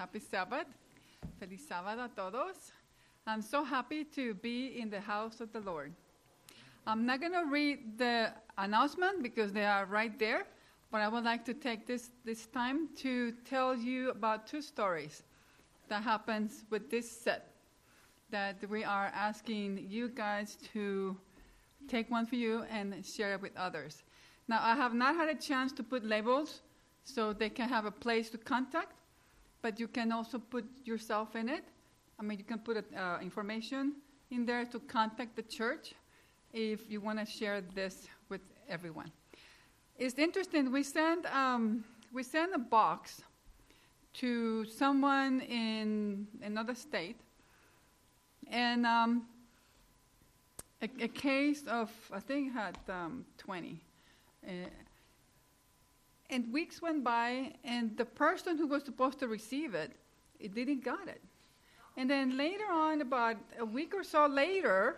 Happy 0.00 0.18
Sabbath. 0.18 0.66
Feliz 1.38 1.68
sábado 1.68 2.02
a 2.02 2.08
todos. 2.08 2.72
I'm 3.26 3.42
so 3.42 3.62
happy 3.62 4.02
to 4.02 4.32
be 4.32 4.80
in 4.80 4.88
the 4.88 4.98
house 4.98 5.42
of 5.42 5.52
the 5.52 5.60
Lord. 5.60 5.92
I'm 6.86 7.04
not 7.04 7.20
going 7.20 7.34
to 7.34 7.44
read 7.44 7.98
the 7.98 8.32
announcement 8.56 9.22
because 9.22 9.52
they 9.52 9.66
are 9.66 9.84
right 9.84 10.18
there, 10.18 10.46
but 10.90 11.02
I 11.02 11.08
would 11.08 11.24
like 11.24 11.44
to 11.44 11.52
take 11.52 11.86
this, 11.86 12.12
this 12.24 12.46
time 12.46 12.88
to 13.02 13.32
tell 13.44 13.76
you 13.76 14.08
about 14.08 14.46
two 14.46 14.62
stories 14.62 15.22
that 15.90 16.02
happens 16.02 16.64
with 16.70 16.90
this 16.90 17.10
set 17.10 17.52
that 18.30 18.56
we 18.70 18.82
are 18.82 19.12
asking 19.14 19.84
you 19.86 20.08
guys 20.08 20.56
to 20.72 21.14
take 21.88 22.10
one 22.10 22.24
for 22.24 22.36
you 22.36 22.64
and 22.70 23.04
share 23.04 23.34
it 23.34 23.42
with 23.42 23.54
others. 23.54 24.02
Now, 24.48 24.60
I 24.62 24.76
have 24.76 24.94
not 24.94 25.14
had 25.14 25.28
a 25.28 25.34
chance 25.38 25.72
to 25.72 25.82
put 25.82 26.06
labels 26.06 26.62
so 27.04 27.34
they 27.34 27.50
can 27.50 27.68
have 27.68 27.84
a 27.84 27.90
place 27.90 28.30
to 28.30 28.38
contact, 28.38 28.94
but 29.62 29.78
you 29.78 29.88
can 29.88 30.12
also 30.12 30.38
put 30.38 30.64
yourself 30.84 31.36
in 31.36 31.48
it. 31.48 31.64
I 32.18 32.22
mean, 32.22 32.38
you 32.38 32.44
can 32.44 32.58
put 32.58 32.76
uh, 32.76 33.18
information 33.22 33.94
in 34.30 34.46
there 34.46 34.64
to 34.66 34.78
contact 34.80 35.36
the 35.36 35.42
church 35.42 35.94
if 36.52 36.90
you 36.90 37.00
want 37.00 37.18
to 37.18 37.26
share 37.26 37.60
this 37.74 38.06
with 38.28 38.40
everyone. 38.68 39.10
It's 39.98 40.18
interesting. 40.18 40.72
We 40.72 40.82
send 40.82 41.26
um, 41.26 41.84
we 42.12 42.22
send 42.22 42.54
a 42.54 42.58
box 42.58 43.22
to 44.14 44.64
someone 44.64 45.40
in 45.42 46.26
another 46.42 46.74
state, 46.74 47.16
and 48.50 48.86
um, 48.86 49.26
a, 50.82 50.88
a, 51.04 51.08
case 51.08 51.64
of 51.68 51.90
I 52.12 52.20
think 52.20 52.52
had 52.52 52.78
um, 52.88 53.24
20. 53.38 53.80
Uh, 54.46 54.50
and 56.30 56.52
weeks 56.52 56.80
went 56.80 57.02
by, 57.04 57.52
and 57.64 57.96
the 57.96 58.04
person 58.04 58.56
who 58.56 58.66
was 58.66 58.84
supposed 58.84 59.18
to 59.18 59.28
receive 59.28 59.74
it, 59.74 59.92
it 60.38 60.54
didn't 60.54 60.84
got 60.84 61.08
it. 61.08 61.20
And 61.96 62.08
then 62.08 62.36
later 62.36 62.64
on, 62.70 63.00
about 63.00 63.36
a 63.58 63.64
week 63.64 63.94
or 63.94 64.04
so 64.04 64.26
later, 64.26 64.96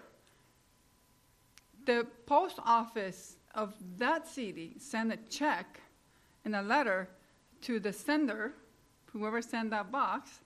the 1.85 2.07
post 2.27 2.59
office 2.65 3.37
of 3.55 3.75
that 3.99 4.29
city 4.29 4.75
sent 4.79 5.13
a 5.13 5.17
check 5.29 5.81
and 6.45 6.55
a 6.55 6.63
letter 6.63 7.09
to 7.63 7.81
the 7.81 7.93
sender, 7.93 8.53
whoever 9.13 9.41
sent 9.43 9.71
that 9.71 9.91
box, 9.91 10.41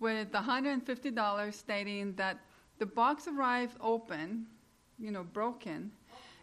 with 0.00 0.30
$150 0.32 1.54
stating 1.54 2.12
that 2.14 2.38
the 2.78 2.86
box 2.86 3.26
arrived 3.26 3.76
open, 3.80 4.46
you 4.98 5.10
know, 5.10 5.24
broken, 5.24 5.90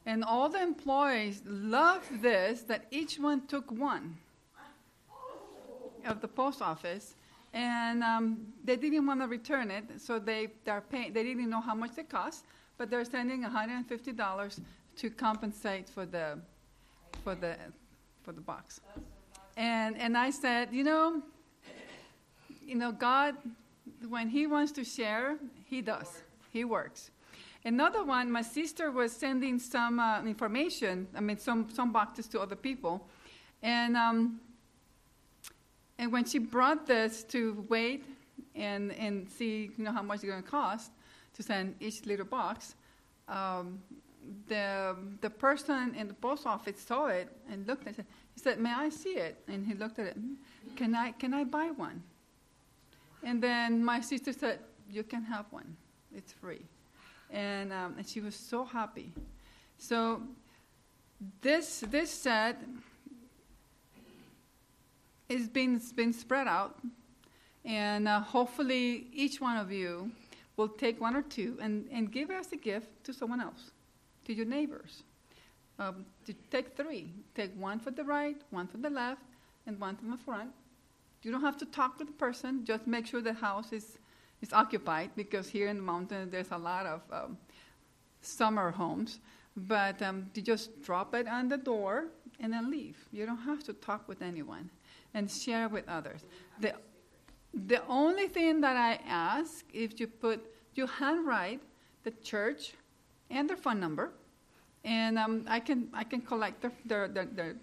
and 0.06 0.24
all 0.24 0.50
the 0.50 0.62
employees 0.62 1.42
loved 1.46 2.22
this 2.22 2.62
that 2.64 2.86
each 2.92 3.18
one 3.20 3.48
took 3.48 3.72
one 3.72 4.18
of 6.06 6.22
the 6.22 6.28
post 6.28 6.62
office. 6.62 7.16
And 7.54 8.04
um, 8.04 8.48
they 8.64 8.76
didn't 8.76 9.08
want 9.08 9.22
to 9.22 9.28
return 9.28 9.72
it, 9.72 9.86
so 9.98 10.20
they, 10.20 10.50
they're 10.66 10.82
paying, 10.82 11.14
they 11.14 11.24
didn't 11.24 11.50
know 11.50 11.62
how 11.62 11.74
much 11.74 11.98
it 11.98 12.10
cost, 12.10 12.44
but 12.78 12.90
they're 12.90 13.06
sending 13.06 13.44
$150 13.44 14.60
to 14.98 15.10
compensate 15.10 15.90
for 15.90 16.06
the, 16.06 16.38
for 17.24 17.34
the, 17.34 17.56
for 18.24 18.34
the 18.34 18.42
box. 18.42 18.82
And, 19.56 19.98
and 19.98 20.18
I 20.18 20.32
said, 20.32 20.70
you 20.74 20.84
know, 20.84 21.22
you 22.66 22.76
know, 22.76 22.92
God, 22.92 23.36
when 24.10 24.28
He 24.28 24.48
wants 24.48 24.74
to 24.74 24.84
share, 24.84 25.38
He 25.66 25.82
does. 25.82 26.24
He 26.52 26.66
works. 26.66 27.12
Another 27.66 28.04
one, 28.04 28.32
my 28.32 28.44
sister 28.44 28.92
was 28.92 29.12
sending 29.12 29.58
some 29.58 30.00
uh, 30.00 30.22
information, 30.22 31.08
I 31.16 31.20
mean, 31.20 31.40
some, 31.40 31.68
some 31.74 31.92
boxes 31.92 32.28
to 32.28 32.40
other 32.40 32.56
people. 32.56 33.08
And, 33.64 33.98
um, 33.98 34.40
and 35.98 36.12
when 36.12 36.26
she 36.26 36.38
brought 36.38 36.86
this 36.86 37.24
to 37.24 37.66
wait 37.68 38.06
and, 38.54 38.92
and 38.94 39.28
see 39.28 39.72
you 39.78 39.84
know, 39.84 39.92
how 39.92 40.04
much 40.04 40.18
it's 40.18 40.26
going 40.26 40.44
to 40.44 40.48
cost 40.48 40.92
to 41.34 41.42
send 41.42 41.74
each 41.80 42.06
little 42.06 42.28
box, 42.28 42.76
um, 43.28 43.82
the, 44.48 44.96
the 45.22 45.30
person 45.32 45.96
in 45.96 46.08
the 46.08 46.14
post 46.14 46.46
office 46.46 46.80
saw 46.80 47.08
it 47.08 47.36
and 47.50 47.66
looked 47.66 47.88
at 47.88 47.98
it. 47.98 48.06
He 48.36 48.42
said, 48.42 48.60
May 48.60 48.74
I 48.74 48.90
see 48.90 49.18
it? 49.18 49.42
And 49.48 49.66
he 49.66 49.74
looked 49.74 49.98
at 49.98 50.06
it. 50.06 50.18
Can 50.76 50.94
I, 50.94 51.14
can 51.14 51.34
I 51.34 51.44
buy 51.44 51.72
one? 51.76 52.04
And 53.24 53.42
then 53.42 53.84
my 53.84 54.02
sister 54.02 54.34
said, 54.34 54.60
You 54.88 55.02
can 55.02 55.24
have 55.24 55.46
one, 55.50 55.76
it's 56.14 56.32
free 56.32 56.62
and, 57.32 57.74
um, 57.74 57.96
and 57.98 58.08
she 58.08 58.22
was 58.22 58.36
so 58.36 58.66
happy. 58.66 59.12
So 59.78 60.22
this 61.42 61.84
this 61.90 62.12
set 62.12 62.62
is 65.30 65.48
being 65.48 65.82
been 65.96 66.14
spread 66.14 66.48
out, 66.48 66.80
and 67.64 68.08
uh, 68.08 68.20
hopefully 68.20 69.08
each 69.14 69.42
one 69.42 69.58
of 69.58 69.72
you 69.72 70.12
will 70.58 70.70
take 70.70 71.02
one 71.02 71.16
or 71.16 71.22
two 71.22 71.58
and, 71.62 71.88
and 71.92 72.12
give 72.12 72.32
as 72.32 72.52
a 72.52 72.56
gift 72.56 72.88
to 73.04 73.14
someone 73.14 73.42
else, 73.42 73.72
to 74.26 74.34
your 74.34 74.46
neighbors. 74.46 75.04
Um, 75.78 76.06
to 76.26 76.34
take 76.52 76.78
three. 76.78 77.12
Take 77.36 77.52
one 77.60 77.80
for 77.80 77.92
the 77.92 78.04
right, 78.04 78.38
one 78.50 78.68
for 78.68 78.78
the 78.78 78.90
left, 78.90 79.22
and 79.68 79.78
one 79.80 79.98
from 79.98 80.12
the 80.12 80.18
front. 80.18 80.52
You 81.22 81.32
don't 81.32 81.42
have 81.42 81.58
to 81.58 81.66
talk 81.66 81.98
to 81.98 82.06
the 82.06 82.14
person. 82.14 82.64
Just 82.64 82.88
make 82.88 83.06
sure 83.06 83.20
the 83.20 83.34
house 83.34 83.74
is 83.74 83.98
is 84.42 84.54
occupied 84.54 85.12
because 85.16 85.50
here 85.50 85.68
in 85.68 85.78
the 85.78 85.84
mountains 85.84 86.32
there's 86.32 86.52
a 86.52 86.58
lot 86.58 86.86
of 86.86 87.02
um, 87.12 87.38
summer 88.22 88.72
homes. 88.72 89.20
But 89.58 90.02
um, 90.02 90.30
you 90.34 90.42
just 90.42 90.82
drop 90.82 91.16
it 91.16 91.28
on 91.28 91.48
the 91.48 91.58
door 91.58 92.06
and 92.40 92.52
then 92.52 92.70
leave. 92.70 92.98
You 93.12 93.26
don't 93.26 93.38
have 93.38 93.64
to 93.64 93.74
talk 93.74 94.08
with 94.08 94.22
anyone 94.22 94.70
and 95.14 95.32
share 95.32 95.70
with 95.70 95.88
others. 95.88 96.26
The, 96.60 96.74
the 97.54 97.82
only 97.88 98.28
thing 98.28 98.60
that 98.62 98.76
I 98.76 99.00
ask 99.08 99.64
if 99.74 100.00
you 100.00 100.08
put, 100.08 100.46
you 100.74 100.88
handwrite 100.88 101.62
the 102.04 102.12
church 102.12 102.74
and 103.30 103.50
their 103.50 103.58
phone 103.58 103.80
number, 103.80 104.12
and 104.84 105.18
um, 105.18 105.46
I 105.48 105.60
can 105.60 105.90
I 105.94 106.04
can 106.04 106.22
collect 106.22 106.62
their, 106.62 106.72
their, 106.86 107.08
their, 107.08 107.26
their 107.26 107.56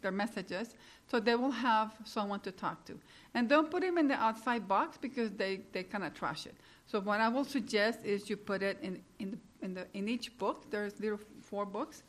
their 0.00 0.10
messages, 0.10 0.74
so 1.12 1.20
they 1.20 1.34
will 1.34 1.50
have 1.50 1.92
someone 2.04 2.40
to 2.40 2.50
talk 2.50 2.86
to. 2.86 2.98
And 3.34 3.46
don't 3.46 3.70
put 3.70 3.82
them 3.82 3.98
in 3.98 4.08
the 4.08 4.14
outside 4.14 4.66
box 4.66 4.96
because 4.96 5.30
they, 5.32 5.60
they 5.72 5.82
kind 5.82 6.04
of 6.04 6.14
trash 6.14 6.46
it. 6.46 6.54
So 6.86 7.00
what 7.00 7.20
I 7.20 7.28
will 7.28 7.44
suggest 7.44 7.98
is 8.02 8.30
you 8.30 8.38
put 8.38 8.62
it 8.62 8.78
in, 8.80 8.98
in, 9.18 9.32
the, 9.32 9.38
in, 9.66 9.74
the, 9.74 9.86
in 9.92 10.08
each 10.08 10.38
book. 10.38 10.70
There's 10.70 10.98
little 11.00 11.20
four 11.42 11.66
books. 11.66 12.02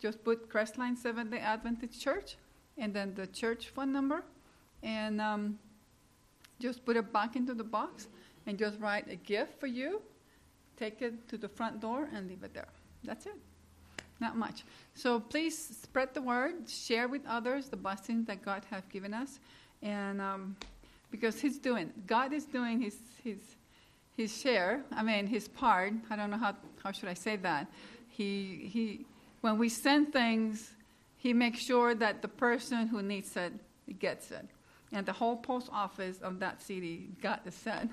Just 0.00 0.22
put 0.22 0.50
Crestline 0.50 0.98
Seventh-day 0.98 1.38
Adventist 1.38 1.98
Church 1.98 2.36
and 2.76 2.92
then 2.92 3.14
the 3.14 3.26
church 3.28 3.68
phone 3.68 3.90
number, 3.90 4.22
and 4.82 5.18
um, 5.20 5.58
just 6.58 6.84
put 6.84 6.96
it 6.96 7.10
back 7.10 7.36
into 7.36 7.54
the 7.54 7.64
box 7.64 8.08
and 8.46 8.58
just 8.58 8.78
write 8.80 9.10
a 9.10 9.16
gift 9.16 9.58
for 9.60 9.66
you. 9.66 10.02
Take 10.76 11.00
it 11.00 11.26
to 11.28 11.38
the 11.38 11.48
front 11.48 11.80
door 11.80 12.06
and 12.14 12.28
leave 12.28 12.42
it 12.42 12.52
there. 12.52 12.68
That's 13.02 13.24
it 13.24 13.36
not 14.22 14.36
much. 14.36 14.64
So 14.94 15.20
please 15.20 15.56
spread 15.82 16.14
the 16.14 16.22
word, 16.22 16.68
share 16.68 17.08
with 17.08 17.22
others 17.26 17.68
the 17.68 17.76
blessings 17.76 18.26
that 18.28 18.42
God 18.42 18.62
has 18.70 18.84
given 18.86 19.12
us, 19.12 19.38
and 19.82 20.20
um, 20.20 20.56
because 21.10 21.40
He's 21.40 21.58
doing, 21.58 21.92
God 22.06 22.32
is 22.32 22.46
doing 22.46 22.80
His 22.80 22.96
His 23.22 23.40
His 24.16 24.34
share. 24.40 24.82
I 24.92 25.02
mean, 25.02 25.26
His 25.26 25.48
part. 25.48 25.92
I 26.08 26.16
don't 26.16 26.30
know 26.30 26.38
how 26.38 26.56
how 26.82 26.92
should 26.92 27.10
I 27.10 27.14
say 27.14 27.36
that. 27.36 27.66
He 28.08 28.70
He 28.72 29.04
when 29.42 29.58
we 29.58 29.68
send 29.68 30.12
things, 30.12 30.70
He 31.18 31.34
makes 31.34 31.60
sure 31.60 31.94
that 31.94 32.22
the 32.22 32.28
person 32.28 32.86
who 32.86 33.02
needs 33.02 33.36
it 33.36 33.52
gets 33.98 34.30
it, 34.30 34.46
and 34.92 35.04
the 35.04 35.12
whole 35.12 35.36
post 35.36 35.68
office 35.72 36.18
of 36.22 36.38
that 36.38 36.62
city 36.62 37.08
got 37.20 37.44
the 37.44 37.50
set. 37.50 37.88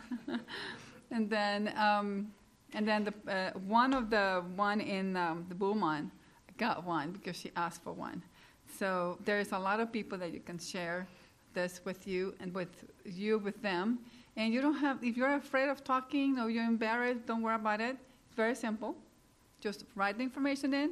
and 1.12 1.30
then. 1.30 1.74
Um, 1.76 2.32
and 2.74 2.88
then 2.88 3.04
the, 3.04 3.32
uh, 3.32 3.52
one 3.60 3.94
of 3.94 4.10
the 4.10 4.44
one 4.56 4.82
in 4.82 5.16
um, 5.16 5.46
the 5.50 5.56
Beaumont, 5.56 6.12
got 6.60 6.84
one 6.84 7.12
because 7.12 7.36
she 7.36 7.52
asked 7.56 7.82
for 7.84 7.94
one. 7.94 8.22
So 8.78 9.18
there's 9.26 9.52
a 9.52 9.58
lot 9.58 9.80
of 9.80 9.92
people 9.92 10.18
that 10.20 10.32
you 10.32 10.42
can 10.42 10.60
share 10.60 11.08
this 11.54 11.82
with 11.86 12.08
you 12.08 12.36
and 12.40 12.54
with 12.54 12.86
you 13.06 13.40
with 13.40 13.60
them. 13.64 14.00
And 14.36 14.54
you 14.54 14.62
don't 14.62 14.78
have, 14.78 15.04
if 15.04 15.18
you're 15.18 15.36
afraid 15.36 15.70
of 15.70 15.84
talking 15.84 16.38
or 16.40 16.50
you're 16.50 16.66
embarrassed, 16.66 17.26
don't 17.26 17.42
worry 17.42 17.56
about 17.56 17.82
it. 17.82 17.96
It's 18.28 18.36
very 18.36 18.56
simple. 18.56 18.96
Just 19.60 19.86
write 19.96 20.18
the 20.18 20.24
information 20.24 20.74
in, 20.74 20.92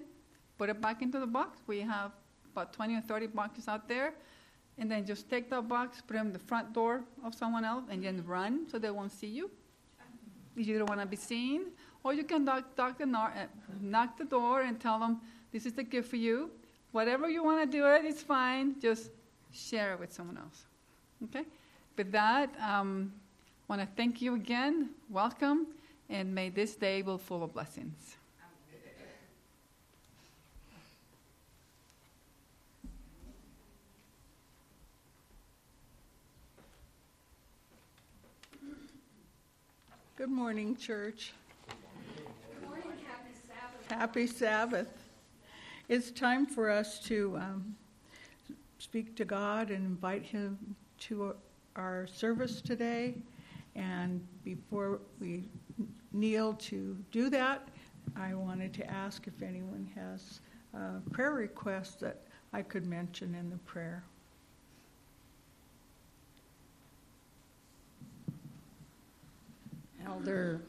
put 0.58 0.70
it 0.70 0.82
back 0.82 1.02
into 1.02 1.20
the 1.20 1.28
box. 1.28 1.60
We 1.68 1.82
have 1.82 2.12
about 2.52 2.74
20 2.74 2.96
or 2.96 3.02
30 3.02 3.28
boxes 3.28 3.68
out 3.68 3.88
there. 3.88 4.14
And 4.80 4.92
then 4.92 5.06
just 5.06 5.30
take 5.30 5.50
that 5.50 5.68
box, 5.68 6.02
put 6.06 6.18
it 6.18 6.20
in 6.20 6.34
the 6.34 6.40
front 6.40 6.74
door 6.74 7.04
of 7.24 7.34
someone 7.34 7.66
else, 7.66 7.86
and 7.90 8.04
then 8.04 8.24
run 8.26 8.68
so 8.70 8.78
they 8.78 8.92
won't 8.92 9.12
see 9.12 9.28
you. 9.28 9.50
You 10.56 10.78
don't 10.80 10.90
want 10.90 11.02
to 11.02 11.08
be 11.08 11.16
seen, 11.16 11.68
or 12.04 12.14
you 12.14 12.24
can 12.24 12.46
knock, 12.46 12.66
knock, 12.78 12.98
the, 12.98 13.06
uh, 13.06 13.30
knock 13.80 14.18
the 14.18 14.26
door 14.26 14.62
and 14.62 14.80
tell 14.80 15.00
them, 15.00 15.22
this 15.58 15.66
is 15.66 15.74
the 15.74 15.84
gift 15.84 16.08
for 16.08 16.18
you. 16.18 16.52
Whatever 16.92 17.28
you 17.28 17.44
want 17.44 17.60
to 17.60 17.78
do 17.78 17.88
it, 17.88 18.06
it's 18.06 18.22
fine. 18.22 18.80
Just 18.80 19.10
share 19.52 19.94
it 19.94 20.00
with 20.00 20.14
someone 20.14 20.38
else. 20.38 20.66
Okay? 21.24 21.46
With 21.98 22.12
that, 22.12 22.54
um, 22.62 23.12
I 23.68 23.74
want 23.74 23.82
to 23.82 23.88
thank 23.98 24.22
you 24.22 24.36
again. 24.36 24.92
Welcome, 25.10 25.66
and 26.12 26.36
may 26.36 26.50
this 26.50 26.76
day 26.76 27.02
be 27.02 27.18
full 27.18 27.44
of 27.44 27.56
blessings. 27.56 28.18
Good 40.18 40.30
morning, 40.30 40.76
church. 40.76 41.34
Good 41.68 42.70
morning, 42.70 42.92
happy 43.08 43.34
Sabbath. 43.48 43.92
Happy 43.92 44.28
Sabbath. 44.28 45.07
It's 45.90 46.12
time 46.12 46.46
for 46.46 46.70
us 46.70 47.00
to 47.06 47.38
um, 47.38 47.76
speak 48.78 49.16
to 49.16 49.24
God 49.24 49.72
and 49.72 49.86
invite 49.86 50.24
Him 50.24 50.76
to 51.00 51.34
our 51.78 52.06
service 52.08 52.60
today. 52.60 53.16
And 53.74 54.20
before 54.44 55.00
we 55.22 55.46
kneel 56.12 56.56
to 56.56 56.98
do 57.14 57.30
that, 57.30 57.70
I 58.18 58.34
wanted 58.34 58.74
to 58.74 58.92
ask 58.92 59.28
if 59.28 59.42
anyone 59.42 59.90
has 59.96 60.42
a 60.74 61.00
prayer 61.12 61.32
request 61.32 62.02
that 62.02 62.18
I 62.52 62.64
could 62.64 62.86
mention 62.86 63.34
in 63.34 63.50
the 63.50 63.58
prayer. 63.60 64.04
Elder 70.06 70.60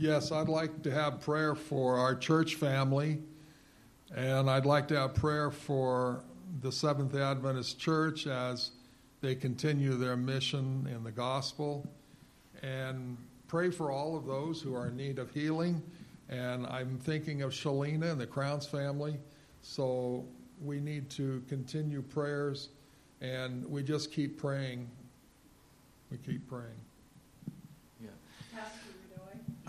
Yes, 0.00 0.30
I'd 0.30 0.48
like 0.48 0.82
to 0.84 0.92
have 0.92 1.20
prayer 1.20 1.56
for 1.56 1.96
our 1.96 2.14
church 2.14 2.54
family, 2.54 3.18
and 4.14 4.48
I'd 4.48 4.64
like 4.64 4.86
to 4.88 4.96
have 4.96 5.14
prayer 5.14 5.50
for 5.50 6.22
the 6.60 6.70
Seventh 6.70 7.16
Adventist 7.16 7.80
Church 7.80 8.28
as 8.28 8.70
they 9.22 9.34
continue 9.34 9.94
their 9.94 10.16
mission 10.16 10.88
in 10.94 11.02
the 11.02 11.10
gospel, 11.10 11.84
and 12.62 13.16
pray 13.48 13.70
for 13.70 13.90
all 13.90 14.16
of 14.16 14.24
those 14.24 14.62
who 14.62 14.72
are 14.72 14.86
in 14.86 14.96
need 14.96 15.18
of 15.18 15.32
healing. 15.32 15.82
And 16.28 16.64
I'm 16.68 16.98
thinking 16.98 17.42
of 17.42 17.50
Shalina 17.50 18.12
and 18.12 18.20
the 18.20 18.26
Crowns 18.26 18.66
family, 18.66 19.18
so 19.62 20.24
we 20.62 20.78
need 20.78 21.10
to 21.10 21.42
continue 21.48 22.02
prayers, 22.02 22.68
and 23.20 23.68
we 23.68 23.82
just 23.82 24.12
keep 24.12 24.38
praying 24.38 24.88
we 26.10 26.16
keep 26.18 26.48
praying. 26.48 26.87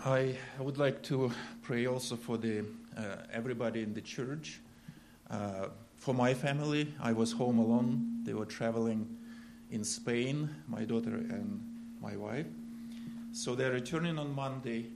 I 0.04 0.34
would 0.58 0.78
like 0.78 1.02
to 1.04 1.30
pray 1.60 1.86
also 1.86 2.16
for 2.16 2.38
the 2.38 2.64
uh, 2.96 3.16
everybody 3.30 3.82
in 3.82 3.92
the 3.92 4.00
church. 4.00 4.60
Uh, 5.28 5.66
for 5.96 6.14
my 6.14 6.32
family, 6.32 6.94
I 7.02 7.12
was 7.12 7.32
home 7.32 7.58
alone. 7.58 8.22
They 8.24 8.32
were 8.32 8.46
traveling 8.46 9.14
in 9.70 9.84
Spain, 9.84 10.48
my 10.66 10.84
daughter 10.84 11.14
and 11.14 11.60
my 12.00 12.16
wife. 12.16 12.46
So 13.32 13.54
they're 13.54 13.72
returning 13.72 14.18
on 14.18 14.34
Monday. 14.34 14.86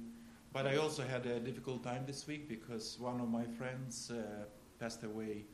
But 0.54 0.66
I 0.66 0.76
also 0.76 1.02
had 1.02 1.26
a 1.26 1.38
difficult 1.38 1.84
time 1.84 2.04
this 2.06 2.26
week 2.26 2.48
because 2.48 2.96
one 2.98 3.20
of 3.20 3.28
my 3.28 3.44
friends 3.44 4.10
uh, 4.10 4.44
passed 4.80 5.02
away 5.02 5.44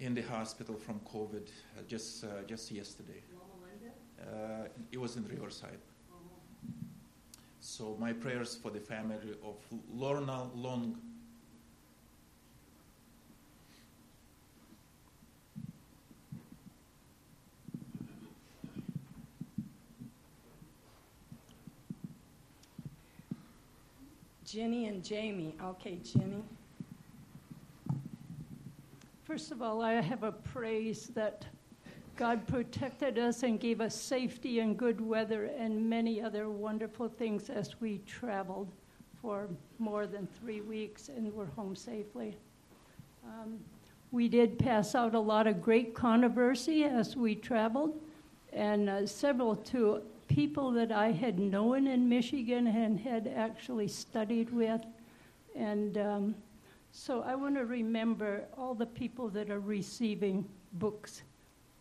in 0.00 0.14
the 0.14 0.22
hospital 0.22 0.74
from 0.74 0.98
COVID 1.00 1.46
uh, 1.46 1.82
just 1.86 2.24
uh, 2.24 2.42
just 2.48 2.72
yesterday. 2.72 3.22
Uh, 4.20 4.66
it 4.90 4.98
was 4.98 5.16
in 5.16 5.24
Riverside. 5.28 5.78
So 7.66 7.96
my 7.98 8.12
prayers 8.12 8.54
for 8.54 8.70
the 8.70 8.78
family 8.78 9.16
of 9.42 9.56
Lorna 9.90 10.48
Long. 10.54 10.98
Jenny 24.44 24.86
and 24.86 25.02
Jamie. 25.02 25.56
Okay, 25.64 25.98
Jenny. 26.04 26.44
First 29.24 29.52
of 29.52 29.62
all, 29.62 29.80
I 29.80 29.94
have 30.02 30.22
a 30.22 30.32
praise 30.32 31.06
that 31.14 31.46
God 32.16 32.46
protected 32.46 33.18
us 33.18 33.42
and 33.42 33.58
gave 33.58 33.80
us 33.80 33.94
safety 33.94 34.60
and 34.60 34.76
good 34.76 35.00
weather 35.00 35.46
and 35.58 35.88
many 35.88 36.22
other 36.22 36.48
wonderful 36.48 37.08
things 37.08 37.50
as 37.50 37.80
we 37.80 37.98
traveled 38.06 38.68
for 39.20 39.48
more 39.80 40.06
than 40.06 40.28
three 40.40 40.60
weeks 40.60 41.08
and 41.08 41.32
were 41.34 41.46
home 41.46 41.74
safely. 41.74 42.36
Um, 43.24 43.58
we 44.12 44.28
did 44.28 44.58
pass 44.60 44.94
out 44.94 45.14
a 45.14 45.20
lot 45.20 45.48
of 45.48 45.60
great 45.60 45.92
controversy 45.92 46.84
as 46.84 47.16
we 47.16 47.34
traveled, 47.34 48.00
and 48.52 48.88
uh, 48.88 49.06
several 49.06 49.56
to 49.56 50.02
people 50.28 50.70
that 50.70 50.92
I 50.92 51.10
had 51.10 51.40
known 51.40 51.88
in 51.88 52.08
Michigan 52.08 52.68
and 52.68 53.00
had 53.00 53.32
actually 53.34 53.88
studied 53.88 54.50
with. 54.50 54.82
And 55.56 55.98
um, 55.98 56.34
so 56.92 57.22
I 57.22 57.34
want 57.34 57.56
to 57.56 57.64
remember 57.64 58.44
all 58.56 58.74
the 58.74 58.86
people 58.86 59.28
that 59.30 59.50
are 59.50 59.60
receiving 59.60 60.44
books 60.74 61.22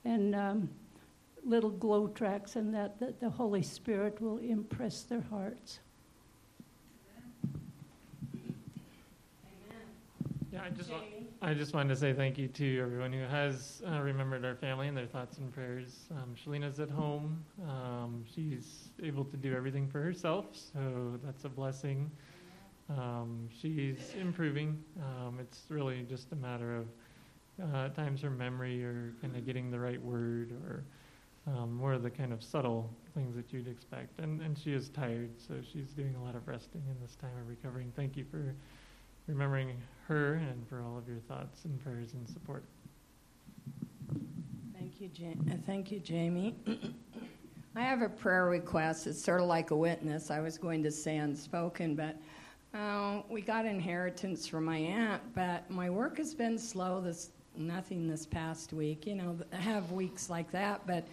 and 0.05 0.35
um, 0.35 0.69
little 1.45 1.69
glow 1.69 2.07
tracks, 2.07 2.55
and 2.55 2.73
that, 2.73 2.99
that 2.99 3.19
the 3.19 3.29
Holy 3.29 3.61
Spirit 3.61 4.21
will 4.21 4.37
impress 4.37 5.03
their 5.03 5.21
hearts. 5.29 5.79
Yeah, 10.51 10.61
I 10.65 10.69
just 10.69 10.91
want, 10.91 11.03
I 11.41 11.53
just 11.55 11.73
wanted 11.73 11.89
to 11.89 11.95
say 11.95 12.13
thank 12.13 12.37
you 12.37 12.47
to 12.47 12.81
everyone 12.81 13.11
who 13.11 13.23
has 13.23 13.81
uh, 13.91 13.99
remembered 14.01 14.45
our 14.45 14.53
family 14.53 14.87
and 14.87 14.95
their 14.95 15.07
thoughts 15.07 15.39
and 15.39 15.51
prayers. 15.51 16.05
Um, 16.11 16.35
Shalina's 16.35 16.79
at 16.79 16.91
home; 16.91 17.43
um, 17.67 18.23
she's 18.35 18.89
able 19.01 19.25
to 19.25 19.35
do 19.35 19.55
everything 19.55 19.87
for 19.87 19.99
herself, 19.99 20.45
so 20.53 21.19
that's 21.23 21.45
a 21.45 21.49
blessing. 21.49 22.11
Um, 22.89 23.49
she's 23.59 24.13
improving. 24.19 24.83
Um, 25.01 25.39
it's 25.39 25.63
really 25.69 26.05
just 26.07 26.31
a 26.33 26.35
matter 26.35 26.75
of 26.75 26.85
uh, 27.61 27.85
at 27.85 27.95
times 27.95 28.21
her 28.21 28.29
memory 28.29 28.83
or 28.83 29.13
kind 29.21 29.35
of 29.35 29.45
getting 29.45 29.69
the 29.69 29.79
right 29.79 30.01
word 30.01 30.51
or 30.65 30.83
um, 31.45 31.73
more 31.73 31.93
of 31.93 32.03
the 32.03 32.09
kind 32.09 32.31
of 32.31 32.41
subtle 32.41 32.89
things 33.13 33.35
that 33.35 33.51
you'd 33.51 33.67
expect. 33.67 34.19
And, 34.19 34.41
and 34.41 34.57
she 34.57 34.73
is 34.73 34.89
tired, 34.89 35.29
so 35.37 35.55
she's 35.71 35.91
doing 35.91 36.15
a 36.15 36.23
lot 36.23 36.35
of 36.35 36.47
resting 36.47 36.81
in 36.89 36.95
this 37.01 37.15
time 37.15 37.31
of 37.41 37.47
recovering. 37.47 37.91
Thank 37.95 38.15
you 38.15 38.25
for 38.29 38.55
remembering 39.27 39.75
her 40.07 40.35
and 40.35 40.67
for 40.67 40.81
all 40.81 40.97
of 40.97 41.07
your 41.07 41.19
thoughts 41.27 41.65
and 41.65 41.81
prayers 41.83 42.13
and 42.13 42.27
support. 42.27 42.63
Thank 44.73 44.99
you, 44.99 45.09
ja- 45.13 45.53
uh, 45.53 45.57
thank 45.65 45.91
you, 45.91 45.99
Jamie. 45.99 46.55
I 47.75 47.81
have 47.81 48.01
a 48.01 48.09
prayer 48.09 48.45
request. 48.45 49.07
It's 49.07 49.21
sort 49.21 49.41
of 49.41 49.47
like 49.47 49.71
a 49.71 49.75
witness. 49.75 50.29
I 50.29 50.39
was 50.39 50.57
going 50.57 50.83
to 50.83 50.91
say 50.91 51.17
unspoken, 51.17 51.95
but 51.95 52.15
uh, 52.77 53.21
we 53.29 53.41
got 53.41 53.65
inheritance 53.65 54.47
from 54.47 54.65
my 54.65 54.77
aunt. 54.77 55.21
But 55.33 55.69
my 55.71 55.89
work 55.89 56.17
has 56.17 56.35
been 56.35 56.57
slow 56.59 57.01
this 57.01 57.31
nothing 57.55 58.07
this 58.07 58.25
past 58.25 58.73
week. 58.73 59.05
You 59.05 59.15
know, 59.15 59.37
have 59.51 59.91
weeks 59.91 60.29
like 60.29 60.51
that, 60.51 60.85
but 60.85 61.05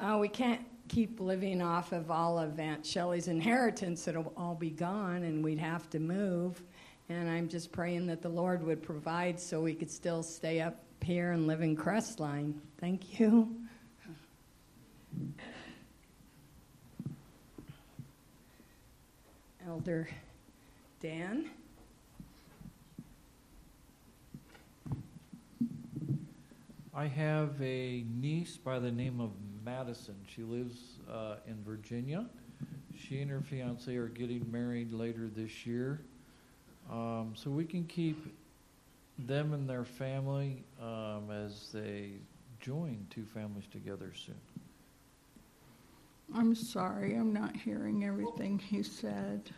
uh, 0.00 0.18
we 0.20 0.28
can't 0.28 0.60
keep 0.88 1.20
living 1.20 1.62
off 1.62 1.92
of 1.92 2.10
all 2.10 2.38
of 2.38 2.58
Aunt 2.58 2.84
Shelley's 2.84 3.28
inheritance. 3.28 4.06
It'll 4.06 4.32
all 4.36 4.54
be 4.54 4.70
gone, 4.70 5.22
and 5.22 5.42
we'd 5.42 5.58
have 5.58 5.88
to 5.90 5.98
move. 5.98 6.62
And 7.08 7.28
I'm 7.28 7.48
just 7.48 7.72
praying 7.72 8.06
that 8.06 8.22
the 8.22 8.28
Lord 8.28 8.62
would 8.64 8.82
provide 8.82 9.38
so 9.38 9.60
we 9.60 9.74
could 9.74 9.90
still 9.90 10.22
stay 10.22 10.60
up 10.60 10.80
here 11.02 11.32
and 11.32 11.46
live 11.46 11.60
in 11.60 11.76
Crestline. 11.76 12.54
Thank 12.78 13.18
you. 13.20 13.54
Elder 19.66 20.08
Dan. 21.00 21.50
I 26.96 27.06
have 27.08 27.60
a 27.60 28.04
niece 28.14 28.56
by 28.56 28.78
the 28.78 28.90
name 28.92 29.20
of 29.20 29.32
Madison. 29.64 30.14
She 30.28 30.42
lives 30.42 31.00
uh, 31.12 31.36
in 31.44 31.60
Virginia. 31.64 32.26
She 32.96 33.20
and 33.20 33.28
her 33.32 33.40
fiance 33.40 33.96
are 33.96 34.06
getting 34.06 34.48
married 34.52 34.92
later 34.92 35.28
this 35.34 35.66
year. 35.66 36.02
Um, 36.88 37.32
so 37.34 37.50
we 37.50 37.64
can 37.64 37.84
keep 37.84 38.36
them 39.18 39.54
and 39.54 39.68
their 39.68 39.84
family 39.84 40.62
um, 40.80 41.32
as 41.32 41.70
they 41.72 42.12
join 42.60 43.04
two 43.10 43.24
families 43.24 43.66
together 43.72 44.12
soon. 44.14 44.36
I'm 46.32 46.54
sorry, 46.54 47.16
I'm 47.16 47.32
not 47.32 47.56
hearing 47.56 48.04
everything 48.04 48.58
he 48.58 48.84
said. 48.84 49.50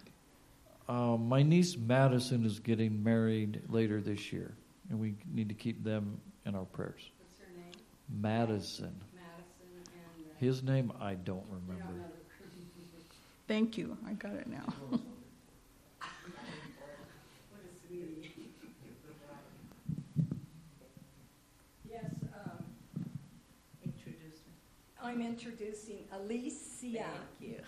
Um, 0.88 1.28
my 1.28 1.42
niece 1.42 1.76
Madison 1.76 2.46
is 2.46 2.60
getting 2.60 3.02
married 3.02 3.60
later 3.68 4.00
this 4.00 4.32
year, 4.32 4.54
and 4.88 4.98
we 4.98 5.16
need 5.34 5.50
to 5.50 5.54
keep 5.54 5.84
them 5.84 6.18
in 6.46 6.54
our 6.54 6.64
prayers. 6.64 7.10
Madison. 8.08 8.94
His 10.38 10.62
name 10.62 10.92
I 11.00 11.14
don't 11.14 11.46
remember. 11.50 11.94
Thank 13.48 13.78
you. 13.78 13.96
I 14.06 14.12
got 14.14 14.34
it 14.34 14.46
now. 14.48 14.66
yes, 21.90 22.04
um, 22.34 22.64
I'm 25.02 25.20
introducing 25.22 26.04
Alicia. 26.12 27.04
Thank 27.04 27.40
you. 27.40 27.60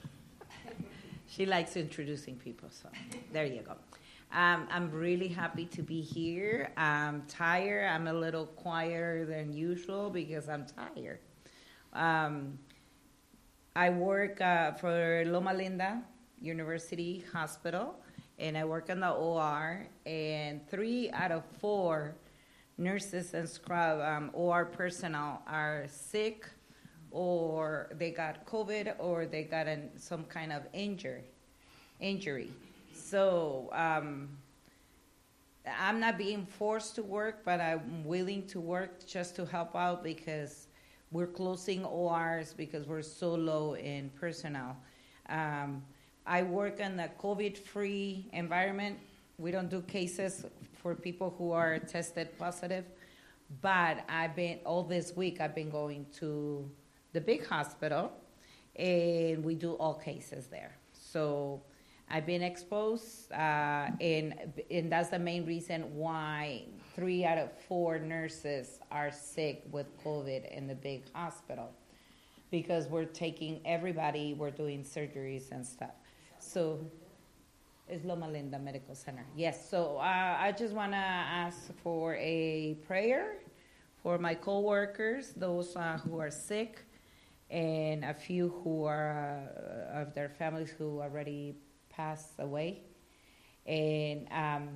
she 1.29 1.47
likes 1.47 1.77
introducing 1.77 2.37
people, 2.37 2.69
so 2.71 2.89
there 3.33 3.47
you 3.47 3.61
go. 3.63 3.75
Um, 4.31 4.69
I'm 4.71 4.91
really 4.91 5.29
happy 5.29 5.65
to 5.67 5.83
be 5.83 6.03
here. 6.03 6.71
I'm 6.77 7.23
tired. 7.29 7.87
I'm 7.87 8.09
a 8.09 8.13
little 8.13 8.45
quieter 8.45 9.25
than 9.25 9.55
usual 9.55 10.11
because 10.11 10.51
I'm 10.51 10.67
tired. 10.67 11.21
Um, 11.95 12.59
I 13.75 13.89
work 13.89 14.41
uh, 14.43 14.73
for 14.73 15.25
Loma 15.27 15.55
Linda 15.55 16.03
University 16.43 17.25
Hospital, 17.33 17.95
and 18.39 18.59
I 18.59 18.67
work 18.67 18.91
in 18.91 19.01
the 19.01 19.11
OR. 19.11 19.87
And 20.05 20.69
three 20.69 21.11
out 21.13 21.33
of 21.33 21.43
four 21.59 22.15
nurses 22.77 23.33
and 23.33 23.49
scrub 23.49 24.01
um, 24.01 24.31
OR 24.35 24.67
personnel 24.67 25.41
are 25.47 25.87
sick, 25.89 26.47
or 27.11 27.89
they 27.99 28.11
got 28.11 28.45
COVID, 28.45 28.97
or 28.99 29.25
they 29.25 29.45
got 29.45 29.67
an, 29.67 29.89
some 29.97 30.25
kind 30.25 30.53
of 30.53 30.65
injury. 30.75 31.25
Injury. 31.99 32.51
So 33.11 33.71
um, 33.73 34.29
I'm 35.67 35.99
not 35.99 36.19
being 36.19 36.45
forced 36.45 36.95
to 36.97 37.03
work, 37.03 37.43
but 37.43 37.59
I'm 37.59 38.05
willing 38.05 38.47
to 38.49 38.61
work 38.61 39.07
just 39.07 39.35
to 39.37 39.47
help 39.47 39.75
out 39.75 40.05
because 40.05 40.67
we're 41.11 41.27
closing 41.27 41.87
ORs 41.87 42.53
because 42.53 42.87
we're 42.87 43.01
so 43.01 43.35
low 43.35 43.77
in 43.77 44.11
personnel. 44.11 44.77
Um, 45.31 45.83
I 46.27 46.43
work 46.43 46.81
in 46.81 47.01
a 47.01 47.09
COVID-free 47.19 48.29
environment. 48.35 48.99
We 49.39 49.53
don't 49.53 49.71
do 49.71 49.81
cases 49.81 50.45
for 50.75 50.95
people 50.95 51.35
who 51.39 51.53
are 51.53 51.79
tested 51.79 52.39
positive, 52.39 52.85
but 53.63 54.05
I've 54.11 54.37
been 54.37 54.59
all 54.67 54.83
this 54.83 55.17
week. 55.17 55.41
I've 55.41 55.55
been 55.55 55.71
going 55.71 56.05
to 56.17 56.71
the 57.15 57.23
big 57.23 57.47
hospital, 57.47 58.13
and 58.77 59.43
we 59.43 59.55
do 59.55 59.73
all 59.75 59.95
cases 59.95 60.49
there. 60.49 60.77
So 60.93 61.63
I've 62.11 62.27
been 62.27 62.43
exposed, 62.43 63.31
uh, 63.33 63.89
and 64.01 64.35
and 64.71 64.91
that's 64.91 65.11
the 65.11 65.19
main 65.19 65.45
reason 65.45 65.95
why 65.95 66.65
three 66.97 67.25
out 67.25 67.39
of 67.39 67.51
four 67.69 67.99
nurses 67.99 68.81
are 68.91 69.11
sick 69.11 69.65
with 69.71 69.87
COVID 70.03 70.51
in 70.57 70.67
the 70.67 70.75
big 70.75 71.03
hospital, 71.13 71.71
because 72.51 72.87
we're 72.87 73.05
taking 73.05 73.61
everybody, 73.65 74.35
we're 74.35 74.51
doing 74.51 74.83
surgeries 74.85 75.53
and 75.53 75.67
stuff. 75.67 75.97
So 76.39 76.81
it's 77.89 78.05
Loma 78.05 78.29
Linda 78.29 78.59
Medical 78.59 78.95
Center. 78.95 79.27
Yes. 79.37 79.69
So 79.69 79.99
uh, 79.99 80.37
I 80.41 80.53
just 80.53 80.75
want 80.75 80.93
to 80.93 80.97
ask 80.97 81.73
for 81.83 82.17
a 82.17 82.77
prayer 82.87 83.37
for 84.03 84.19
my 84.19 84.35
coworkers, 84.35 85.33
those 85.37 85.77
uh, 85.77 85.99
who 86.05 86.19
are 86.19 86.31
sick, 86.31 86.85
and 87.51 88.05
a 88.05 88.15
few 88.15 88.49
who 88.63 88.85
are 88.85 89.43
uh, 89.95 90.01
of 90.01 90.15
their 90.15 90.29
families 90.29 90.71
who 90.71 91.01
already 91.01 91.55
passed 91.99 92.39
away, 92.39 92.81
and 93.67 94.29
um, 94.31 94.69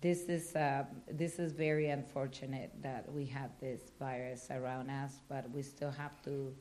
this 0.00 0.22
is 0.28 0.56
uh, 0.56 0.84
this 1.10 1.38
is 1.38 1.52
very 1.52 1.88
unfortunate 1.88 2.70
that 2.82 3.10
we 3.10 3.24
have 3.24 3.50
this 3.60 3.92
virus 3.98 4.48
around 4.50 4.90
us, 4.90 5.20
but 5.28 5.48
we 5.50 5.62
still 5.62 5.92
have 5.92 6.20
to 6.24 6.52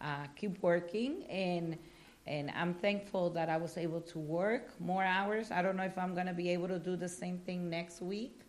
uh, 0.00 0.26
keep 0.34 0.62
working 0.62 1.24
and. 1.30 1.78
And 2.26 2.52
I'm 2.54 2.74
thankful 2.74 3.30
that 3.30 3.48
I 3.48 3.56
was 3.56 3.76
able 3.78 4.02
to 4.02 4.18
work 4.18 4.78
more 4.78 5.02
hours. 5.02 5.50
I 5.50 5.62
don't 5.62 5.74
know 5.74 5.84
if 5.84 5.96
I'm 5.96 6.14
going 6.14 6.26
to 6.26 6.34
be 6.34 6.50
able 6.50 6.68
to 6.68 6.78
do 6.78 6.94
the 6.94 7.08
same 7.08 7.38
thing 7.38 7.68
next 7.70 8.02
week. 8.02 8.42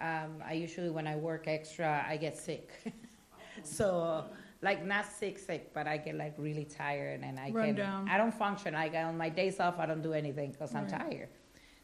Um, 0.00 0.42
I 0.44 0.54
usually, 0.54 0.88
when 0.88 1.06
I 1.06 1.14
work 1.14 1.46
extra, 1.46 2.04
I 2.08 2.16
get 2.16 2.36
sick. 2.36 2.70
so 3.62 4.24
like 4.62 4.84
not 4.86 5.04
sick 5.04 5.38
sick 5.38 5.72
but 5.74 5.86
i 5.88 5.96
get 5.96 6.14
like 6.14 6.34
really 6.38 6.64
tired 6.64 7.20
and 7.22 7.38
i 7.38 7.50
Run 7.50 7.66
can 7.66 7.74
down. 7.74 8.08
i 8.08 8.16
don't 8.16 8.32
function. 8.34 8.74
Like 8.74 8.94
on 8.94 9.16
my 9.18 9.28
days 9.28 9.58
off 9.60 9.78
i 9.78 9.86
don't 9.86 10.02
do 10.02 10.12
anything 10.12 10.52
because 10.52 10.74
i'm 10.74 10.84
Right. 10.86 11.00
tired. 11.00 11.28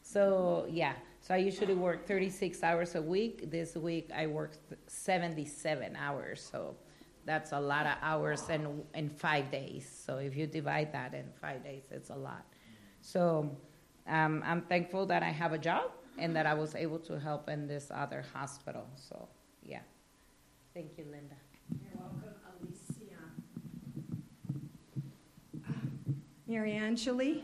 So 0.03 0.67
yeah. 0.71 0.95
So 1.21 1.35
i 1.35 1.39
usually 1.39 1.75
work 1.75 2.07
36 2.07 2.63
hours 2.63 2.95
a 2.95 3.03
week. 3.03 3.51
This 3.51 3.75
week 3.77 4.11
i 4.15 4.27
worked 4.27 4.59
77 4.87 5.97
hours. 5.97 6.41
So 6.53 6.77
that's 7.27 7.53
a 7.53 7.61
lot 7.61 7.85
of 7.85 7.97
hours 8.01 8.49
in, 8.49 8.83
in 8.95 9.11
five 9.11 9.51
days. 9.51 9.85
So 10.07 10.17
if 10.19 10.35
you 10.37 10.47
divide 10.47 10.93
that 10.93 11.13
in 11.15 11.27
five 11.43 11.63
days 11.65 11.85
it's 11.91 12.11
a 12.11 12.17
lot. 12.17 12.45
So 13.03 13.51
um, 14.07 14.43
i'm 14.47 14.63
thankful 14.63 15.05
that 15.07 15.23
i 15.23 15.31
have 15.43 15.53
a 15.53 15.59
job 15.59 15.91
and 16.17 16.35
that 16.37 16.47
i 16.47 16.55
was 16.55 16.75
able 16.75 16.99
to 17.01 17.19
help 17.19 17.49
in 17.49 17.67
this 17.67 17.91
other 17.93 18.25
hospital. 18.33 18.87
So 18.97 19.29
yeah. 19.63 19.81
Thank 20.75 20.97
you 20.97 21.05
linda 21.11 21.35
You're 21.83 22.01
welcome, 22.01 22.35
Alicia. 22.49 23.19
Mary 26.49 26.75
it? 26.75 27.43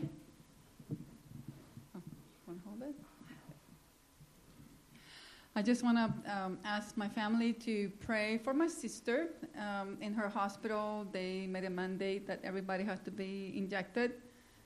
I 5.57 5.61
just 5.61 5.83
want 5.83 5.97
to 5.97 6.35
um, 6.35 6.57
ask 6.65 6.97
my 6.97 7.07
family 7.07 7.53
to 7.53 7.89
pray 7.99 8.39
for 8.39 8.53
my 8.53 8.67
sister. 8.67 9.27
Um, 9.57 9.97
in 10.01 10.13
her 10.13 10.27
hospital, 10.27 11.07
they 11.13 11.47
made 11.47 11.63
a 11.63 11.69
mandate 11.69 12.27
that 12.27 12.41
everybody 12.43 12.83
has 12.83 12.99
to 13.01 13.11
be 13.11 13.53
injected. 13.55 14.13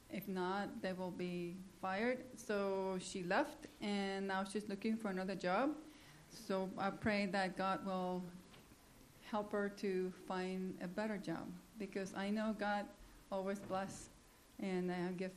If 0.09 0.27
not, 0.27 0.81
they 0.81 0.93
will 0.93 1.11
be 1.11 1.57
fired. 1.81 2.19
So 2.35 2.97
she 2.99 3.23
left, 3.23 3.67
and 3.81 4.27
now 4.27 4.45
she's 4.45 4.67
looking 4.67 4.97
for 4.97 5.09
another 5.09 5.35
job. 5.35 5.71
So 6.31 6.69
I 6.77 6.89
pray 6.89 7.27
that 7.27 7.57
God 7.57 7.85
will 7.85 8.23
help 9.29 9.51
her 9.51 9.69
to 9.81 10.11
find 10.27 10.75
a 10.81 10.87
better 10.87 11.17
job 11.17 11.45
because 11.77 12.13
I 12.15 12.29
know 12.31 12.55
God 12.57 12.85
always 13.31 13.59
bless, 13.59 14.09
and 14.61 14.91
uh, 14.91 14.93
give, 15.17 15.31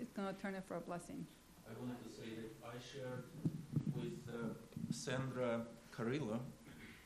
it's 0.00 0.12
going 0.12 0.34
to 0.34 0.40
turn 0.40 0.54
it 0.54 0.64
for 0.66 0.76
a 0.76 0.80
blessing. 0.80 1.26
I 1.68 1.78
wanted 1.80 2.02
to 2.04 2.14
say 2.14 2.30
that 2.36 2.66
I 2.66 2.74
shared 2.92 3.24
with 3.94 4.18
uh, 4.28 4.48
Sandra 4.90 5.62
Carrillo 5.90 6.40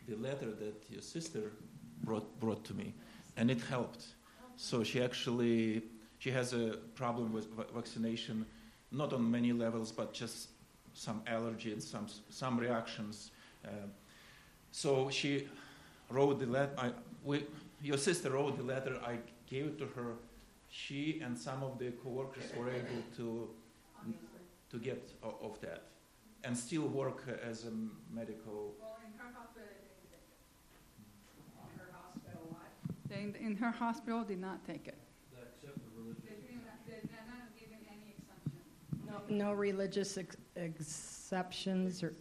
the 0.08 0.16
letter 0.16 0.52
that 0.52 0.85
your 0.88 1.02
sister 1.02 1.52
brought, 2.02 2.38
brought 2.40 2.64
to 2.64 2.75
me, 2.75 2.94
and 3.37 3.50
it 3.50 3.61
helped. 3.61 4.06
So 4.56 4.85
she 4.85 5.02
actually 5.02 5.82
she 6.18 6.30
has 6.30 6.52
a 6.52 6.78
problem 6.94 7.32
with 7.32 7.52
va- 7.54 7.66
vaccination, 7.75 8.46
not 8.90 9.12
on 9.12 9.30
many 9.30 9.52
levels, 9.52 9.92
but 9.92 10.14
just 10.14 10.49
some 10.94 11.23
allergy 11.26 11.73
and 11.73 11.82
some 11.82 12.06
some 12.30 12.58
reactions. 12.58 13.32
Uh, 13.64 13.70
so 14.70 15.11
she 15.11 15.49
wrote 16.11 16.38
the 16.38 16.46
letter. 16.46 16.73
I, 16.78 16.92
we, 17.25 17.44
your 17.82 17.99
sister 17.99 18.30
wrote 18.30 18.56
the 18.56 18.62
letter. 18.62 18.99
I 19.04 19.18
gave 19.46 19.66
it 19.66 19.78
to 19.78 19.87
her. 19.96 20.14
She 20.68 21.20
and 21.25 21.38
some 21.38 21.62
of 21.62 21.78
the 21.78 21.92
coworkers 22.02 22.52
were 22.56 22.68
able 22.70 23.02
to 23.16 23.49
to 24.70 24.78
get 24.78 25.12
o- 25.23 25.37
of 25.42 25.61
that 25.61 25.82
and 26.44 26.56
still 26.58 26.88
work 26.88 27.23
uh, 27.28 27.49
as 27.49 27.64
a 27.64 27.70
medical. 28.12 28.75
Well, 28.80 28.99
in 29.06 29.12
her 29.18 29.32
hospital, 29.32 29.68
they, 33.08 33.23
in, 33.23 33.35
in 33.37 33.56
her 33.56 33.70
hospital, 33.70 34.25
did 34.25 34.40
not 34.40 34.64
take 34.66 34.88
it. 34.88 34.99
They're 35.32 35.44
not 37.28 37.56
giving 37.58 37.78
any 37.88 38.14
exemption. 38.18 38.61
No, 39.30 39.46
no 39.46 39.52
religious 39.52 40.18
ex- 40.18 40.37
exceptions 40.56 42.02
or 42.02 42.12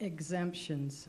exemptions. 0.00 1.08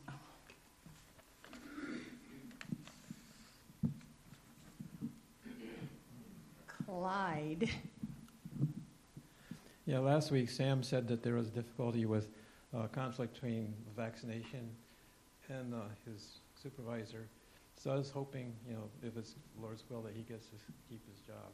Clyde. 6.98 7.70
Yeah, 9.86 10.00
last 10.00 10.32
week 10.32 10.50
Sam 10.50 10.84
said 10.84 11.08
that 11.08 11.24
there 11.24 11.36
was 11.36 11.48
difficulty 11.50 12.06
with 12.06 12.27
uh, 12.75 12.88
conflict 12.88 13.36
between 13.36 13.74
vaccination 13.96 14.70
and 15.48 15.74
uh, 15.74 15.77
his 16.06 16.39
supervisor. 16.62 17.30
So 17.82 17.92
I 17.92 17.96
was 17.96 18.10
hoping, 18.10 18.51
you 18.68 18.74
know, 18.74 18.89
if 19.01 19.16
it's 19.16 19.36
Lord's 19.62 19.86
will, 19.89 20.01
that 20.01 20.12
he 20.13 20.24
gets 20.24 20.48
to 20.48 20.56
keep 20.89 21.00
his 21.10 21.22
job. 21.22 21.54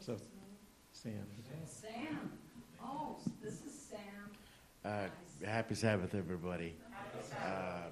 So, 0.00 0.16
Sam. 0.94 1.12
Sam. 1.66 2.30
Oh, 2.82 3.18
this 3.42 3.60
is 3.60 3.78
Sam. 3.90 4.30
Uh, 4.82 5.46
happy 5.46 5.74
Sabbath, 5.74 6.14
everybody. 6.14 6.74
Uh, 7.38 7.82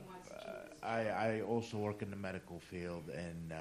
I, 0.83 1.01
I 1.09 1.41
also 1.43 1.77
work 1.77 2.01
in 2.01 2.09
the 2.09 2.17
medical 2.17 2.61
field, 2.61 3.11
and 3.15 3.53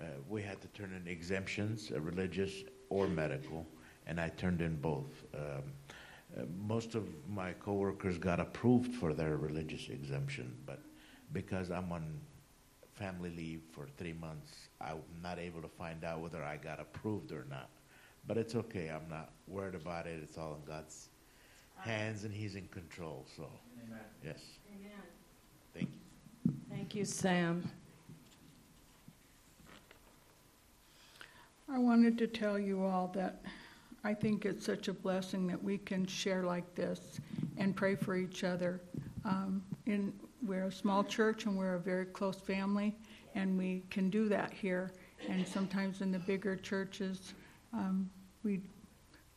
uh, 0.00 0.04
we 0.28 0.42
had 0.42 0.60
to 0.60 0.68
turn 0.68 0.92
in 0.94 1.10
exemptions, 1.10 1.90
uh, 1.94 2.00
religious 2.00 2.52
or 2.88 3.08
medical, 3.08 3.66
and 4.06 4.20
I 4.20 4.28
turned 4.30 4.60
in 4.60 4.76
both. 4.76 5.24
Um, 5.34 5.62
uh, 6.36 6.42
most 6.66 6.94
of 6.94 7.06
my 7.28 7.52
coworkers 7.54 8.18
got 8.18 8.38
approved 8.38 8.94
for 8.94 9.12
their 9.14 9.36
religious 9.36 9.88
exemption, 9.88 10.54
but 10.66 10.80
because 11.32 11.70
I'm 11.70 11.90
on 11.90 12.20
family 12.94 13.30
leave 13.30 13.62
for 13.72 13.86
three 13.96 14.12
months, 14.12 14.68
I'm 14.80 15.02
not 15.22 15.38
able 15.38 15.62
to 15.62 15.68
find 15.68 16.04
out 16.04 16.20
whether 16.20 16.42
I 16.42 16.56
got 16.56 16.80
approved 16.80 17.32
or 17.32 17.46
not. 17.48 17.70
But 18.26 18.36
it's 18.36 18.54
okay. 18.54 18.88
I'm 18.88 19.08
not 19.08 19.30
worried 19.46 19.74
about 19.74 20.06
it. 20.06 20.20
It's 20.22 20.36
all 20.36 20.54
in 20.54 20.64
God's 20.70 21.08
hands, 21.76 22.24
and 22.24 22.34
He's 22.34 22.56
in 22.56 22.66
control. 22.68 23.24
So, 23.36 23.48
Amen. 23.86 24.00
yes. 24.24 24.40
Amen. 24.68 25.00
Thank 25.72 25.88
you. 25.92 26.54
Thank 26.68 26.94
you, 26.94 27.04
Sam. 27.04 27.62
I 31.70 31.78
wanted 31.78 32.16
to 32.18 32.26
tell 32.26 32.58
you 32.58 32.82
all 32.84 33.08
that 33.14 33.42
I 34.02 34.14
think 34.14 34.46
it's 34.46 34.64
such 34.64 34.88
a 34.88 34.92
blessing 34.94 35.46
that 35.48 35.62
we 35.62 35.76
can 35.76 36.06
share 36.06 36.44
like 36.44 36.74
this 36.74 37.20
and 37.58 37.76
pray 37.76 37.94
for 37.94 38.16
each 38.16 38.42
other. 38.42 38.80
Um, 39.24 39.62
in, 39.84 40.14
we're 40.42 40.64
a 40.64 40.72
small 40.72 41.04
church 41.04 41.44
and 41.44 41.58
we're 41.58 41.74
a 41.74 41.80
very 41.80 42.06
close 42.06 42.40
family, 42.40 42.96
and 43.34 43.58
we 43.58 43.82
can 43.90 44.08
do 44.08 44.28
that 44.30 44.52
here. 44.52 44.92
And 45.28 45.46
sometimes 45.46 46.00
in 46.00 46.10
the 46.10 46.20
bigger 46.20 46.56
churches, 46.56 47.34
um, 47.74 48.08
we, 48.44 48.62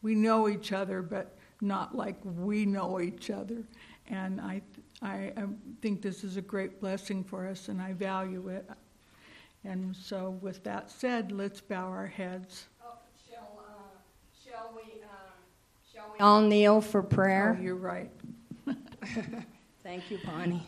we 0.02 0.16
know 0.16 0.48
each 0.48 0.72
other, 0.72 1.02
but 1.02 1.38
not 1.60 1.96
like 1.96 2.18
we 2.24 2.66
know 2.66 3.02
each 3.02 3.30
other. 3.30 3.64
And 4.08 4.40
I, 4.40 4.62
I, 5.02 5.34
I 5.36 5.44
think 5.82 6.02
this 6.02 6.24
is 6.24 6.38
a 6.38 6.42
great 6.42 6.80
blessing 6.80 7.26
for 7.26 7.46
us, 7.46 7.68
and 7.68 7.82
I 7.82 7.92
value 7.94 8.48
it. 8.48 8.70
And 9.64 9.96
so, 9.96 10.38
with 10.42 10.64
that 10.64 10.90
said, 10.90 11.32
let's 11.32 11.62
bow 11.62 11.86
our 11.88 12.08
heads. 12.08 12.66
Oh, 12.84 12.96
shall, 13.30 13.60
uh, 13.60 13.74
shall 14.44 14.72
we, 14.76 15.02
uh, 15.02 15.06
shall 15.94 16.12
we 16.12 16.20
all 16.20 16.42
kneel 16.42 16.82
for 16.82 17.04
prayer? 17.04 17.56
Oh, 17.60 17.62
you're 17.62 17.76
right. 17.76 18.10
Thank 19.84 20.10
you, 20.10 20.20
Bonnie. 20.26 20.64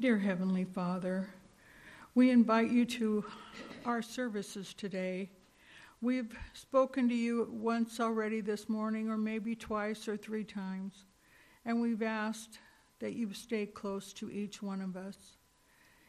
Dear 0.00 0.18
Heavenly 0.18 0.64
Father, 0.64 1.28
we 2.16 2.30
invite 2.30 2.72
you 2.72 2.84
to 2.86 3.24
our 3.84 4.02
services 4.02 4.74
today. 4.74 5.30
We've 6.00 6.36
spoken 6.54 7.08
to 7.08 7.14
you 7.14 7.48
once 7.52 8.00
already 8.00 8.40
this 8.40 8.68
morning, 8.68 9.08
or 9.08 9.16
maybe 9.16 9.54
twice 9.54 10.08
or 10.08 10.16
three 10.16 10.42
times, 10.42 11.04
and 11.64 11.80
we've 11.80 12.02
asked 12.02 12.58
that 12.98 13.14
you 13.14 13.32
stay 13.32 13.66
close 13.66 14.12
to 14.14 14.30
each 14.30 14.62
one 14.62 14.80
of 14.80 14.96
us 14.96 15.16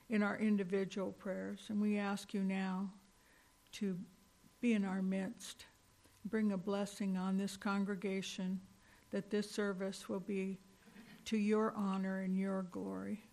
in 0.10 0.22
our 0.22 0.38
individual 0.38 1.12
prayers. 1.12 1.66
And 1.70 1.82
we 1.82 1.98
ask 1.98 2.34
you 2.34 2.42
now 2.42 2.90
to 3.74 3.98
be 4.62 4.74
in 4.74 4.86
our 4.86 5.02
midst, 5.02 5.66
bring 6.26 6.52
a 6.52 6.58
blessing 6.58 7.18
on 7.18 7.38
this 7.38 7.58
congregation, 7.58 8.60
that 9.12 9.30
this 9.30 9.50
service 9.50 10.08
will 10.08 10.20
be 10.20 10.60
to 11.26 11.38
your 11.38 11.74
honor 11.76 12.22
and 12.22 12.38
your 12.38 12.64
glory. 12.64 13.24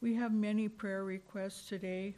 We 0.00 0.14
have 0.14 0.32
many 0.32 0.68
prayer 0.68 1.04
requests 1.04 1.68
today. 1.68 2.14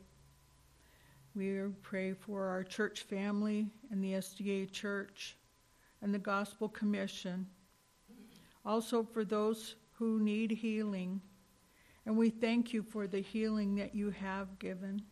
We 1.35 1.61
pray 1.83 2.13
for 2.13 2.47
our 2.47 2.65
church 2.65 3.03
family 3.03 3.69
and 3.91 4.03
the 4.03 4.15
SDA 4.15 4.71
Church 4.73 5.37
and 6.03 6.13
the 6.13 6.19
Gospel 6.19 6.69
Commission. 6.69 7.47
Also 8.65 9.03
for 9.03 9.25
those 9.25 9.77
who 9.93 10.21
need 10.21 10.51
healing. 10.51 11.21
And 12.07 12.17
we 12.17 12.31
thank 12.31 12.73
you 12.73 12.83
for 12.83 13.07
the 13.07 13.21
healing 13.21 13.77
that 13.77 13.95
you 13.95 14.11
have 14.11 14.59
given. 14.59 15.03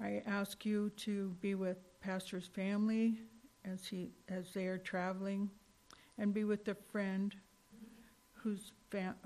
I 0.00 0.22
ask 0.26 0.64
you 0.64 0.90
to 0.96 1.30
be 1.40 1.54
with 1.54 1.78
Pastor's 2.00 2.46
family 2.46 3.18
as, 3.64 3.86
he, 3.86 4.10
as 4.28 4.52
they 4.52 4.66
are 4.66 4.78
traveling 4.78 5.50
and 6.18 6.32
be 6.32 6.44
with 6.44 6.64
the 6.64 6.76
friend 6.90 7.34
whose, 8.34 8.72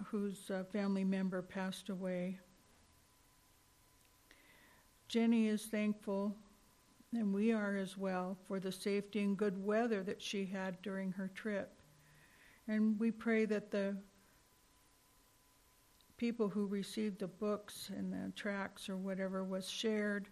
whose 0.07 0.50
uh, 0.50 0.64
family 0.73 1.04
member 1.04 1.42
passed 1.42 1.88
away. 1.88 2.38
Jenny 5.09 5.49
is 5.49 5.66
thankful, 5.66 6.37
and 7.12 7.35
we 7.35 7.52
are 7.52 7.76
as 7.76 7.97
well, 7.97 8.37
for 8.47 8.61
the 8.61 8.71
safety 8.73 9.21
and 9.21 9.37
good 9.37 9.62
weather 9.64 10.02
that 10.02 10.23
she 10.23 10.47
had 10.47 10.81
during 10.83 11.12
her 11.12 11.31
trip. 11.35 11.81
And 12.69 12.99
we 13.00 13.11
pray 13.11 13.47
that 13.47 13.71
the 13.71 13.97
people 16.17 16.49
who 16.49 16.67
received 16.67 17.19
the 17.19 17.26
books 17.26 17.90
and 17.97 18.12
the 18.12 18.31
tracts 18.37 18.88
or 18.88 18.97
whatever 18.97 19.43
was 19.43 19.69
shared, 19.69 20.29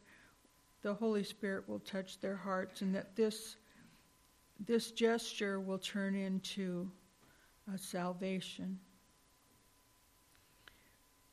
the 0.83 0.95
Holy 0.95 1.25
Spirit 1.25 1.69
will 1.69 1.81
touch 1.81 2.21
their 2.21 2.37
hearts, 2.37 2.83
and 2.83 2.95
that 2.95 3.17
this 3.17 3.57
this 4.67 4.91
gesture 4.91 5.61
will 5.61 5.79
turn 5.79 6.15
into 6.15 6.91
a 7.73 7.79
salvation. 7.79 8.79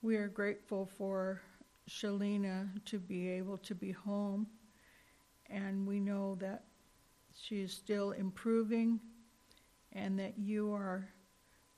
We 0.02 0.16
are 0.18 0.28
grateful 0.28 0.86
for 0.86 1.42
Shalina 1.90 2.70
to 2.86 3.00
be 3.00 3.28
able 3.30 3.58
to 3.60 3.74
be 3.74 3.92
home, 3.92 4.48
and 5.50 5.86
we 5.86 6.00
know 6.00 6.36
that 6.40 6.64
she 7.34 7.62
is 7.62 7.74
still 7.74 8.12
improving 8.12 9.00
and 9.94 10.18
that 10.20 10.38
you 10.38 10.74
are 10.74 11.08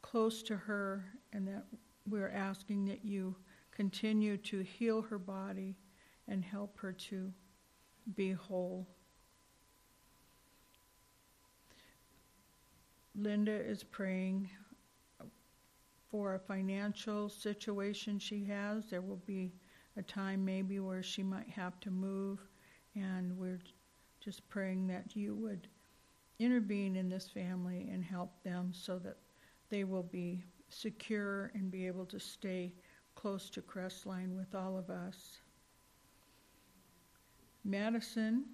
close 0.01 0.41
to 0.43 0.55
her, 0.55 1.05
and 1.33 1.47
that 1.47 1.65
we're 2.07 2.29
asking 2.29 2.85
that 2.85 3.03
you 3.03 3.35
continue 3.71 4.37
to 4.37 4.61
heal 4.61 5.01
her 5.01 5.19
body 5.19 5.75
and 6.27 6.43
help 6.43 6.79
her 6.79 6.93
to 6.93 7.31
be 8.15 8.31
whole. 8.31 8.87
Linda 13.15 13.51
is 13.51 13.83
praying 13.83 14.49
for 16.09 16.35
a 16.35 16.39
financial 16.39 17.27
situation 17.27 18.17
she 18.17 18.45
has. 18.45 18.85
There 18.89 19.01
will 19.01 19.21
be 19.25 19.51
a 19.97 20.01
time 20.01 20.45
maybe 20.45 20.79
where 20.79 21.03
she 21.03 21.23
might 21.23 21.49
have 21.49 21.79
to 21.81 21.91
move, 21.91 22.39
and 22.97 23.37
we're 23.37 23.59
just 24.19 24.47
praying 24.49 24.87
that 24.87 25.15
you 25.15 25.35
would 25.35 25.67
intervene 26.39 26.95
in 26.95 27.09
this 27.09 27.27
family 27.27 27.89
and 27.91 28.03
help 28.03 28.31
them 28.43 28.71
so 28.73 28.99
that 28.99 29.17
they 29.69 29.83
will 29.83 30.03
be 30.03 30.43
secure 30.69 31.51
and 31.53 31.71
be 31.71 31.87
able 31.87 32.05
to 32.05 32.19
stay 32.19 32.73
close 33.15 33.49
to 33.49 33.61
Crestline 33.61 34.35
with 34.35 34.53
all 34.53 34.77
of 34.77 34.89
us. 34.89 35.37
Madison 37.63 38.45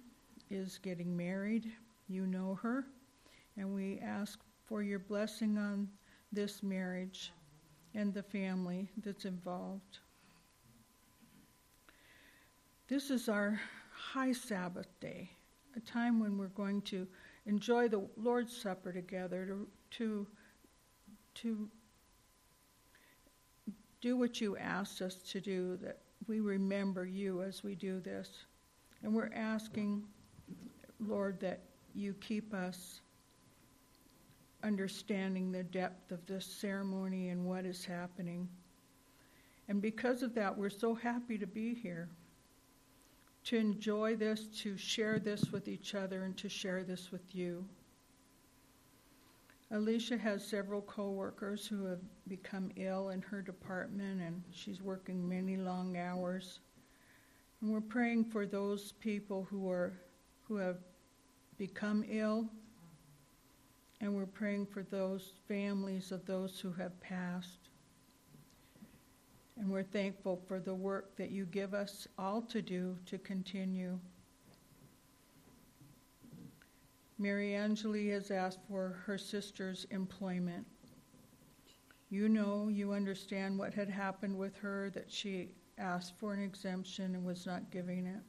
is 0.50 0.78
getting 0.78 1.16
married. 1.16 1.70
You 2.08 2.26
know 2.26 2.58
her. 2.62 2.86
And 3.56 3.74
we 3.74 4.00
ask 4.00 4.40
for 4.64 4.82
your 4.82 4.98
blessing 4.98 5.58
on 5.58 5.88
this 6.32 6.62
marriage 6.62 7.32
and 7.94 8.12
the 8.12 8.22
family 8.22 8.90
that's 9.04 9.24
involved. 9.24 9.98
This 12.88 13.10
is 13.10 13.28
our 13.28 13.60
high 14.12 14.32
Sabbath 14.32 14.88
day, 15.00 15.30
a 15.76 15.80
time 15.80 16.20
when 16.20 16.36
we're 16.36 16.48
going 16.48 16.82
to 16.82 17.06
enjoy 17.46 17.88
the 17.88 18.06
Lord's 18.16 18.56
Supper 18.56 18.92
together, 18.92 19.46
to, 19.46 19.66
to, 19.92 20.26
to 21.34 21.68
do 24.00 24.16
what 24.16 24.40
you 24.40 24.56
asked 24.56 25.00
us 25.00 25.16
to 25.16 25.40
do, 25.40 25.78
that 25.82 25.98
we 26.26 26.40
remember 26.40 27.06
you 27.06 27.42
as 27.42 27.64
we 27.64 27.74
do 27.74 28.00
this. 28.00 28.28
And 29.02 29.14
we're 29.14 29.32
asking, 29.34 30.04
Lord, 31.00 31.40
that 31.40 31.60
you 31.94 32.14
keep 32.14 32.54
us 32.54 33.00
understanding 34.62 35.52
the 35.52 35.62
depth 35.62 36.10
of 36.12 36.24
this 36.26 36.46
ceremony 36.46 37.28
and 37.28 37.44
what 37.44 37.66
is 37.66 37.84
happening. 37.84 38.48
And 39.68 39.80
because 39.80 40.22
of 40.22 40.34
that, 40.34 40.56
we're 40.56 40.70
so 40.70 40.94
happy 40.94 41.38
to 41.38 41.46
be 41.46 41.74
here, 41.74 42.08
to 43.44 43.56
enjoy 43.56 44.16
this, 44.16 44.46
to 44.62 44.76
share 44.76 45.18
this 45.18 45.50
with 45.52 45.68
each 45.68 45.94
other, 45.94 46.24
and 46.24 46.36
to 46.38 46.48
share 46.48 46.82
this 46.82 47.12
with 47.12 47.34
you. 47.34 47.64
Alicia 49.70 50.16
has 50.16 50.46
several 50.46 50.82
coworkers 50.82 51.66
who 51.66 51.84
have 51.84 52.00
become 52.28 52.70
ill 52.76 53.10
in 53.10 53.22
her 53.22 53.42
department, 53.42 54.20
and 54.20 54.42
she's 54.50 54.82
working 54.82 55.28
many 55.28 55.56
long 55.56 55.96
hours. 55.96 56.60
And 57.60 57.72
we're 57.72 57.80
praying 57.80 58.26
for 58.26 58.46
those 58.46 58.92
people 58.92 59.46
who 59.50 59.70
are 59.70 59.92
who 60.46 60.56
have 60.56 60.76
become 61.56 62.04
ill 62.08 62.48
and 64.00 64.14
we're 64.14 64.26
praying 64.26 64.66
for 64.66 64.82
those 64.82 65.32
families 65.48 66.12
of 66.12 66.26
those 66.26 66.60
who 66.60 66.72
have 66.72 67.00
passed. 67.00 67.63
And 69.56 69.70
we're 69.70 69.82
thankful 69.84 70.42
for 70.48 70.58
the 70.58 70.74
work 70.74 71.16
that 71.16 71.30
you 71.30 71.46
give 71.46 71.74
us 71.74 72.08
all 72.18 72.42
to 72.42 72.60
do 72.60 72.96
to 73.06 73.18
continue. 73.18 73.98
Mary 77.18 77.54
Angeli 77.54 78.08
has 78.08 78.30
asked 78.30 78.58
for 78.68 79.00
her 79.06 79.16
sister's 79.16 79.86
employment. 79.90 80.66
You 82.10 82.28
know, 82.28 82.68
you 82.68 82.92
understand 82.92 83.58
what 83.58 83.72
had 83.72 83.88
happened 83.88 84.36
with 84.36 84.56
her, 84.56 84.90
that 84.90 85.10
she 85.10 85.50
asked 85.78 86.18
for 86.18 86.32
an 86.32 86.42
exemption 86.42 87.14
and 87.14 87.24
was 87.24 87.46
not 87.46 87.70
giving 87.70 88.06
it. 88.06 88.20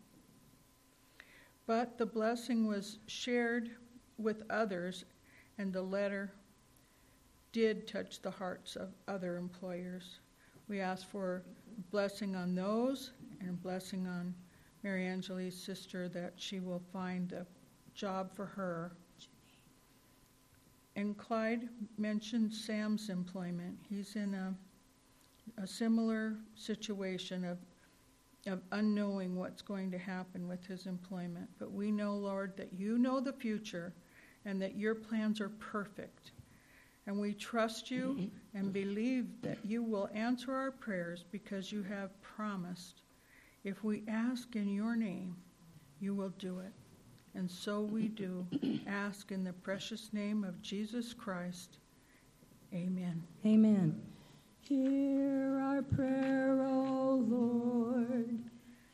But 1.65 1.97
the 1.97 2.05
blessing 2.05 2.67
was 2.67 2.99
shared 3.07 3.71
with 4.17 4.43
others 4.49 5.05
and 5.57 5.73
the 5.73 5.81
letter 5.81 6.31
did 7.51 7.87
touch 7.87 8.21
the 8.21 8.31
hearts 8.31 8.75
of 8.75 8.93
other 9.07 9.37
employers. 9.37 10.19
We 10.67 10.79
ask 10.79 11.07
for 11.07 11.43
blessing 11.91 12.35
on 12.35 12.55
those 12.55 13.11
and 13.41 13.61
blessing 13.61 14.07
on 14.07 14.33
Mary 14.83 15.05
Angeli's 15.05 15.55
sister 15.55 16.09
that 16.09 16.33
she 16.35 16.59
will 16.59 16.81
find 16.91 17.31
a 17.33 17.45
job 17.93 18.31
for 18.35 18.45
her. 18.45 18.91
And 20.95 21.17
Clyde 21.17 21.69
mentioned 21.97 22.53
Sam's 22.53 23.09
employment. 23.09 23.77
He's 23.89 24.15
in 24.15 24.33
a, 24.33 24.55
a 25.61 25.67
similar 25.67 26.35
situation 26.55 27.43
of, 27.43 27.57
of 28.47 28.61
unknowing 28.71 29.35
what's 29.35 29.61
going 29.61 29.91
to 29.91 29.97
happen 29.97 30.47
with 30.47 30.65
his 30.65 30.85
employment. 30.87 31.49
But 31.59 31.71
we 31.71 31.91
know, 31.91 32.15
Lord, 32.15 32.55
that 32.57 32.73
you 32.73 32.97
know 32.97 33.19
the 33.19 33.33
future 33.33 33.93
and 34.45 34.61
that 34.61 34.75
your 34.75 34.95
plans 34.95 35.41
are 35.41 35.49
perfect. 35.49 36.31
And 37.07 37.19
we 37.19 37.33
trust 37.33 37.91
you 37.91 38.15
mm-hmm. 38.19 38.57
and 38.57 38.73
believe 38.73 39.27
that 39.41 39.59
you 39.63 39.83
will 39.83 40.09
answer 40.13 40.53
our 40.53 40.71
prayers 40.71 41.23
because 41.31 41.71
you 41.71 41.83
have 41.83 42.19
promised. 42.21 43.01
If 43.63 43.83
we 43.83 44.03
ask 44.07 44.55
in 44.55 44.73
your 44.73 44.95
name, 44.95 45.35
you 45.99 46.15
will 46.15 46.33
do 46.39 46.59
it. 46.59 46.71
And 47.35 47.49
so 47.49 47.81
we 47.81 48.07
do. 48.07 48.47
Ask 48.87 49.31
in 49.31 49.43
the 49.43 49.53
precious 49.53 50.13
name 50.13 50.43
of 50.43 50.61
Jesus 50.61 51.13
Christ. 51.13 51.77
Amen. 52.73 53.21
Amen. 53.45 54.01
Hear 54.61 55.59
our 55.59 55.81
prayer, 55.81 56.61
O 56.61 57.23
Lord. 57.27 58.39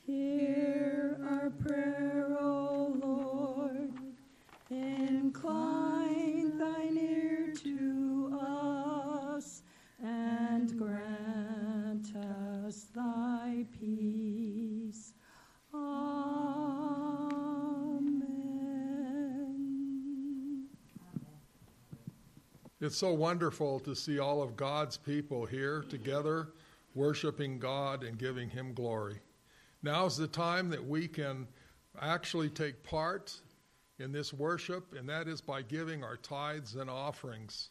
Hear 0.05 1.17
our 1.29 1.49
prayer, 1.49 2.27
O 2.39 2.93
Lord. 2.99 3.93
Incline 4.69 6.00
to 7.63 8.39
us 8.41 9.61
and 10.03 10.77
grant 10.77 12.15
us 12.15 12.87
thy 12.95 13.65
peace. 13.79 15.13
Amen. 15.73 16.21
It's 22.79 22.97
so 22.97 23.13
wonderful 23.13 23.79
to 23.81 23.95
see 23.95 24.17
all 24.17 24.41
of 24.41 24.55
God's 24.55 24.97
people 24.97 25.45
here 25.45 25.83
together, 25.87 26.53
worshiping 26.95 27.59
God 27.59 28.03
and 28.03 28.17
giving 28.17 28.49
Him 28.49 28.73
glory. 28.73 29.19
Now's 29.83 30.17
the 30.17 30.27
time 30.27 30.69
that 30.71 30.83
we 30.83 31.07
can 31.07 31.47
actually 31.99 32.49
take 32.49 32.83
part 32.83 33.39
in 34.01 34.11
this 34.11 34.33
worship, 34.33 34.93
and 34.97 35.07
that 35.07 35.27
is 35.27 35.41
by 35.41 35.61
giving 35.61 36.03
our 36.03 36.17
tithes 36.17 36.75
and 36.75 36.89
offerings. 36.89 37.69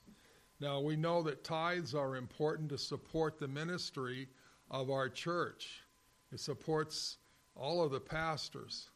Now, 0.61 0.81
we 0.81 0.97
know 0.97 1.23
that 1.23 1.45
tithes 1.45 1.95
are 1.95 2.17
important 2.17 2.69
to 2.71 2.79
support 2.79 3.39
the 3.39 3.49
ministry 3.49 4.29
of 4.71 4.91
our 4.91 5.09
church. 5.09 5.83
It 6.33 6.41
supports 6.41 7.19
all 7.55 7.83
of 7.83 7.91
the 7.91 8.01
pastors 8.01 8.91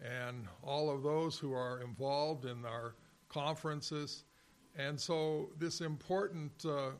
and 0.00 0.46
all 0.62 0.90
of 0.90 1.02
those 1.02 1.38
who 1.38 1.52
are 1.52 1.80
involved 1.80 2.44
in 2.44 2.64
our 2.64 2.94
conferences. 3.28 4.24
And 4.76 4.98
so, 4.98 5.50
this 5.58 5.80
important 5.80 6.64
uh, 6.64 6.90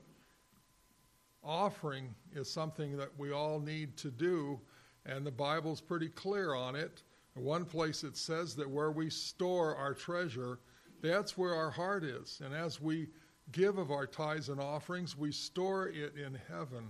offering 1.42 2.14
is 2.34 2.50
something 2.50 2.96
that 2.96 3.10
we 3.18 3.32
all 3.32 3.58
need 3.58 3.96
to 3.98 4.10
do, 4.10 4.60
and 5.06 5.26
the 5.26 5.32
Bible's 5.32 5.80
pretty 5.80 6.08
clear 6.08 6.54
on 6.54 6.76
it. 6.76 7.02
One 7.34 7.64
place 7.64 8.04
it 8.04 8.16
says 8.16 8.54
that 8.56 8.68
where 8.68 8.90
we 8.90 9.08
store 9.08 9.74
our 9.74 9.94
treasure, 9.94 10.58
that's 11.00 11.36
where 11.38 11.54
our 11.54 11.70
heart 11.70 12.04
is. 12.04 12.40
And 12.44 12.54
as 12.54 12.80
we 12.80 13.08
give 13.52 13.78
of 13.78 13.90
our 13.90 14.06
tithes 14.06 14.48
and 14.48 14.60
offerings, 14.60 15.16
we 15.16 15.32
store 15.32 15.88
it 15.88 16.14
in 16.16 16.38
heaven, 16.48 16.88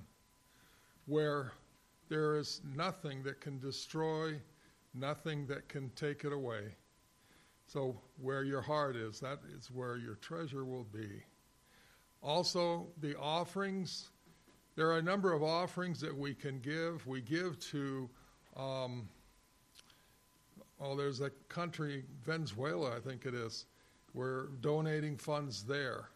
where 1.06 1.52
there 2.08 2.36
is 2.36 2.60
nothing 2.76 3.22
that 3.22 3.40
can 3.40 3.58
destroy, 3.58 4.34
nothing 4.94 5.46
that 5.46 5.68
can 5.68 5.90
take 5.90 6.24
it 6.24 6.32
away. 6.32 6.74
So, 7.66 7.98
where 8.20 8.44
your 8.44 8.60
heart 8.60 8.96
is, 8.96 9.20
that 9.20 9.38
is 9.56 9.70
where 9.70 9.96
your 9.96 10.16
treasure 10.16 10.64
will 10.64 10.84
be. 10.84 11.22
Also, 12.20 12.88
the 13.00 13.18
offerings, 13.18 14.10
there 14.76 14.88
are 14.88 14.98
a 14.98 15.02
number 15.02 15.32
of 15.32 15.42
offerings 15.42 16.00
that 16.00 16.14
we 16.14 16.34
can 16.34 16.60
give. 16.60 17.06
We 17.06 17.22
give 17.22 17.58
to, 17.70 18.10
um, 18.56 19.08
oh, 20.82 20.96
there's 20.96 21.20
a 21.20 21.30
country, 21.48 22.04
Venezuela, 22.24 22.96
I 22.96 23.00
think 23.00 23.24
it 23.24 23.34
is. 23.34 23.66
We're 24.14 24.46
donating 24.60 25.16
funds 25.16 25.62
there. 25.62 26.08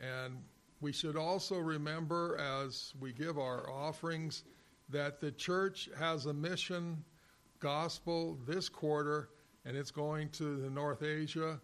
And 0.00 0.38
we 0.80 0.92
should 0.92 1.16
also 1.16 1.58
remember 1.58 2.36
as 2.38 2.92
we 3.00 3.12
give 3.12 3.38
our 3.38 3.70
offerings 3.70 4.44
that 4.88 5.20
the 5.20 5.30
church 5.30 5.88
has 5.98 6.26
a 6.26 6.32
mission 6.32 7.04
gospel 7.60 8.36
this 8.46 8.68
quarter, 8.68 9.30
and 9.64 9.76
it's 9.76 9.92
going 9.92 10.28
to 10.30 10.60
the 10.60 10.68
North 10.68 11.02
Asia, 11.02 11.60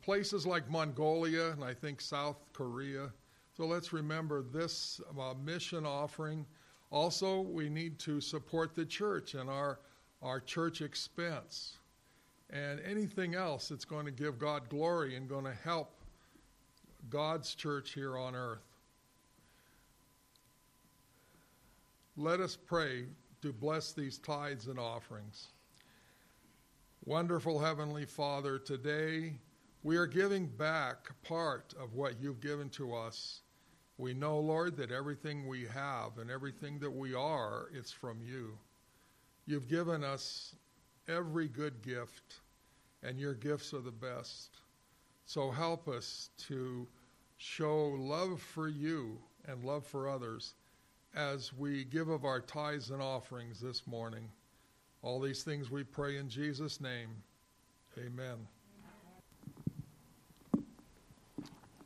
places 0.00 0.46
like 0.46 0.68
Mongolia 0.70 1.50
and 1.50 1.62
I 1.62 1.74
think 1.74 2.00
South 2.00 2.38
Korea. 2.52 3.12
So 3.56 3.66
let's 3.66 3.92
remember 3.92 4.42
this 4.42 5.00
uh, 5.18 5.34
mission 5.44 5.84
offering. 5.84 6.46
Also, 6.90 7.42
we 7.42 7.68
need 7.68 7.98
to 8.00 8.20
support 8.20 8.74
the 8.74 8.86
church 8.86 9.34
and 9.34 9.50
our, 9.50 9.80
our 10.22 10.40
church 10.40 10.80
expense. 10.80 11.76
And 12.50 12.80
anything 12.80 13.34
else 13.34 13.68
that's 13.68 13.84
going 13.84 14.06
to 14.06 14.10
give 14.10 14.38
God 14.38 14.68
glory 14.68 15.16
and 15.16 15.28
going 15.28 15.44
to 15.44 15.56
help 15.64 15.90
God's 17.10 17.54
church 17.54 17.92
here 17.92 18.16
on 18.16 18.34
earth. 18.34 18.64
Let 22.16 22.40
us 22.40 22.56
pray 22.56 23.04
to 23.42 23.52
bless 23.52 23.92
these 23.92 24.18
tithes 24.18 24.66
and 24.66 24.78
offerings. 24.78 25.48
Wonderful 27.04 27.60
Heavenly 27.60 28.04
Father, 28.04 28.58
today 28.58 29.34
we 29.82 29.96
are 29.96 30.06
giving 30.06 30.46
back 30.46 31.10
part 31.22 31.74
of 31.80 31.94
what 31.94 32.20
you've 32.20 32.40
given 32.40 32.68
to 32.70 32.94
us. 32.94 33.42
We 33.98 34.14
know, 34.14 34.38
Lord, 34.40 34.76
that 34.78 34.90
everything 34.90 35.46
we 35.46 35.66
have 35.66 36.18
and 36.18 36.30
everything 36.30 36.78
that 36.80 36.90
we 36.90 37.14
are, 37.14 37.68
it's 37.72 37.92
from 37.92 38.18
you. 38.22 38.58
You've 39.48 39.66
given 39.66 40.04
us 40.04 40.54
every 41.08 41.48
good 41.48 41.80
gift, 41.80 42.40
and 43.02 43.18
your 43.18 43.32
gifts 43.32 43.72
are 43.72 43.80
the 43.80 43.90
best. 43.90 44.58
So 45.24 45.50
help 45.50 45.88
us 45.88 46.28
to 46.48 46.86
show 47.38 47.96
love 47.98 48.42
for 48.42 48.68
you 48.68 49.16
and 49.46 49.64
love 49.64 49.86
for 49.86 50.06
others 50.06 50.52
as 51.16 51.50
we 51.54 51.84
give 51.84 52.10
of 52.10 52.26
our 52.26 52.40
tithes 52.40 52.90
and 52.90 53.00
offerings 53.00 53.58
this 53.58 53.86
morning. 53.86 54.28
All 55.00 55.18
these 55.18 55.42
things 55.42 55.70
we 55.70 55.82
pray 55.82 56.18
in 56.18 56.28
Jesus' 56.28 56.78
name. 56.78 57.08
Amen. 57.96 58.36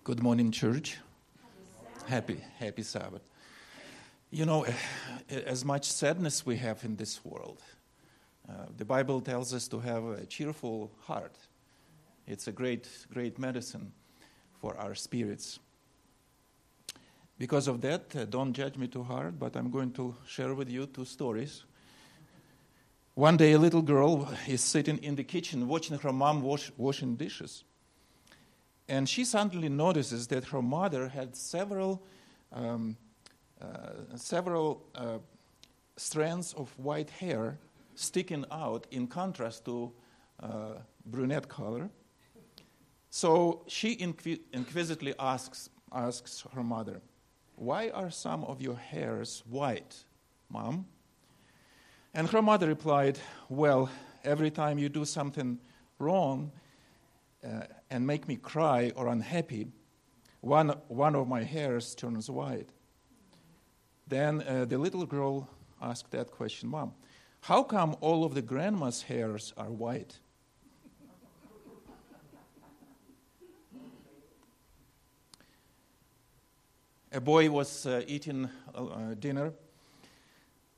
Good 0.02 0.20
morning, 0.20 0.50
church. 0.50 0.98
Happy, 2.08 2.40
happy 2.58 2.82
Sabbath. 2.82 3.22
You 4.34 4.46
know, 4.46 4.64
as 5.28 5.62
much 5.62 5.84
sadness 5.84 6.46
we 6.46 6.56
have 6.56 6.82
in 6.84 6.96
this 6.96 7.22
world, 7.22 7.60
uh, 8.48 8.64
the 8.78 8.84
Bible 8.86 9.20
tells 9.20 9.52
us 9.52 9.68
to 9.68 9.78
have 9.80 10.04
a 10.04 10.24
cheerful 10.24 10.90
heart. 11.02 11.36
It's 12.26 12.48
a 12.48 12.52
great, 12.52 12.88
great 13.12 13.38
medicine 13.38 13.92
for 14.58 14.74
our 14.78 14.94
spirits. 14.94 15.58
Because 17.38 17.68
of 17.68 17.82
that, 17.82 18.16
uh, 18.16 18.24
don't 18.24 18.54
judge 18.54 18.78
me 18.78 18.88
too 18.88 19.02
hard, 19.02 19.38
but 19.38 19.54
I'm 19.54 19.70
going 19.70 19.92
to 19.92 20.16
share 20.26 20.54
with 20.54 20.70
you 20.70 20.86
two 20.86 21.04
stories. 21.04 21.64
One 23.12 23.36
day, 23.36 23.52
a 23.52 23.58
little 23.58 23.82
girl 23.82 24.32
is 24.48 24.62
sitting 24.62 24.96
in 25.04 25.14
the 25.16 25.24
kitchen 25.24 25.68
watching 25.68 25.98
her 25.98 26.12
mom 26.12 26.40
wash, 26.40 26.72
washing 26.78 27.16
dishes. 27.16 27.64
And 28.88 29.06
she 29.06 29.26
suddenly 29.26 29.68
notices 29.68 30.28
that 30.28 30.46
her 30.46 30.62
mother 30.62 31.08
had 31.08 31.36
several, 31.36 32.02
um, 32.50 32.96
several 34.16 34.84
uh, 34.94 35.18
strands 35.96 36.52
of 36.54 36.76
white 36.78 37.10
hair 37.10 37.58
sticking 37.94 38.44
out 38.50 38.86
in 38.90 39.06
contrast 39.06 39.64
to 39.64 39.92
uh, 40.42 40.74
brunette 41.06 41.48
color. 41.48 41.90
So 43.10 43.64
she 43.68 43.96
inqu- 43.96 44.40
inquisitively 44.52 45.14
asks, 45.18 45.68
asks 45.92 46.44
her 46.54 46.62
mother, 46.62 47.00
why 47.56 47.90
are 47.90 48.10
some 48.10 48.44
of 48.44 48.60
your 48.60 48.76
hairs 48.76 49.42
white, 49.48 50.04
Mom? 50.48 50.86
And 52.14 52.28
her 52.30 52.42
mother 52.42 52.66
replied, 52.66 53.18
Well, 53.48 53.90
every 54.24 54.50
time 54.50 54.78
you 54.78 54.88
do 54.88 55.04
something 55.04 55.58
wrong 55.98 56.50
uh, 57.44 57.62
and 57.90 58.06
make 58.06 58.26
me 58.26 58.36
cry 58.36 58.92
or 58.96 59.08
unhappy, 59.08 59.68
one, 60.40 60.70
one 60.88 61.14
of 61.14 61.28
my 61.28 61.42
hairs 61.42 61.94
turns 61.94 62.28
white. 62.28 62.70
Then 64.12 64.42
uh, 64.42 64.66
the 64.66 64.76
little 64.76 65.06
girl 65.06 65.48
asked 65.80 66.10
that 66.10 66.30
question 66.30 66.68
Mom, 66.68 66.92
how 67.40 67.62
come 67.62 67.96
all 68.02 68.24
of 68.24 68.34
the 68.34 68.42
grandma's 68.42 69.00
hairs 69.00 69.54
are 69.56 69.70
white? 69.70 70.18
a 77.10 77.22
boy 77.22 77.50
was 77.50 77.86
uh, 77.86 78.02
eating 78.06 78.50
uh, 78.74 79.14
dinner 79.18 79.54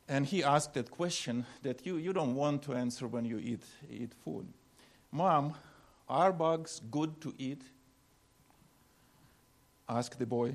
and 0.08 0.26
he 0.26 0.44
asked 0.44 0.74
that 0.74 0.92
question 0.92 1.44
that 1.62 1.84
you, 1.84 1.96
you 1.96 2.12
don't 2.12 2.36
want 2.36 2.62
to 2.62 2.74
answer 2.74 3.08
when 3.08 3.24
you 3.24 3.40
eat, 3.40 3.64
eat 3.90 4.12
food. 4.24 4.46
Mom, 5.10 5.54
are 6.08 6.32
bugs 6.32 6.80
good 6.88 7.20
to 7.22 7.34
eat? 7.36 7.62
asked 9.88 10.20
the 10.20 10.26
boy. 10.26 10.54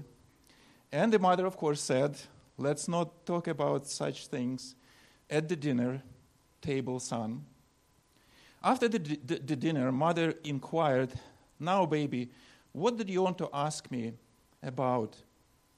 And 0.94 1.12
the 1.12 1.20
mother, 1.20 1.46
of 1.46 1.58
course, 1.58 1.82
said, 1.82 2.18
Let's 2.60 2.90
not 2.90 3.26
talk 3.26 3.48
about 3.48 3.88
such 3.88 4.28
things 4.28 4.76
at 5.30 5.48
the 5.48 5.56
dinner 5.56 6.04
table, 6.62 7.00
son. 7.00 7.46
After 8.62 8.90
the, 8.90 9.00
the, 9.00 9.36
the 9.36 9.56
dinner, 9.56 9.94
mother 9.94 10.34
inquired, 10.44 11.14
Now, 11.58 11.86
baby, 11.86 12.30
what 12.74 12.98
did 12.98 13.10
you 13.10 13.22
want 13.22 13.38
to 13.38 13.50
ask 13.54 13.90
me 13.90 14.14
about? 14.62 15.16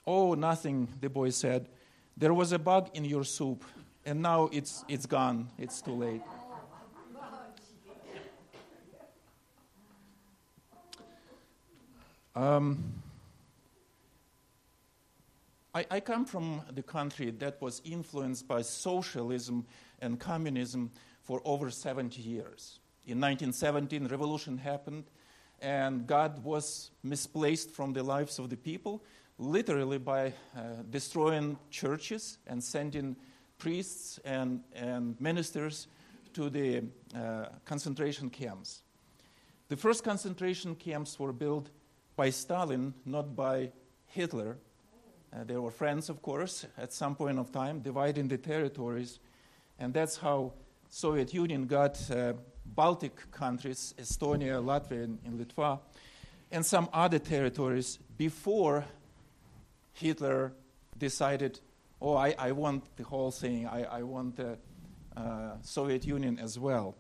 Oh, 0.08 0.34
nothing, 0.34 0.88
the 1.00 1.10
boy 1.10 1.30
said. 1.30 1.70
There 2.18 2.34
was 2.34 2.52
a 2.52 2.60
bug 2.60 2.90
in 2.96 3.06
your 3.06 3.24
soup, 3.24 3.64
and 4.04 4.20
now 4.22 4.50
it's, 4.52 4.84
it's 4.88 5.06
gone. 5.06 5.50
It's 5.60 5.82
too 5.82 5.94
late. 5.94 6.22
Um, 12.36 13.01
I, 15.74 15.86
I, 15.90 16.00
come 16.02 16.26
from 16.26 16.62
the 16.74 16.84
country 16.84 17.32
that 17.32 17.62
was 17.62 17.82
influenced 17.86 18.48
by 18.48 18.62
socialism 18.62 19.66
and 20.00 20.20
communism 20.20 20.92
for 21.24 21.42
over 21.46 21.70
70 21.70 22.22
years. 22.22 22.80
In 23.06 23.22
1917, 23.22 24.08
revolution 24.08 24.58
happened, 24.58 25.06
and 25.62 26.06
God 26.06 26.44
was 26.44 26.92
misplaced 27.04 27.72
from 27.72 27.94
the 27.94 28.04
lives 28.04 28.38
of 28.38 28.50
the 28.50 28.58
people, 28.58 29.02
literally 29.38 29.98
by 29.98 30.34
uh, 30.56 30.84
destroying 30.90 31.58
churches 31.70 32.38
and 32.48 32.62
sending 32.62 33.16
priests 33.58 34.20
and, 34.26 34.62
and 34.74 35.20
ministers 35.22 35.88
to 36.34 36.50
the 36.50 36.84
uh, 37.16 37.46
concentration 37.64 38.30
camps. 38.30 38.84
The 39.70 39.78
first 39.78 40.04
concentration 40.04 40.76
camps 40.76 41.18
were 41.18 41.32
built 41.32 41.70
by 42.18 42.30
Stalin, 42.30 42.94
not 43.06 43.38
by 43.38 43.72
Hitler. 44.06 44.58
Uh, 45.34 45.44
they 45.46 45.56
were 45.56 45.72
friends, 45.72 46.10
of 46.10 46.22
course, 46.22 46.66
at 46.78 46.92
some 46.92 47.16
point 47.16 47.40
of 47.40 47.52
time, 47.52 47.80
dividing 47.80 48.28
the 48.28 48.38
territories, 48.38 49.20
and 49.80 49.94
that's 49.94 50.18
how 50.18 50.54
Soviet 50.90 51.34
Union 51.34 51.68
got 51.68 52.00
uh, 52.12 52.34
Baltic 52.66 53.32
countries, 53.32 53.94
Estonia, 53.98 54.62
Latvia, 54.62 55.04
and, 55.04 55.20
and 55.26 55.40
Litva, 55.40 55.80
and 56.52 56.66
some 56.66 56.90
other 56.92 57.20
territories 57.20 57.98
before 58.18 58.84
Hitler 59.94 60.52
decided, 60.98 61.60
oh, 62.02 62.16
I, 62.16 62.36
I 62.38 62.52
want 62.52 62.84
the 62.98 63.04
whole 63.04 63.32
thing, 63.32 63.68
I, 63.68 63.84
I 63.84 64.04
want 64.04 64.36
the 64.36 64.58
uh, 65.16 65.54
Soviet 65.62 66.06
Union 66.06 66.40
as 66.40 66.60
well. 66.60 66.96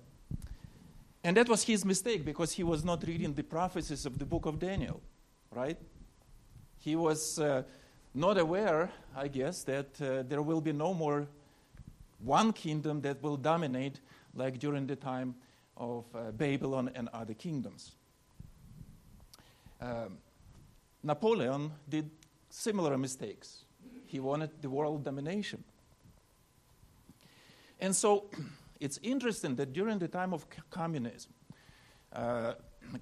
And 1.23 1.37
that 1.37 1.49
was 1.49 1.63
his 1.63 1.85
mistake 1.85 2.25
because 2.25 2.53
he 2.53 2.63
was 2.63 2.83
not 2.83 3.03
reading 3.05 3.33
the 3.33 3.43
prophecies 3.43 4.05
of 4.05 4.17
the 4.17 4.25
book 4.25 4.45
of 4.45 4.57
Daniel, 4.57 5.01
right? 5.51 5.77
He 6.79 6.95
was 6.95 7.39
uh, 7.39 7.63
not 8.13 8.37
aware, 8.37 8.89
I 9.15 9.27
guess, 9.27 9.63
that 9.63 10.01
uh, 10.01 10.23
there 10.27 10.41
will 10.41 10.61
be 10.61 10.73
no 10.73 10.93
more 10.93 11.27
one 12.19 12.53
kingdom 12.53 13.01
that 13.01 13.21
will 13.23 13.37
dominate 13.37 13.99
like 14.35 14.59
during 14.59 14.87
the 14.87 14.95
time 14.95 15.35
of 15.77 16.05
uh, 16.13 16.31
Babylon 16.31 16.91
and 16.95 17.09
other 17.13 17.33
kingdoms. 17.33 17.93
Um, 19.79 20.17
Napoleon 21.03 21.71
did 21.89 22.09
similar 22.49 22.97
mistakes. 22.97 23.65
He 24.05 24.19
wanted 24.19 24.51
the 24.61 24.69
world 24.69 25.03
domination. 25.03 25.63
And 27.79 27.95
so 27.95 28.25
it's 28.79 28.99
interesting 29.01 29.55
that 29.55 29.73
during 29.73 29.99
the 29.99 30.07
time 30.07 30.33
of 30.33 30.45
communism, 30.69 31.33
uh, 32.13 32.53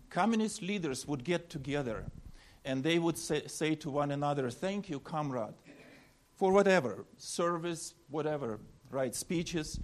communist 0.09 0.61
leaders 0.61 1.07
would 1.07 1.23
get 1.23 1.49
together 1.49 2.05
and 2.65 2.83
they 2.83 2.99
would 2.99 3.17
say, 3.17 3.47
say 3.47 3.75
to 3.75 3.89
one 3.89 4.11
another, 4.11 4.49
Thank 4.49 4.89
you, 4.89 4.99
comrade, 4.99 5.53
for 6.35 6.51
whatever, 6.51 7.05
service, 7.17 7.93
whatever, 8.09 8.59
right, 8.91 9.13
speeches. 9.15 9.79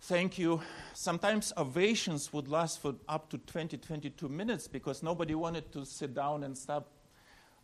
Thank 0.00 0.38
you. 0.38 0.62
Sometimes 0.94 1.52
ovations 1.56 2.32
would 2.32 2.48
last 2.48 2.80
for 2.80 2.94
up 3.08 3.28
to 3.30 3.38
20, 3.38 3.76
22 3.78 4.28
minutes 4.28 4.68
because 4.68 5.02
nobody 5.02 5.34
wanted 5.34 5.72
to 5.72 5.84
sit 5.84 6.14
down 6.14 6.44
and 6.44 6.56
stop 6.56 6.88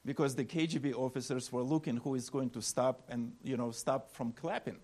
because 0.05 0.35
the 0.35 0.45
KGB 0.45 0.95
officers 0.95 1.53
were 1.53 1.63
looking 1.63 1.97
who 1.99 2.15
is 2.15 2.29
going 2.29 2.51
to 2.51 2.61
stop 2.61 3.03
and, 3.09 3.33
you 3.43 3.57
know, 3.57 3.71
stop 3.71 4.11
from 4.11 4.33
clapping. 4.33 4.77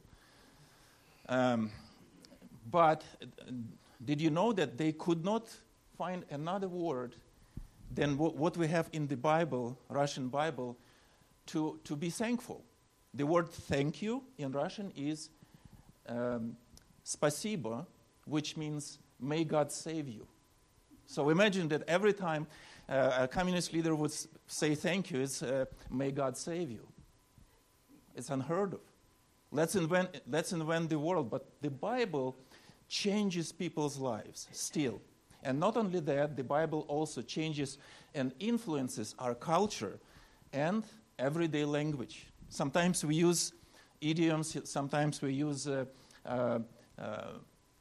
Um, 1.29 1.70
but 2.70 3.05
uh, 3.20 3.26
did 4.05 4.20
you 4.20 4.31
know 4.31 4.53
that 4.53 4.79
they 4.79 4.92
could 4.92 5.24
not 5.24 5.48
find 5.98 6.24
another 6.31 6.68
word 6.68 7.16
than 7.90 8.12
w- 8.12 8.37
what 8.37 8.57
we 8.57 8.68
have 8.68 8.88
in 8.92 9.07
the 9.07 9.16
Bible, 9.16 9.79
Russian 9.88 10.29
Bible, 10.29 10.76
to, 11.46 11.79
to 11.85 11.96
be 11.96 12.11
thankful? 12.11 12.64
The 13.14 13.26
word 13.26 13.48
thank 13.48 14.03
you 14.03 14.22
in 14.38 14.53
Russian 14.53 14.92
is 14.96 15.31
um, 16.09 16.57
spasibo, 17.05 17.87
which 18.24 18.57
means 18.57 18.98
may 19.18 19.44
God 19.44 19.72
save 19.72 20.09
you. 20.09 20.26
So 21.07 21.29
imagine 21.31 21.68
that 21.68 21.83
every 21.88 22.12
time 22.12 22.46
uh, 22.88 23.18
a 23.20 23.29
communist 23.29 23.72
leader 23.72 23.94
would 23.94 24.12
say 24.46 24.74
thank 24.74 25.11
you, 25.11 25.20
it's 25.20 25.42
uh, 25.42 25.64
may 25.90 26.12
God 26.12 26.37
save 26.37 26.70
you. 26.70 26.87
It's 28.14 28.31
unheard 28.31 28.74
of. 28.74 28.81
Let's 29.50 29.74
invent, 29.74 30.20
let's 30.29 30.53
invent 30.53 30.90
the 30.90 30.98
world. 30.98 31.31
But 31.31 31.46
the 31.61 31.70
Bible 31.70 32.37
changes 32.88 33.50
people's 33.50 33.98
lives 33.98 34.48
still. 34.53 35.00
And 35.42 35.59
not 35.59 35.76
only 35.76 36.00
that, 36.00 36.37
the 36.37 36.44
Bible 36.44 36.85
also 36.88 37.22
changes 37.22 37.79
and 38.14 38.33
influences 38.38 39.14
our 39.18 39.35
culture 39.35 39.98
and 40.53 40.85
everyday 41.18 41.64
language. 41.64 42.26
Sometimes 42.48 43.05
we 43.05 43.14
use 43.14 43.53
idioms, 44.00 44.57
sometimes 44.64 45.22
we 45.22 45.33
use 45.33 45.66
uh, 45.66 45.85
uh, 46.26 46.59
uh, 46.98 47.22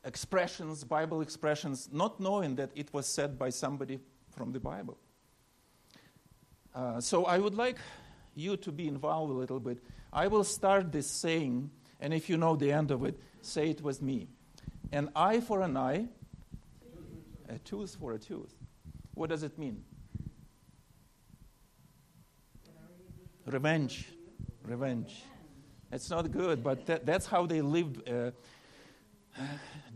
expressions, 0.03 0.83
Bible 0.83 1.21
expressions, 1.21 1.89
not 1.91 2.19
knowing 2.19 2.55
that 2.55 2.69
it 2.75 2.93
was 2.93 3.07
said 3.07 3.37
by 3.37 3.49
somebody 3.49 3.99
from 4.31 4.51
the 4.51 4.59
Bible. 4.59 4.97
Uh, 6.73 7.01
so 7.01 7.25
I 7.25 7.39
would 7.39 7.55
like 7.55 7.77
you 8.35 8.55
to 8.57 8.71
be 8.71 8.87
involved 8.87 9.31
a 9.31 9.35
little 9.35 9.59
bit. 9.59 9.79
I 10.13 10.27
will 10.27 10.43
start 10.43 10.91
this 10.91 11.07
saying, 11.07 11.69
and 11.99 12.13
if 12.13 12.29
you 12.29 12.37
know 12.37 12.55
the 12.55 12.71
end 12.71 12.91
of 12.91 13.03
it, 13.03 13.19
say 13.41 13.69
it 13.71 13.81
with 13.81 14.01
me. 14.01 14.27
An 14.91 15.09
eye 15.15 15.39
for 15.39 15.61
an 15.61 15.75
eye, 15.77 16.07
a 17.49 17.57
tooth 17.59 17.97
for 17.99 18.13
a 18.13 18.19
tooth. 18.19 18.53
What 19.13 19.29
does 19.29 19.43
it 19.43 19.57
mean? 19.57 19.83
Revenge. 23.45 24.07
Revenge. 24.63 25.23
It's 25.91 26.09
not 26.09 26.31
good, 26.31 26.63
but 26.63 26.85
that, 26.85 27.05
that's 27.05 27.25
how 27.25 27.45
they 27.47 27.61
lived 27.61 28.07
uh, 28.07 28.31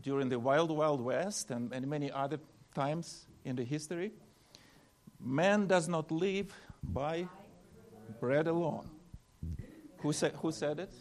during 0.01 0.29
the 0.29 0.39
Wild 0.39 0.71
Wild 0.71 1.01
West 1.01 1.51
and, 1.51 1.71
and 1.71 1.87
many 1.87 2.11
other 2.11 2.39
times 2.73 3.27
in 3.45 3.55
the 3.55 3.63
history. 3.63 4.11
Man 5.19 5.67
does 5.67 5.87
not 5.87 6.11
live 6.11 6.53
by 6.81 7.27
bread 8.19 8.47
alone. 8.47 8.89
Who, 9.99 10.11
sa- 10.11 10.29
who 10.29 10.51
said 10.51 10.79
it? 10.79 10.93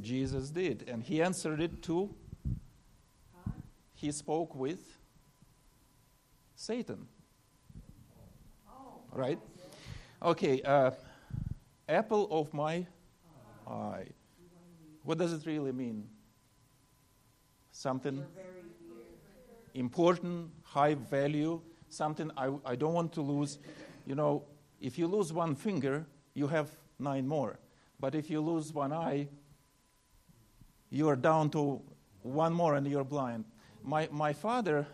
Jesus. 0.00 0.50
Did. 0.50 0.88
And 0.88 1.02
he 1.02 1.22
answered 1.22 1.60
it 1.60 1.82
to, 1.84 2.14
he 3.94 4.10
spoke 4.10 4.54
with 4.54 4.99
Satan. 6.60 7.06
Right? 9.12 9.38
Okay, 10.22 10.60
uh, 10.60 10.90
apple 11.88 12.28
of 12.30 12.52
my 12.52 12.86
eye. 13.66 14.08
What 15.02 15.16
does 15.16 15.32
it 15.32 15.46
really 15.46 15.72
mean? 15.72 16.06
Something 17.72 18.22
important, 19.74 20.50
high 20.62 20.96
value, 20.96 21.62
something 21.88 22.30
I, 22.36 22.52
I 22.66 22.76
don't 22.76 22.92
want 22.92 23.14
to 23.14 23.22
lose. 23.22 23.58
You 24.06 24.14
know, 24.14 24.44
if 24.82 24.98
you 24.98 25.06
lose 25.06 25.32
one 25.32 25.54
finger, 25.54 26.04
you 26.34 26.46
have 26.48 26.68
nine 26.98 27.26
more. 27.26 27.58
But 27.98 28.14
if 28.14 28.28
you 28.28 28.42
lose 28.42 28.74
one 28.74 28.92
eye, 28.92 29.28
you 30.90 31.08
are 31.08 31.16
down 31.16 31.48
to 31.50 31.80
one 32.22 32.52
more 32.52 32.74
and 32.74 32.86
you're 32.86 33.02
blind. 33.02 33.46
My, 33.82 34.10
my 34.12 34.34
father, 34.34 34.86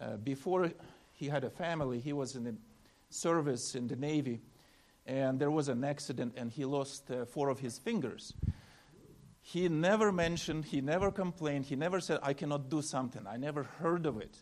uh, 0.00 0.16
before 0.16 0.70
he 1.12 1.28
had 1.28 1.44
a 1.44 1.50
family, 1.50 1.98
he 2.00 2.12
was 2.12 2.36
in 2.36 2.44
the 2.44 2.54
service 3.10 3.74
in 3.74 3.88
the 3.88 3.96
Navy, 3.96 4.40
and 5.06 5.38
there 5.38 5.50
was 5.50 5.68
an 5.68 5.84
accident 5.84 6.34
and 6.36 6.50
he 6.50 6.64
lost 6.64 7.10
uh, 7.10 7.24
four 7.24 7.48
of 7.48 7.60
his 7.60 7.78
fingers. 7.78 8.34
He 9.40 9.68
never 9.68 10.10
mentioned, 10.10 10.64
he 10.64 10.80
never 10.80 11.12
complained, 11.12 11.66
he 11.66 11.76
never 11.76 12.00
said, 12.00 12.18
I 12.22 12.32
cannot 12.32 12.68
do 12.68 12.82
something. 12.82 13.24
I 13.28 13.36
never 13.36 13.62
heard 13.62 14.04
of 14.04 14.20
it. 14.20 14.36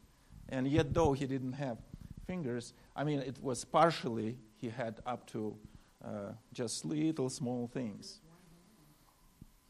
And 0.49 0.67
yet, 0.67 0.95
though 0.95 1.12
he 1.12 1.27
didn't 1.27 1.55
have 1.55 1.79
fingers, 2.27 2.73
I 2.97 3.05
mean, 3.05 3.21
it 3.21 3.37
was 3.43 3.64
partially, 3.64 4.38
he 4.57 4.71
had 4.71 5.01
up 5.05 5.27
to 5.29 5.57
uh, 6.03 6.33
just 6.53 6.85
little 6.85 7.29
small 7.29 7.67
things. 7.67 8.21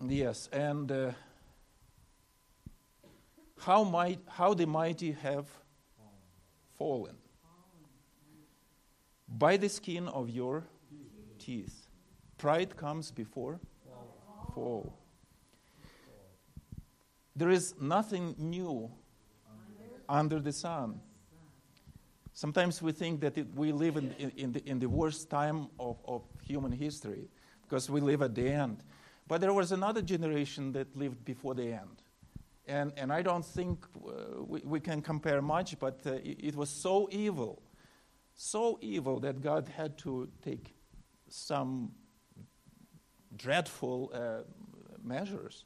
Yes, 0.06 0.48
and 0.52 0.90
uh, 0.90 1.12
how, 3.58 3.84
might, 3.84 4.20
how 4.28 4.54
the 4.54 4.66
mighty 4.66 5.12
have 5.12 5.46
fallen. 6.84 7.16
By 9.26 9.56
the 9.56 9.70
skin 9.70 10.06
of 10.08 10.28
your 10.28 10.64
teeth. 11.38 11.86
Pride 12.36 12.76
comes 12.76 13.10
before 13.10 13.58
fall. 14.54 14.92
There 17.34 17.48
is 17.48 17.74
nothing 17.80 18.34
new 18.36 18.90
under 20.10 20.38
the 20.40 20.52
sun. 20.52 21.00
Sometimes 22.34 22.82
we 22.82 22.92
think 22.92 23.20
that 23.22 23.38
it, 23.38 23.46
we 23.54 23.72
live 23.72 23.96
in, 23.96 24.14
in, 24.18 24.30
in, 24.36 24.52
the, 24.52 24.68
in 24.68 24.78
the 24.78 24.88
worst 24.88 25.30
time 25.30 25.68
of, 25.80 25.96
of 26.06 26.22
human 26.46 26.70
history 26.70 27.30
because 27.62 27.88
we 27.88 28.02
live 28.02 28.20
at 28.20 28.34
the 28.34 28.46
end. 28.46 28.84
But 29.26 29.40
there 29.40 29.54
was 29.54 29.72
another 29.72 30.02
generation 30.02 30.72
that 30.72 30.94
lived 30.94 31.24
before 31.24 31.54
the 31.54 31.72
end. 31.72 32.03
And, 32.66 32.92
and 32.96 33.12
I 33.12 33.22
don't 33.22 33.44
think 33.44 33.84
uh, 33.96 34.42
we, 34.42 34.60
we 34.64 34.80
can 34.80 35.02
compare 35.02 35.42
much, 35.42 35.78
but 35.78 36.00
uh, 36.06 36.12
it, 36.14 36.38
it 36.40 36.56
was 36.56 36.70
so 36.70 37.08
evil, 37.12 37.62
so 38.34 38.78
evil 38.80 39.20
that 39.20 39.42
God 39.42 39.68
had 39.68 39.98
to 39.98 40.28
take 40.42 40.74
some 41.28 41.92
dreadful 43.36 44.10
uh, 44.14 44.42
measures. 45.02 45.64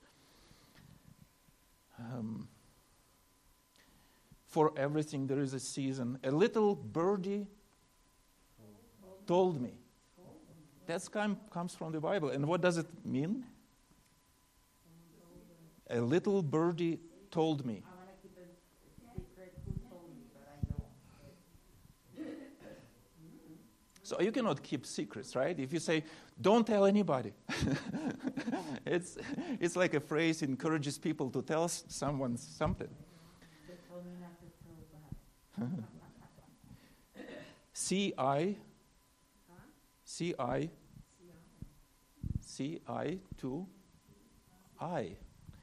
Um, 1.99 2.49
for 4.49 4.73
everything 4.77 5.27
there 5.27 5.41
is 5.41 5.53
a 5.53 5.61
season. 5.61 6.19
A 6.25 6.31
little 6.31 6.75
birdie 6.75 7.47
told 9.27 9.61
me. 9.61 9.75
That 10.87 11.07
comes 11.51 11.75
from 11.75 11.93
the 11.93 12.01
Bible. 12.01 12.31
And 12.31 12.47
what 12.47 12.63
does 12.63 12.79
it 12.79 12.87
mean? 13.05 13.45
A 15.90 16.01
little 16.01 16.42
birdie 16.42 17.01
told 17.31 17.64
me. 17.64 17.83
So 24.03 24.18
you 24.22 24.33
cannot 24.33 24.62
keep 24.62 24.87
secrets, 24.87 25.37
right? 25.37 25.59
If 25.59 25.70
you 25.70 25.79
say, 25.79 26.03
don't 26.40 26.66
tell 26.66 26.87
anybody, 26.87 27.35
it's, 28.87 29.18
it's 29.61 29.77
like 29.77 29.92
a 29.92 30.01
phrase 30.01 30.40
encourages 30.40 30.96
people 30.96 31.29
to 31.29 31.42
tell 31.42 31.68
someone 31.68 32.38
something. 32.38 32.88
C 37.74 38.14
I 38.16 38.57
C 40.05 40.35
I 40.38 40.70
C 42.40 42.81
I 42.88 43.18
to 43.40 43.66
I. 44.81 45.16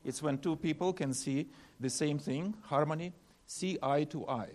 It's 0.06 0.22
when 0.22 0.38
two 0.38 0.56
people 0.56 0.94
can 0.94 1.14
see 1.14 1.50
the 1.80 1.90
same 1.90 2.20
thing, 2.20 2.54
harmony, 2.62 3.14
see 3.48 3.78
eye 3.82 4.04
to 4.06 4.28
eye. 4.28 4.52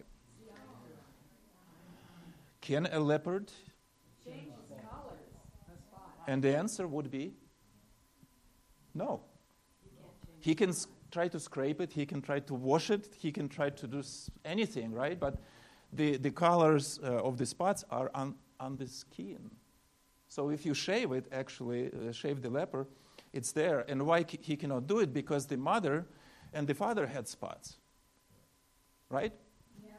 Can 2.61 2.87
a 2.93 3.01
leopard 3.01 3.51
change 4.25 4.53
his 4.69 4.79
colors? 4.89 5.19
And 6.29 6.43
the 6.43 6.57
answer 6.57 6.87
would 6.87 7.11
be 7.11 7.35
no. 8.95 9.23
He 10.39 10.55
can 10.55 10.73
try 11.11 11.29
to 11.29 11.41
scrape 11.41 11.81
it, 11.81 11.93
he 11.93 12.07
can 12.07 12.23
try 12.23 12.39
to 12.41 12.55
wash 12.55 12.91
it, 12.91 13.09
he 13.19 13.33
can 13.33 13.49
try 13.49 13.71
to 13.71 13.87
do 13.87 14.03
anything, 14.45 14.93
right? 14.93 15.19
But 15.19 15.39
the, 15.93 16.17
the 16.17 16.31
colors 16.31 17.01
uh, 17.03 17.25
of 17.25 17.37
the 17.37 17.47
spots 17.47 17.85
are 17.91 18.11
on, 18.15 18.37
on 18.61 18.77
the 18.77 18.87
skin. 18.87 19.51
So 20.29 20.51
if 20.51 20.65
you 20.65 20.75
shave 20.75 21.11
it, 21.13 21.27
actually, 21.33 21.91
uh, 21.93 22.13
shave 22.13 22.41
the 22.41 22.51
leopard, 22.51 22.87
it's 23.33 23.53
there. 23.53 23.85
And 23.89 24.07
why 24.07 24.25
he 24.41 24.57
cannot 24.57 24.87
do 24.87 24.99
it? 24.99 25.13
Because 25.13 25.47
the 25.47 25.57
mother 25.57 26.07
and 26.53 26.67
the 26.67 26.75
father 26.75 27.07
had 27.07 27.29
spots. 27.29 27.77
Right? 29.09 29.33
Yes. 29.83 29.93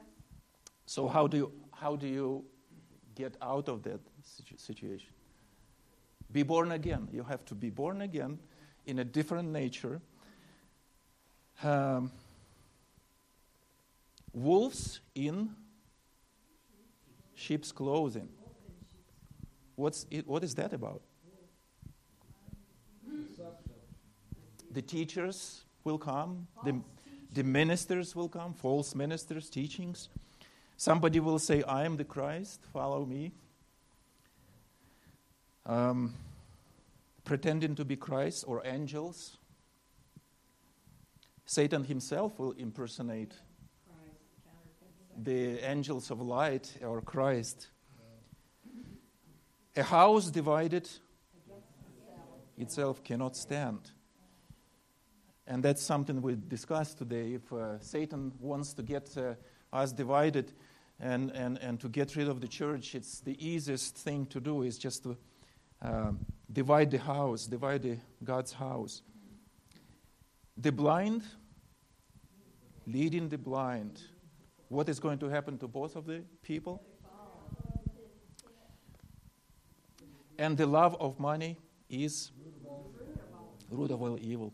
So 0.85 1.07
how 1.07 1.27
do 1.27 1.37
you, 1.37 1.51
how 1.73 1.95
do 1.95 2.07
you 2.07 2.45
get 3.15 3.35
out 3.41 3.67
of 3.67 3.83
that 3.83 3.99
situ- 4.23 4.57
situation? 4.57 5.13
Be 6.31 6.43
born 6.43 6.71
again. 6.71 7.09
You 7.11 7.23
have 7.23 7.43
to 7.45 7.55
be 7.55 7.69
born 7.69 8.01
again 8.01 8.39
in 8.85 8.99
a 8.99 9.03
different 9.03 9.49
nature 9.49 10.01
um, 11.63 12.11
wolves 14.33 15.01
in 15.13 15.51
sheep's 17.35 17.71
clothing. 17.71 18.29
What's 19.75 20.05
it, 20.09 20.27
what 20.27 20.43
is 20.43 20.55
that 20.55 20.73
about? 20.73 21.01
The 24.71 24.81
teachers 24.81 25.63
will 25.83 25.97
come, 25.97 26.47
the, 26.63 26.79
the 27.33 27.43
ministers 27.43 28.15
will 28.15 28.29
come, 28.29 28.53
false 28.53 28.95
ministers, 28.95 29.49
teachings. 29.49 30.09
Somebody 30.77 31.19
will 31.19 31.39
say, 31.39 31.63
I 31.63 31.85
am 31.85 31.97
the 31.97 32.03
Christ, 32.03 32.61
follow 32.71 33.05
me. 33.05 33.31
Um, 35.65 36.15
pretending 37.23 37.75
to 37.75 37.85
be 37.85 37.95
Christ 37.95 38.45
or 38.47 38.61
angels 38.65 39.37
Satan 41.51 41.83
himself 41.83 42.39
will 42.39 42.53
impersonate 42.53 43.33
the 45.21 45.59
angels 45.69 46.09
of 46.09 46.21
light 46.21 46.77
or 46.81 47.01
Christ. 47.01 47.67
A 49.75 49.83
house 49.83 50.31
divided 50.31 50.89
itself 52.57 53.03
cannot 53.03 53.35
stand. 53.35 53.91
And 55.47 55.63
that's 55.63 55.81
something 55.81 56.21
we 56.21 56.35
discussed 56.35 56.97
today. 56.97 57.33
If 57.33 57.51
uh, 57.51 57.79
Satan 57.79 58.31
wants 58.39 58.73
to 58.73 58.83
get 58.83 59.15
uh, 59.17 59.33
us 59.73 59.91
divided 59.91 60.51
and, 60.99 61.31
and, 61.31 61.57
and 61.57 61.79
to 61.79 61.89
get 61.89 62.15
rid 62.15 62.27
of 62.27 62.41
the 62.41 62.47
church, 62.47 62.95
it's 62.95 63.19
the 63.19 63.35
easiest 63.45 63.95
thing 63.95 64.25
to 64.27 64.39
do 64.39 64.61
is 64.61 64.77
just 64.77 65.03
to 65.03 65.17
uh, 65.81 66.11
divide 66.51 66.91
the 66.91 66.99
house, 66.99 67.47
divide 67.47 67.81
the, 67.81 67.97
God's 68.23 68.53
house. 68.53 69.01
The 70.57 70.71
blind 70.71 71.23
leading 72.87 73.29
the 73.29 73.37
blind. 73.37 74.01
What 74.69 74.89
is 74.89 74.99
going 74.99 75.19
to 75.19 75.27
happen 75.27 75.57
to 75.59 75.67
both 75.67 75.95
of 75.95 76.05
the 76.05 76.21
people? 76.43 76.83
And 80.37 80.57
the 80.57 80.65
love 80.65 80.95
of 80.99 81.19
money 81.19 81.57
is 81.89 82.31
root 83.69 83.91
of 83.91 84.01
all 84.01 84.17
evil. 84.19 84.53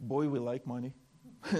Boy, 0.00 0.28
we 0.28 0.38
like 0.38 0.66
money. 0.66 0.92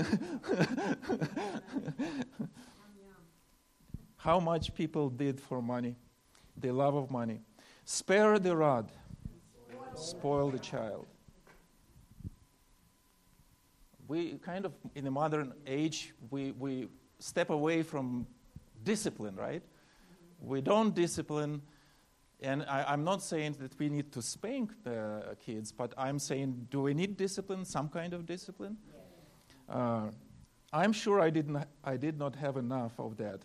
How 4.17 4.41
much 4.41 4.75
people 4.75 5.11
did 5.11 5.41
for 5.41 5.63
money? 5.63 5.97
The 6.57 6.73
love 6.73 6.95
of 6.95 7.11
money. 7.11 7.41
Spare 7.85 8.39
the 8.39 8.57
rod, 8.57 8.93
spoil 9.95 10.51
the 10.51 10.59
child 10.59 11.07
we 14.09 14.39
kind 14.39 14.65
of, 14.65 14.73
in 14.95 15.05
the 15.05 15.11
modern 15.11 15.53
age, 15.67 16.15
we, 16.31 16.53
we 16.53 16.89
step 17.19 17.51
away 17.51 17.83
from 17.83 18.27
discipline, 18.83 19.37
right? 19.37 19.63
We 20.41 20.63
don't 20.63 20.95
discipline, 20.95 21.61
and 22.41 22.65
I, 22.69 22.93
am 22.93 23.03
not 23.05 23.23
saying 23.23 23.57
that 23.61 23.79
we 23.79 23.89
need 23.89 24.13
to 24.13 24.23
spank 24.23 24.73
the 24.85 25.37
kids, 25.45 25.73
but 25.73 25.93
I'm 25.99 26.19
saying, 26.19 26.69
do 26.71 26.83
we 26.83 26.95
need 26.95 27.17
discipline, 27.17 27.65
some 27.65 27.89
kind 27.89 28.15
of 28.15 28.27
discipline? 28.27 28.77
Uh, 29.69 30.09
I'm 30.73 30.93
sure 30.93 31.21
I, 31.21 31.31
didn't, 31.31 31.65
I 31.83 31.97
did 31.97 32.19
not 32.19 32.37
have 32.37 32.57
enough 32.57 32.99
of 32.99 33.17
that. 33.17 33.41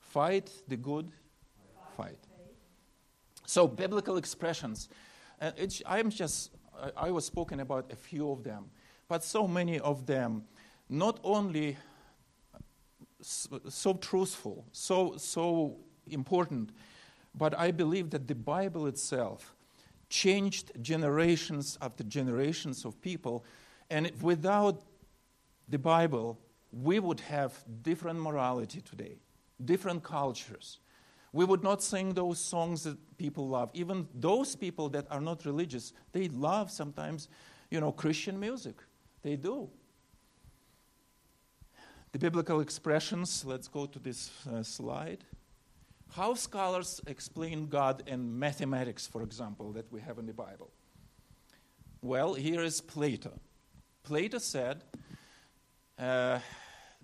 Fight 0.00 0.50
the 0.66 0.76
good 0.76 1.10
fight. 1.96 2.18
So, 3.44 3.68
biblical 3.68 4.16
expressions. 4.16 4.88
Uh, 5.40 5.50
I'm 5.84 6.10
just 6.10 6.50
I 6.96 7.10
was 7.10 7.24
spoken 7.24 7.60
about 7.60 7.92
a 7.92 7.96
few 7.96 8.30
of 8.30 8.42
them, 8.42 8.66
but 9.08 9.24
so 9.24 9.46
many 9.46 9.78
of 9.80 10.06
them, 10.06 10.44
not 10.88 11.20
only 11.22 11.76
so 13.20 13.94
truthful, 13.94 14.64
so 14.72 15.16
so 15.16 15.76
important, 16.06 16.70
but 17.34 17.58
I 17.58 17.70
believe 17.70 18.10
that 18.10 18.28
the 18.28 18.34
Bible 18.34 18.86
itself 18.86 19.54
changed 20.08 20.72
generations 20.82 21.78
after 21.80 22.04
generations 22.04 22.84
of 22.84 23.00
people, 23.00 23.44
and 23.90 24.10
without 24.22 24.82
the 25.68 25.78
Bible, 25.78 26.38
we 26.72 27.00
would 27.00 27.20
have 27.20 27.64
different 27.82 28.20
morality 28.20 28.80
today, 28.80 29.18
different 29.64 30.02
cultures 30.02 30.78
we 31.36 31.44
would 31.44 31.62
not 31.62 31.82
sing 31.82 32.14
those 32.14 32.38
songs 32.38 32.84
that 32.84 32.96
people 33.18 33.46
love. 33.46 33.70
Even 33.74 34.08
those 34.14 34.56
people 34.56 34.88
that 34.88 35.06
are 35.10 35.20
not 35.20 35.44
religious, 35.44 35.92
they 36.12 36.28
love 36.28 36.70
sometimes, 36.70 37.28
you 37.70 37.78
know, 37.78 37.92
Christian 37.92 38.40
music. 38.40 38.76
They 39.20 39.36
do. 39.36 39.68
The 42.16 42.20
biblical 42.20 42.60
expressions, 42.60 43.44
let's 43.44 43.68
go 43.68 43.84
to 43.84 43.98
this 43.98 44.30
uh, 44.50 44.62
slide. 44.62 45.22
How 46.12 46.32
scholars 46.32 46.98
explain 47.06 47.66
God 47.66 48.04
and 48.06 48.40
mathematics, 48.40 49.06
for 49.06 49.20
example, 49.20 49.70
that 49.72 49.92
we 49.92 50.00
have 50.00 50.16
in 50.16 50.24
the 50.24 50.32
Bible? 50.32 50.70
Well, 52.00 52.32
here 52.32 52.62
is 52.62 52.80
Plato. 52.80 53.38
Plato 54.02 54.38
said, 54.38 54.82
uh, 55.98 56.38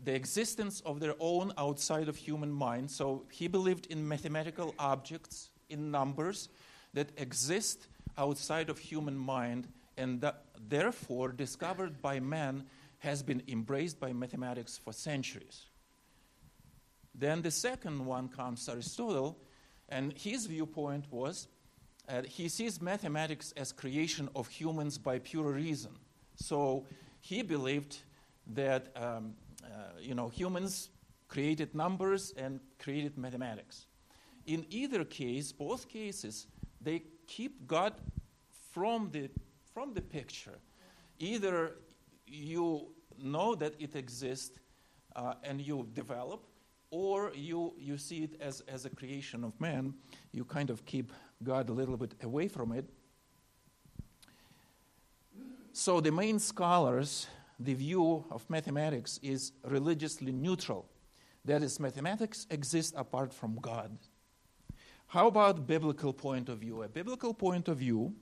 the 0.02 0.14
existence 0.14 0.80
of 0.80 0.98
their 0.98 1.14
own 1.20 1.52
outside 1.58 2.08
of 2.08 2.16
human 2.16 2.50
mind. 2.50 2.90
So 2.90 3.26
he 3.30 3.48
believed 3.48 3.88
in 3.88 4.08
mathematical 4.08 4.74
objects, 4.78 5.50
in 5.68 5.90
numbers 5.90 6.48
that 6.94 7.10
exist 7.18 7.86
outside 8.16 8.70
of 8.70 8.78
human 8.78 9.18
mind 9.18 9.68
and 9.98 10.24
therefore 10.70 11.32
discovered 11.32 12.00
by 12.00 12.18
man 12.18 12.64
has 13.02 13.20
been 13.20 13.42
embraced 13.48 13.98
by 13.98 14.12
mathematics 14.12 14.78
for 14.78 14.92
centuries. 14.92 15.66
Then 17.12 17.42
the 17.42 17.50
second 17.50 18.06
one 18.06 18.28
comes 18.28 18.68
Aristotle, 18.68 19.38
and 19.88 20.12
his 20.16 20.46
viewpoint 20.46 21.06
was 21.10 21.48
uh, 22.08 22.22
he 22.22 22.48
sees 22.48 22.80
mathematics 22.80 23.52
as 23.56 23.72
creation 23.72 24.28
of 24.36 24.46
humans 24.48 24.98
by 24.98 25.18
pure 25.18 25.50
reason. 25.50 25.90
So 26.36 26.86
he 27.20 27.42
believed 27.42 27.98
that 28.54 28.92
um, 28.94 29.34
uh, 29.64 29.98
you 30.00 30.14
know 30.14 30.28
humans 30.28 30.90
created 31.26 31.74
numbers 31.74 32.32
and 32.36 32.60
created 32.78 33.18
mathematics. 33.18 33.86
In 34.46 34.64
either 34.70 35.04
case, 35.04 35.50
both 35.50 35.88
cases, 35.88 36.46
they 36.80 37.02
keep 37.26 37.66
God 37.66 37.94
from 38.72 39.10
the 39.10 39.28
from 39.74 39.92
the 39.92 40.02
picture. 40.02 40.58
Either 41.18 41.72
you 42.32 42.88
know 43.22 43.54
that 43.54 43.74
it 43.78 43.94
exists 43.94 44.58
uh, 45.14 45.34
and 45.44 45.60
you 45.60 45.86
develop, 45.92 46.46
or 46.90 47.32
you, 47.34 47.74
you 47.78 47.96
see 47.96 48.24
it 48.24 48.40
as, 48.40 48.62
as 48.68 48.84
a 48.84 48.90
creation 48.90 49.44
of 49.44 49.58
man. 49.60 49.94
You 50.32 50.44
kind 50.44 50.70
of 50.70 50.84
keep 50.84 51.12
God 51.42 51.68
a 51.68 51.72
little 51.72 51.96
bit 51.96 52.14
away 52.22 52.48
from 52.48 52.72
it. 52.72 52.88
So, 55.74 56.00
the 56.00 56.12
main 56.12 56.38
scholars, 56.38 57.26
the 57.58 57.72
view 57.72 58.24
of 58.30 58.48
mathematics 58.50 59.18
is 59.22 59.52
religiously 59.64 60.30
neutral. 60.30 60.86
That 61.44 61.62
is, 61.62 61.80
mathematics 61.80 62.46
exists 62.50 62.92
apart 62.94 63.32
from 63.32 63.56
God. 63.56 63.96
How 65.06 65.26
about 65.28 65.66
biblical 65.66 66.12
point 66.12 66.48
of 66.48 66.58
view? 66.58 66.82
A 66.82 66.88
biblical 66.88 67.34
point 67.34 67.68
of 67.68 67.78
view 67.78 68.14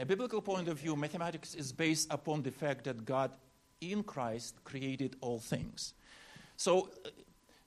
a 0.00 0.06
biblical 0.06 0.40
point 0.40 0.68
of 0.68 0.78
view, 0.78 0.96
mathematics 0.96 1.54
is 1.54 1.72
based 1.72 2.10
upon 2.10 2.42
the 2.42 2.50
fact 2.50 2.84
that 2.84 3.04
God 3.04 3.30
in 3.82 4.02
Christ 4.02 4.64
created 4.64 5.16
all 5.20 5.38
things. 5.38 5.92
So, 6.56 6.90
uh, 7.04 7.10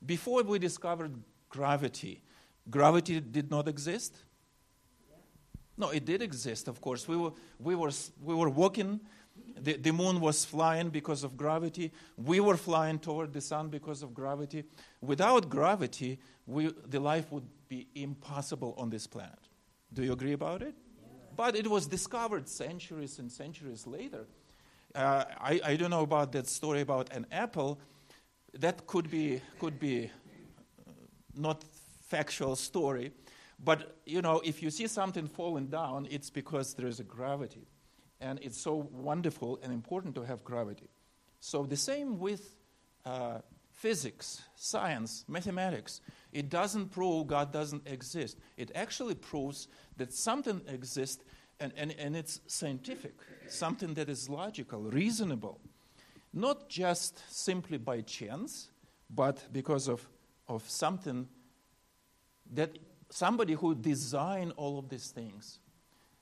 before 0.04 0.42
we 0.44 0.58
discovered 0.58 1.14
gravity, 1.50 2.24
gravity 2.70 3.20
did 3.20 3.52
not 3.52 3.68
exist? 3.68 4.18
No, 5.78 5.90
it 5.90 6.06
did 6.06 6.22
exist, 6.22 6.68
of 6.68 6.82
course. 6.82 7.08
We 7.08 7.18
were, 7.18 7.32
we 7.60 7.76
were, 7.76 7.92
we 8.22 8.34
were 8.34 8.50
walking, 8.50 9.00
the, 9.60 9.74
the 9.74 9.92
moon 9.92 10.20
was 10.20 10.44
flying 10.44 10.90
because 10.90 11.24
of 11.24 11.38
gravity. 11.38 11.92
We 12.18 12.40
were 12.40 12.58
flying 12.58 13.00
toward 13.00 13.34
the 13.34 13.42
sun 13.42 13.70
because 13.70 14.04
of 14.04 14.14
gravity. 14.14 14.64
Without 15.02 15.50
gravity, 15.50 16.20
we, 16.48 16.72
the 16.88 17.00
life 17.00 17.32
would 17.32 17.48
be 17.70 17.88
impossible 17.96 18.74
on 18.78 18.90
this 18.90 19.08
planet. 19.08 19.40
Do 19.94 20.04
you 20.04 20.14
agree 20.14 20.34
about 20.34 20.62
it? 20.64 20.76
But 21.36 21.56
it 21.56 21.68
was 21.68 21.88
discovered 21.88 22.48
centuries 22.48 23.20
and 23.20 23.32
centuries 23.32 23.88
later. 23.88 24.28
Uh, 24.94 25.24
I, 25.40 25.60
I 25.66 25.76
don't 25.76 25.90
know 25.90 26.04
about 26.04 26.32
that 26.34 26.48
story 26.48 26.82
about 26.82 27.12
an 27.12 27.26
apple. 27.32 27.80
That 28.60 28.86
could 28.86 29.10
be, 29.10 29.42
could 29.60 29.80
be 29.80 30.06
uh, 30.06 30.92
not 31.36 31.64
factual 32.08 32.56
story. 32.56 33.12
But, 33.64 33.98
you 34.06 34.22
know, 34.22 34.42
if 34.44 34.62
you 34.62 34.70
see 34.70 34.88
something 34.88 35.28
falling 35.28 35.68
down, 35.68 36.08
it's 36.12 36.30
because 36.30 36.74
there 36.76 36.88
is 36.88 37.00
a 37.00 37.04
gravity. 37.04 37.66
And 38.22 38.40
it's 38.42 38.60
so 38.62 38.88
wonderful 38.92 39.60
and 39.64 39.74
important 39.74 40.16
to 40.16 40.22
have 40.22 40.44
gravity. 40.44 40.90
So 41.40 41.64
the 41.64 41.78
same 41.78 42.20
with 42.20 42.56
uh, 43.06 43.40
physics, 43.84 44.42
science, 44.56 45.26
mathematics. 45.28 46.00
It 46.32 46.48
doesn't 46.50 46.92
prove 46.92 47.28
God 47.28 47.52
doesn't 47.52 47.86
exist. 47.86 48.38
It 48.56 48.72
actually 48.76 49.16
proves 49.16 49.68
that 49.98 50.14
something 50.14 50.62
exists 50.70 51.22
and, 51.60 51.74
and, 51.76 51.94
and 52.00 52.16
it's 52.16 52.40
scientific, 52.48 53.14
something 53.50 53.94
that 53.96 54.08
is 54.08 54.30
logical, 54.30 54.84
reasonable, 54.84 55.60
not 56.32 56.70
just 56.70 57.22
simply 57.30 57.78
by 57.78 58.00
chance, 58.00 58.70
but 59.10 59.46
because 59.52 59.90
of, 59.90 60.08
of 60.48 60.64
something 60.70 61.28
that 62.54 62.80
somebody 63.10 63.54
who 63.54 63.76
designed 63.76 64.54
all 64.56 64.80
of 64.80 64.88
these 64.88 65.12
things. 65.12 65.60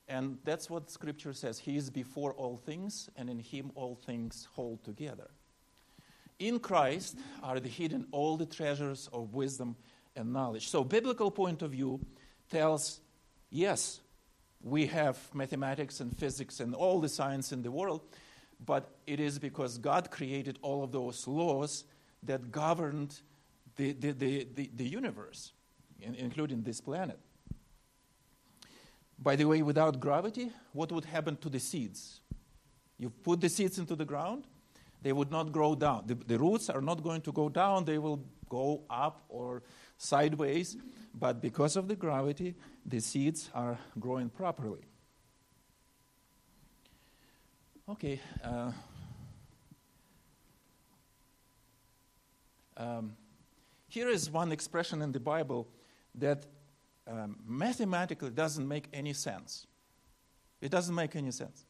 And 0.08 0.40
that's 0.44 0.68
what 0.68 0.90
scripture 0.90 1.34
says. 1.34 1.60
He 1.60 1.78
is 1.78 1.92
before 1.92 2.34
all 2.34 2.58
things, 2.58 3.08
and 3.16 3.30
in 3.30 3.38
him 3.38 3.72
all 3.76 3.94
things 3.94 4.48
hold 4.56 4.84
together. 4.84 5.30
In 6.42 6.58
Christ 6.60 7.20
are 7.44 7.60
hidden 7.60 8.08
all 8.12 8.36
the 8.36 8.48
treasures 8.48 9.08
of 9.14 9.36
wisdom 9.36 9.76
and 10.16 10.34
knowledge. 10.34 10.70
So, 10.70 10.84
biblical 10.84 11.30
point 11.30 11.62
of 11.62 11.70
view 11.70 12.00
tells 12.50 13.00
yes, 13.52 14.02
we 14.64 14.88
have 14.88 15.20
mathematics 15.36 16.00
and 16.00 16.18
physics 16.18 16.60
and 16.60 16.74
all 16.74 17.00
the 17.00 17.10
science 17.10 17.52
in 17.52 17.62
the 17.62 17.70
world, 17.70 18.02
but 18.66 18.90
it 19.06 19.20
is 19.20 19.38
because 19.38 19.78
God 19.78 20.10
created 20.10 20.58
all 20.64 20.84
of 20.84 20.92
those 20.92 21.28
laws 21.28 21.84
that 22.24 22.52
governed 22.52 23.20
the, 23.76 23.92
the, 23.94 24.12
the, 24.12 24.48
the, 24.56 24.72
the 24.76 24.88
universe, 24.88 25.52
including 26.02 26.64
this 26.64 26.82
planet. 26.82 27.20
By 29.20 29.36
the 29.36 29.46
way, 29.46 29.62
without 29.62 30.00
gravity, 30.00 30.52
what 30.74 30.92
would 30.92 31.06
happen 31.06 31.38
to 31.38 31.50
the 31.50 31.60
seeds? 31.60 32.20
You 32.98 33.12
put 33.12 33.42
the 33.42 33.50
seeds 33.50 33.78
into 33.78 33.96
the 33.96 34.06
ground, 34.06 34.46
they 35.02 35.14
would 35.14 35.32
not 35.32 35.52
grow 35.52 35.76
down. 35.76 36.04
The, 36.06 36.16
the 36.16 36.38
roots 36.38 36.70
are 36.70 36.82
not 36.82 37.04
going 37.04 37.22
to 37.22 37.32
go 37.32 37.50
down, 37.50 37.86
they 37.86 37.98
will 37.98 38.24
go 38.50 38.84
up 38.90 39.24
or 39.30 39.64
sideways, 39.98 40.78
but 41.14 41.42
because 41.42 41.76
of 41.76 41.88
the 41.88 41.96
gravity, 41.96 42.56
the 42.86 43.00
seeds 43.00 43.50
are 43.54 43.78
growing 44.00 44.30
properly. 44.30 44.82
Okay. 47.90 48.20
Uh, 48.44 48.72
um, 52.78 53.14
here 53.88 54.10
is 54.10 54.30
one 54.30 54.52
expression 54.52 55.02
in 55.02 55.12
the 55.12 55.20
Bible 55.20 55.68
that 56.16 56.46
um, 57.08 57.38
mathematically 57.46 58.30
doesn't 58.30 58.68
make 58.68 58.88
any 58.94 59.14
sense. 59.14 59.68
It 60.62 60.72
doesn't 60.72 60.96
make 60.96 61.16
any 61.16 61.32
sense, 61.32 61.66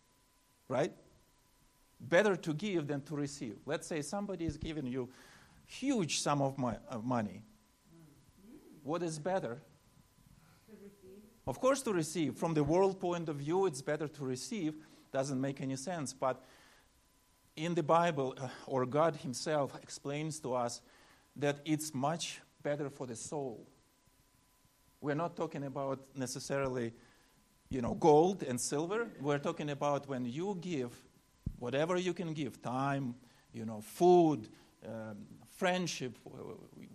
right? 0.68 0.92
Better 2.02 2.36
to 2.36 2.54
give 2.54 2.88
than 2.88 3.02
to 3.02 3.16
receive. 3.16 3.58
Let's 3.66 3.88
say 3.88 4.02
somebody 4.02 4.46
is 4.46 4.58
giving 4.58 4.88
you 4.88 5.10
huge 5.68 6.20
sum 6.20 6.42
of, 6.42 6.58
my, 6.58 6.76
of 6.90 7.06
money. 7.06 7.44
What 8.84 9.04
is 9.04 9.20
better? 9.20 9.62
Of 11.48 11.60
course, 11.60 11.82
to 11.84 11.94
receive. 11.94 12.36
From 12.36 12.54
the 12.54 12.64
world 12.64 13.00
point 13.00 13.30
of 13.30 13.38
view, 13.38 13.66
it's 13.66 13.82
better 13.82 14.08
to 14.08 14.24
receive. 14.24 14.76
Doesn't 15.12 15.40
make 15.40 15.62
any 15.62 15.76
sense. 15.76 16.14
But 16.14 16.44
in 17.56 17.76
the 17.76 17.84
Bible, 17.84 18.36
uh, 18.40 18.48
or 18.66 18.86
God 18.86 19.16
Himself 19.18 19.78
explains 19.82 20.40
to 20.42 20.54
us 20.54 20.82
that 21.36 21.60
it's 21.66 21.94
much 21.94 22.42
better 22.62 22.90
for 22.90 23.08
the 23.08 23.16
soul. 23.16 23.68
We're 25.02 25.16
not 25.16 25.36
talking 25.36 25.64
about 25.64 26.00
necessarily, 26.16 26.94
you 27.70 27.82
know, 27.82 27.96
gold 27.96 28.44
and 28.44 28.60
silver. 28.60 29.08
We're 29.20 29.40
talking 29.40 29.72
about 29.72 30.08
when 30.08 30.26
you 30.26 30.58
give 30.62 30.96
whatever 31.62 31.96
you 31.96 32.12
can 32.12 32.34
give 32.34 32.60
time, 32.64 33.14
you 33.54 33.66
know, 33.66 33.82
food, 33.82 34.50
um, 34.84 35.18
friendship, 35.56 36.18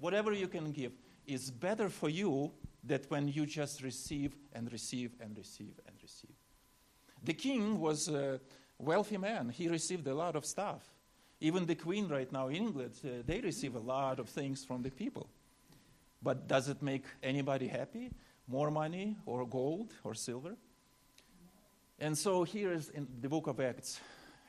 whatever 0.01 0.33
you 0.33 0.49
can 0.49 0.73
give 0.73 0.93
is 1.25 1.53
better 1.53 1.89
for 1.89 2.09
you 2.09 2.51
than 2.83 3.01
when 3.09 3.29
you 3.29 3.47
just 3.47 3.81
receive 3.83 4.35
and 4.53 4.71
receive 4.73 5.13
and 5.21 5.39
receive 5.39 5.79
and 5.87 5.97
receive. 6.03 6.35
The 7.23 7.33
king 7.33 7.79
was 7.79 8.09
a 8.09 8.41
wealthy 8.79 9.19
man. 9.19 9.51
He 9.51 9.69
received 9.69 10.09
a 10.09 10.15
lot 10.15 10.35
of 10.35 10.45
stuff. 10.45 10.83
Even 11.41 11.67
the 11.67 11.77
queen 11.77 12.09
right 12.09 12.31
now 12.33 12.49
in 12.49 12.57
England, 12.57 12.95
uh, 13.05 13.23
they 13.25 13.41
receive 13.41 13.77
a 13.77 13.85
lot 13.95 14.19
of 14.19 14.29
things 14.29 14.65
from 14.65 14.83
the 14.83 14.91
people. 14.91 15.29
But 16.21 16.49
does 16.49 16.69
it 16.69 16.83
make 16.83 17.05
anybody 17.23 17.69
happy? 17.69 18.11
More 18.49 18.73
money 18.73 19.17
or 19.27 19.47
gold 19.47 19.93
or 20.03 20.15
silver? 20.15 20.57
And 22.01 22.19
so 22.19 22.43
here 22.43 22.73
is 22.73 22.89
in 22.89 23.07
the 23.21 23.29
book 23.29 23.47
of 23.47 23.61
Acts, 23.61 24.01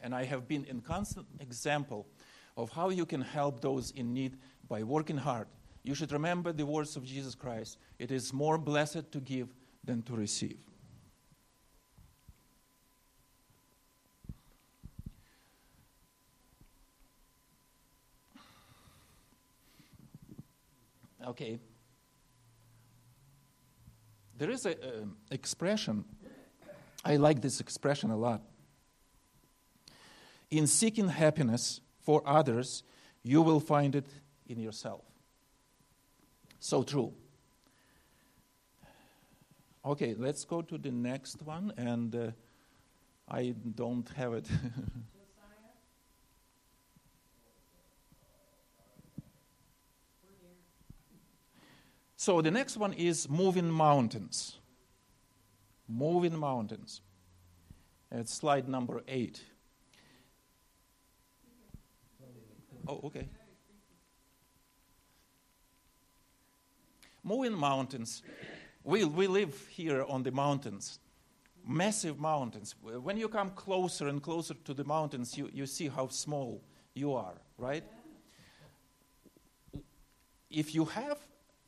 and 0.01 0.13
I 0.13 0.23
have 0.25 0.47
been 0.47 0.65
in 0.65 0.81
constant 0.81 1.27
example 1.39 2.07
of 2.55 2.71
how 2.71 2.89
you 2.89 3.05
can 3.05 3.21
help 3.21 3.61
those 3.61 3.91
in 3.91 4.13
need 4.13 4.37
by 4.67 4.83
working 4.83 5.17
hard 5.17 5.47
you 5.83 5.95
should 5.95 6.11
remember 6.11 6.51
the 6.51 6.65
words 6.65 6.95
of 6.97 7.03
Jesus 7.05 7.35
Christ 7.35 7.77
it 7.97 8.11
is 8.11 8.33
more 8.33 8.57
blessed 8.57 9.11
to 9.11 9.19
give 9.19 9.47
than 9.87 10.01
to 10.03 10.13
receive. 10.15 10.57
Okay. 21.25 21.59
There 24.37 24.49
is 24.49 24.65
an 24.65 24.75
um, 24.83 25.17
expression, 25.31 26.05
I 27.03 27.15
like 27.15 27.41
this 27.41 27.59
expression 27.59 28.11
a 28.11 28.17
lot. 28.17 28.41
In 30.49 30.67
seeking 30.67 31.09
happiness 31.09 31.81
for 31.99 32.21
others, 32.25 32.83
you 33.23 33.41
will 33.41 33.59
find 33.59 33.95
it 33.95 34.07
in 34.47 34.59
yourself. 34.59 35.01
So 36.59 36.83
true. 36.83 37.13
Okay, 39.85 40.15
let's 40.17 40.45
go 40.45 40.61
to 40.61 40.77
the 40.77 40.91
next 40.91 41.41
one. 41.43 41.73
And 41.77 42.15
uh, 42.15 42.31
I 43.29 43.55
don't 43.75 44.07
have 44.15 44.33
it. 44.33 44.47
so 52.15 52.41
the 52.41 52.51
next 52.51 52.77
one 52.77 52.93
is 52.93 53.29
moving 53.29 53.69
mountains. 53.69 54.57
Moving 55.87 56.37
mountains. 56.37 57.01
It's 58.11 58.33
slide 58.33 58.67
number 58.67 59.03
eight. 59.07 59.41
Oh, 62.87 63.01
okay. 63.05 63.27
Moving 67.23 67.53
mountains. 67.53 68.23
We, 68.83 69.03
we 69.03 69.27
live 69.27 69.67
here 69.67 70.05
on 70.07 70.23
the 70.23 70.31
mountains, 70.31 70.99
massive 71.67 72.19
mountains. 72.19 72.73
When 72.81 73.17
you 73.17 73.27
come 73.27 73.49
closer 73.51 74.07
and 74.07 74.23
closer 74.23 74.53
to 74.53 74.73
the 74.73 74.85
mountains, 74.85 75.37
you, 75.37 75.49
you 75.51 75.65
see 75.65 75.89
how 75.89 76.07
small 76.07 76.61
you 76.93 77.13
are, 77.13 77.35
right? 77.57 77.83
If 80.49 80.73
you 80.73 80.85
have 80.85 81.17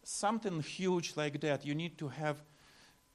something 0.03 0.61
huge 0.61 1.17
like 1.17 1.41
that, 1.41 1.65
you 1.65 1.75
need 1.75 1.97
to 1.97 2.07
have 2.07 2.41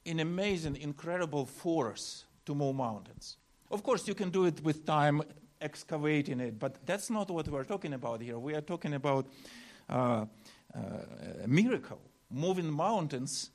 an 0.05 0.19
amazing, 0.19 0.75
incredible 0.75 1.47
force 1.47 2.25
to 2.45 2.53
move 2.53 2.75
mountains. 2.75 3.37
Of 3.71 3.81
course, 3.81 4.07
you 4.07 4.13
can 4.13 4.29
do 4.29 4.45
it 4.45 4.63
with 4.63 4.85
time, 4.85 5.23
excavating 5.65 6.39
it, 6.39 6.59
but 6.59 6.85
that's 6.85 7.09
not 7.09 7.29
what 7.29 7.47
we're 7.47 7.63
talking 7.63 7.93
about 7.93 8.21
here. 8.21 8.37
We 8.37 8.53
are 8.53 8.61
talking 8.61 8.93
about 8.93 9.25
uh, 9.89 9.93
uh, 9.93 10.79
a 11.43 11.47
miracle, 11.47 11.99
moving 12.29 12.71
mountains 12.71 13.49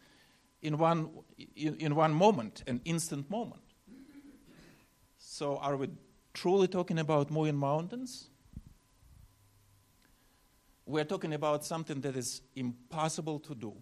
in 0.61 0.77
one, 0.77 1.09
in, 1.55 1.77
in 1.77 1.95
one 1.95 2.13
moment, 2.13 2.65
an 2.67 2.81
instant 2.85 3.31
moment. 3.31 3.63
So, 5.19 5.57
are 5.59 5.77
we 5.77 5.89
truly 6.35 6.67
talking 6.67 6.99
about 6.99 7.31
moving 7.31 7.57
mountains? 7.57 8.29
We're 10.85 11.05
talking 11.05 11.33
about 11.35 11.65
something 11.65 12.01
that 12.01 12.17
is 12.17 12.43
impossible 12.57 13.39
to 13.41 13.55
do. 13.55 13.75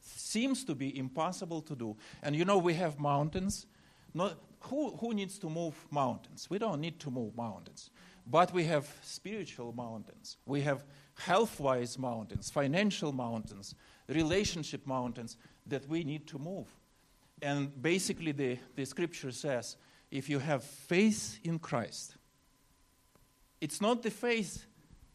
Seems 0.00 0.64
to 0.64 0.74
be 0.74 0.96
impossible 0.96 1.62
to 1.62 1.74
do. 1.74 1.96
And 2.22 2.36
you 2.36 2.44
know, 2.44 2.58
we 2.58 2.74
have 2.74 3.00
mountains. 3.00 3.66
Who, 4.14 4.96
who 4.96 5.14
needs 5.14 5.38
to 5.38 5.48
move 5.48 5.74
mountains? 5.90 6.48
We 6.50 6.58
don't 6.58 6.80
need 6.80 6.98
to 7.00 7.10
move 7.10 7.36
mountains. 7.36 7.90
But 8.26 8.52
we 8.52 8.64
have 8.64 8.86
spiritual 9.02 9.72
mountains. 9.72 10.36
We 10.44 10.60
have 10.62 10.84
health 11.18 11.58
wise 11.60 11.98
mountains, 11.98 12.50
financial 12.50 13.12
mountains, 13.12 13.74
relationship 14.08 14.86
mountains 14.86 15.36
that 15.66 15.88
we 15.88 16.04
need 16.04 16.26
to 16.28 16.38
move. 16.38 16.66
And 17.40 17.80
basically, 17.80 18.32
the, 18.32 18.58
the 18.74 18.84
scripture 18.84 19.30
says 19.30 19.76
if 20.10 20.28
you 20.28 20.38
have 20.38 20.64
faith 20.64 21.38
in 21.44 21.58
Christ, 21.58 22.16
it's 23.60 23.80
not 23.80 24.02
the 24.02 24.10
faith 24.10 24.64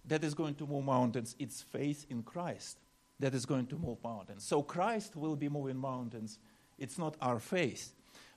that 0.05 0.23
is 0.23 0.33
going 0.33 0.55
to 0.55 0.67
move 0.67 0.85
mountains, 0.85 1.35
it's 1.39 1.61
faith 1.61 2.05
in 2.09 2.23
Christ 2.23 2.79
that 3.19 3.33
is 3.33 3.45
going 3.45 3.67
to 3.67 3.77
move 3.77 3.97
mountains. 4.03 4.43
So 4.43 4.61
Christ 4.61 5.15
will 5.15 5.35
be 5.35 5.49
moving 5.49 5.77
mountains. 5.77 6.39
It's 6.77 6.97
not 6.97 7.15
our 7.21 7.39
faith. 7.39 7.93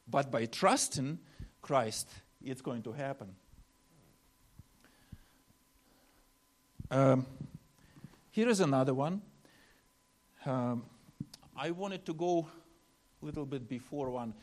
But 0.09 0.31
by 0.31 0.47
trusting 0.47 1.19
Christ, 1.63 2.09
it's 2.45 2.61
going 2.63 2.83
to 2.83 2.93
happen. 2.93 3.35
Um, 6.91 7.27
here 8.31 8.49
is 8.49 8.61
another 8.61 8.95
one. 8.95 9.23
Um, 10.45 10.85
I 11.57 11.73
wanted 11.73 12.07
to 12.07 12.15
go 12.15 12.47
a 13.21 13.25
little 13.25 13.47
bit 13.47 13.69
before 13.69 14.11
one. 14.11 14.35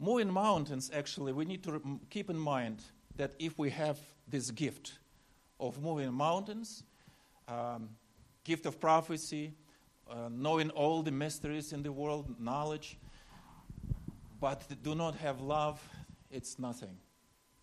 Moving 0.00 0.32
mountains, 0.32 0.90
actually, 0.92 1.32
we 1.32 1.44
need 1.44 1.62
to 1.64 2.00
keep 2.10 2.30
in 2.30 2.38
mind 2.38 2.82
that 3.16 3.34
if 3.38 3.56
we 3.58 3.70
have 3.70 3.98
this 4.26 4.50
gift 4.50 4.98
of 5.60 5.80
moving 5.80 6.12
mountains, 6.12 6.82
um, 7.46 7.90
gift 8.42 8.66
of 8.66 8.80
prophecy, 8.80 9.54
uh, 10.10 10.28
knowing 10.30 10.70
all 10.70 11.02
the 11.02 11.12
mysteries 11.12 11.72
in 11.72 11.82
the 11.82 11.92
world, 11.92 12.34
knowledge, 12.40 12.98
but 14.40 14.62
do 14.82 14.94
not 14.94 15.14
have 15.16 15.40
love, 15.40 15.86
it's 16.30 16.58
nothing. 16.58 16.96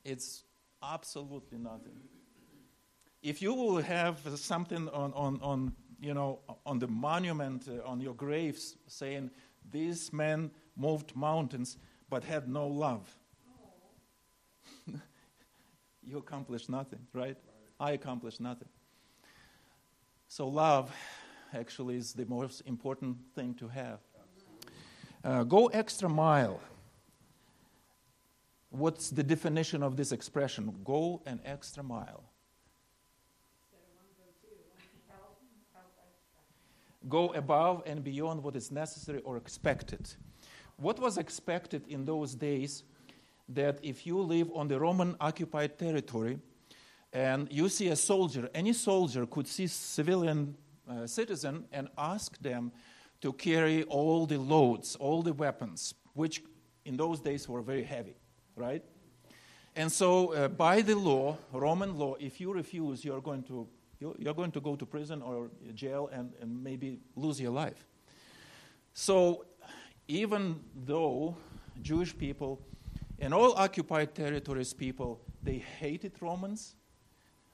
It's 0.04 0.44
absolutely 0.82 1.58
nothing. 1.58 2.00
If 3.22 3.42
you 3.42 3.54
will 3.54 3.82
have 3.82 4.20
something 4.36 4.90
on, 4.90 5.14
on, 5.14 5.40
on 5.42 5.74
you 6.00 6.14
know, 6.14 6.40
on 6.66 6.80
the 6.80 6.88
monument 6.88 7.68
uh, 7.68 7.88
on 7.88 8.02
your 8.02 8.16
graves 8.16 8.76
saying, 8.88 9.30
This 9.70 10.12
man 10.12 10.52
moved 10.76 11.16
mountains 11.16 11.78
but 12.10 12.24
had 12.24 12.50
no 12.50 12.68
love. 12.68 13.16
you 16.04 16.18
accomplished 16.18 16.70
nothing, 16.70 17.00
right? 17.14 17.38
I 17.80 17.92
accomplished 17.92 18.42
nothing. 18.42 18.68
So, 20.28 20.48
love 20.48 20.92
actually 21.54 21.98
is 21.98 22.14
the 22.14 22.26
most 22.26 22.62
important 22.62 23.18
thing 23.36 23.54
to 23.56 23.68
have. 23.68 24.00
Uh, 25.24 25.44
go 25.44 25.68
extra 25.68 26.10
mile. 26.10 26.60
What's 28.72 29.10
the 29.10 29.22
definition 29.22 29.84
of 29.84 29.96
this 29.96 30.12
expression? 30.12 30.74
Go 30.84 31.22
an 31.26 31.40
extra 31.46 31.84
mile. 31.84 32.24
Go 37.10 37.34
above 37.34 37.84
and 37.86 38.04
beyond 38.04 38.44
what 38.44 38.56
is 38.56 38.72
necessary 38.72 39.22
or 39.22 39.38
expected. 39.38 40.14
What 40.78 41.00
was 41.00 41.18
expected 41.18 41.88
in 41.88 42.06
those 42.06 42.34
days 42.34 42.84
that 43.50 43.80
if 43.84 44.08
you 44.08 44.20
live 44.20 44.50
on 44.56 44.68
the 44.68 44.80
Roman 44.80 45.16
occupied 45.20 45.78
territory 45.78 46.40
and 47.12 47.52
you 47.52 47.70
see 47.70 47.90
a 47.90 47.96
soldier, 47.96 48.50
any 48.54 48.74
soldier 48.74 49.26
could 49.26 49.48
see 49.48 49.68
civilian 49.68 50.56
uh, 50.90 51.06
citizen 51.06 51.66
and 51.72 51.90
ask 51.98 52.42
them 52.42 52.72
to 53.22 53.34
carry 53.34 53.84
all 53.84 54.26
the 54.26 54.38
loads, 54.38 54.96
all 54.96 55.22
the 55.22 55.34
weapons, 55.34 55.94
which 56.14 56.44
in 56.86 56.98
those 56.98 57.20
days 57.20 57.48
were 57.48 57.62
very 57.62 57.84
heavy, 57.84 58.16
right? 58.56 58.84
And 59.76 59.92
so, 59.92 60.34
uh, 60.34 60.48
by 60.48 60.82
the 60.82 60.96
law, 60.96 61.38
Roman 61.54 61.98
law, 61.98 62.16
if 62.20 62.42
you 62.42 62.52
refuse, 62.52 63.06
you're 63.06 63.22
going 63.22 63.44
to 63.44 63.68
you're 64.18 64.34
going 64.34 64.52
to 64.52 64.60
go 64.60 64.76
to 64.76 64.84
prison 64.84 65.22
or 65.22 65.52
jail 65.76 66.10
and, 66.12 66.34
and 66.42 66.64
maybe 66.64 67.00
lose 67.16 67.40
your 67.40 67.52
life. 67.52 67.86
So, 68.94 69.46
even 70.08 70.60
though 70.76 71.38
Jewish 71.84 72.18
people 72.18 72.60
and 73.20 73.32
all 73.32 73.54
occupied 73.54 74.16
territories 74.16 74.74
people 74.74 75.22
they 75.44 75.60
hated 75.80 76.14
Romans, 76.20 76.76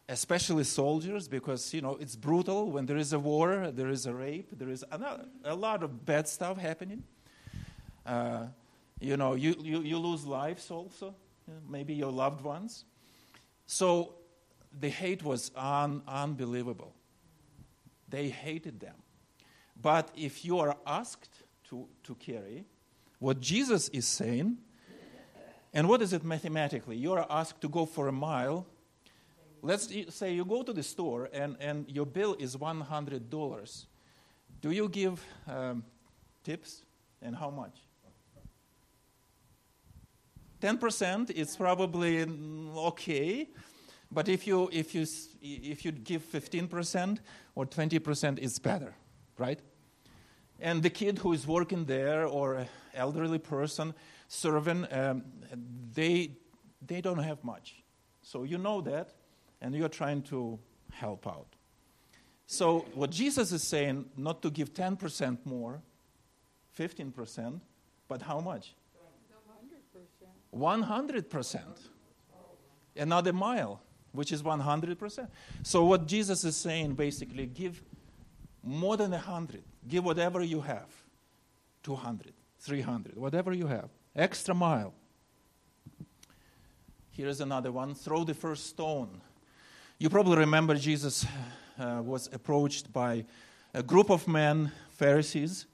especially 0.09 0.63
soldiers, 0.63 1.27
because 1.27 1.73
you 1.73 1.81
know 1.81 1.97
it's 1.99 2.15
brutal 2.15 2.71
when 2.71 2.85
there 2.85 2.97
is 2.97 3.13
a 3.13 3.19
war, 3.19 3.71
there 3.71 3.89
is 3.89 4.05
a 4.05 4.13
rape, 4.13 4.49
there 4.57 4.69
is 4.69 4.83
a, 4.91 5.25
a 5.43 5.55
lot 5.55 5.83
of 5.83 6.05
bad 6.05 6.27
stuff 6.27 6.57
happening. 6.57 7.03
Uh, 8.05 8.45
you 8.99 9.17
know, 9.17 9.35
you, 9.35 9.55
you, 9.59 9.81
you 9.81 9.97
lose 9.99 10.25
lives 10.25 10.71
also, 10.71 11.13
maybe 11.69 11.93
your 11.93 12.11
loved 12.11 12.41
ones. 12.41 12.85
So 13.65 14.15
the 14.79 14.89
hate 14.89 15.23
was 15.23 15.51
un- 15.55 16.01
unbelievable. 16.07 16.93
They 18.09 18.29
hated 18.29 18.79
them. 18.79 18.95
But 19.79 20.09
if 20.15 20.43
you 20.45 20.59
are 20.59 20.77
asked 20.87 21.43
to, 21.69 21.87
to 22.03 22.15
carry, 22.15 22.65
what 23.19 23.39
Jesus 23.39 23.89
is 23.89 24.07
saying, 24.07 24.57
and 25.73 25.87
what 25.89 26.01
is 26.01 26.13
it 26.13 26.23
mathematically? 26.23 26.95
You 26.95 27.13
are 27.13 27.27
asked 27.29 27.61
to 27.61 27.69
go 27.69 27.85
for 27.85 28.07
a 28.07 28.11
mile 28.11 28.65
let's 29.61 29.93
say 30.09 30.33
you 30.33 30.45
go 30.45 30.63
to 30.63 30.73
the 30.73 30.83
store 30.83 31.29
and, 31.33 31.57
and 31.59 31.89
your 31.89 32.05
bill 32.05 32.35
is 32.39 32.55
$100. 32.55 33.85
Do 34.61 34.71
you 34.71 34.89
give 34.89 35.23
um, 35.47 35.83
tips 36.43 36.83
and 37.21 37.35
how 37.35 37.49
much? 37.49 37.77
10% 40.61 41.29
is 41.31 41.55
probably 41.55 42.25
okay. 42.77 43.47
But 44.11 44.29
if 44.29 44.47
you, 44.47 44.69
if 44.71 44.95
you, 44.95 45.05
if 45.41 45.85
you 45.85 45.91
give 45.91 46.23
15% 46.23 47.19
or 47.55 47.65
20%, 47.65 48.39
it's 48.41 48.57
better, 48.57 48.95
right? 49.37 49.59
And 50.59 50.81
the 50.81 50.89
kid 50.89 51.19
who 51.19 51.33
is 51.33 51.45
working 51.45 51.85
there 51.85 52.25
or 52.25 52.65
elderly 52.95 53.37
person 53.37 53.93
serving, 54.27 54.87
um, 54.91 55.23
they, 55.93 56.31
they 56.85 57.01
don't 57.01 57.19
have 57.19 57.43
much. 57.43 57.83
So 58.21 58.43
you 58.43 58.57
know 58.57 58.81
that 58.81 59.13
and 59.61 59.75
you're 59.75 59.89
trying 59.89 60.21
to 60.23 60.59
help 60.91 61.27
out. 61.27 61.47
So, 62.45 62.85
what 62.93 63.09
Jesus 63.09 63.51
is 63.51 63.63
saying, 63.63 64.05
not 64.15 64.41
to 64.41 64.49
give 64.49 64.73
10% 64.73 65.37
more, 65.45 65.81
15%, 66.77 67.59
but 68.07 68.21
how 68.21 68.39
much? 68.39 68.73
100%. 70.55 71.23
100%. 71.25 71.61
Another 72.95 73.33
mile, 73.33 73.81
which 74.13 74.31
is 74.31 74.41
100%. 74.41 75.27
So, 75.63 75.83
what 75.85 76.07
Jesus 76.07 76.45
is 76.45 76.55
saying 76.55 76.93
basically, 76.93 77.47
give 77.47 77.81
more 78.63 78.97
than 78.97 79.11
100. 79.11 79.63
Give 79.87 80.03
whatever 80.03 80.41
you 80.41 80.61
have 80.61 80.87
200, 81.83 82.33
300, 82.59 83.17
whatever 83.17 83.53
you 83.53 83.67
have. 83.67 83.89
Extra 84.15 84.53
mile. 84.53 84.93
Here 87.09 87.27
is 87.27 87.41
another 87.41 87.71
one 87.71 87.95
throw 87.95 88.23
the 88.23 88.33
first 88.33 88.67
stone. 88.67 89.21
You 89.99 90.11
probably 90.11 90.37
remember 90.37 90.75
Jesus 90.75 91.25
uh, 91.79 92.03
was 92.03 92.29
approached 92.31 92.93
by 92.93 93.25
a 93.73 93.81
group 93.81 94.11
of 94.11 94.27
men, 94.27 94.71
Pharisees, 94.91 95.65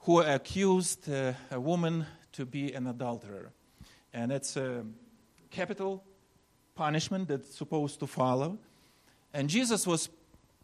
who 0.00 0.22
accused 0.22 1.08
uh, 1.08 1.34
a 1.52 1.60
woman 1.60 2.04
to 2.32 2.44
be 2.44 2.72
an 2.72 2.88
adulterer. 2.88 3.52
And 4.12 4.32
it's 4.32 4.56
a 4.56 4.84
capital 5.52 6.02
punishment 6.74 7.28
that's 7.28 7.54
supposed 7.54 8.00
to 8.00 8.08
follow. 8.08 8.58
And 9.32 9.48
Jesus 9.48 9.86
was 9.86 10.08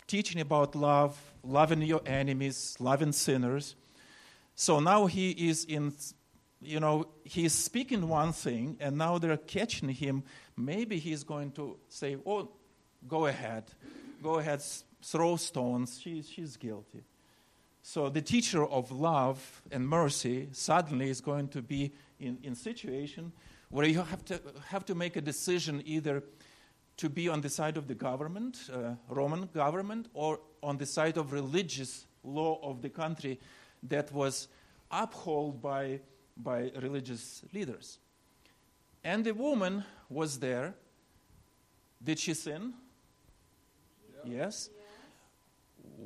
teaching 0.08 0.40
about 0.40 0.74
love, 0.74 1.16
loving 1.44 1.82
your 1.82 2.00
enemies, 2.06 2.74
loving 2.80 3.12
sinners. 3.12 3.76
So 4.56 4.80
now 4.80 5.06
he 5.06 5.30
is 5.30 5.64
in, 5.64 5.92
you 6.60 6.80
know, 6.80 7.06
he's 7.22 7.52
speaking 7.52 8.08
one 8.08 8.32
thing, 8.32 8.78
and 8.80 8.98
now 8.98 9.18
they're 9.18 9.36
catching 9.36 9.90
him. 9.90 10.24
Maybe 10.56 10.98
he's 10.98 11.22
going 11.22 11.52
to 11.52 11.76
say, 11.88 12.16
oh, 12.26 12.50
go 13.08 13.26
ahead, 13.26 13.64
go 14.22 14.38
ahead, 14.38 14.62
throw 15.02 15.36
stones. 15.36 16.00
She, 16.00 16.22
she's 16.22 16.56
guilty. 16.56 17.04
So 17.82 18.08
the 18.08 18.22
teacher 18.22 18.64
of 18.64 18.90
love 18.90 19.62
and 19.70 19.88
mercy 19.88 20.48
suddenly 20.52 21.08
is 21.08 21.20
going 21.20 21.48
to 21.48 21.62
be 21.62 21.92
in, 22.18 22.38
in 22.42 22.54
situation 22.54 23.32
where 23.70 23.86
you 23.86 24.02
have 24.02 24.24
to, 24.24 24.40
have 24.68 24.84
to 24.86 24.94
make 24.94 25.16
a 25.16 25.20
decision 25.20 25.82
either 25.84 26.22
to 26.96 27.08
be 27.08 27.28
on 27.28 27.42
the 27.42 27.48
side 27.48 27.76
of 27.76 27.86
the 27.88 27.94
government, 27.94 28.58
uh, 28.72 28.94
Roman 29.08 29.48
government, 29.54 30.08
or 30.14 30.40
on 30.62 30.78
the 30.78 30.86
side 30.86 31.16
of 31.16 31.32
religious 31.32 32.06
law 32.24 32.58
of 32.62 32.82
the 32.82 32.88
country 32.88 33.38
that 33.82 34.10
was 34.12 34.48
upheld 34.90 35.60
by, 35.60 36.00
by 36.36 36.70
religious 36.80 37.44
leaders. 37.52 37.98
And 39.04 39.24
the 39.24 39.32
woman 39.32 39.84
was 40.08 40.38
there. 40.38 40.74
Did 42.02 42.18
she 42.18 42.34
sin? 42.34 42.74
Yes. 44.26 44.70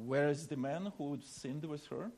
Where 0.06 0.28
is 0.28 0.46
the 0.46 0.56
man 0.56 0.92
who 0.96 1.18
sinned 1.24 1.64
with 1.64 1.86
her? 1.86 2.10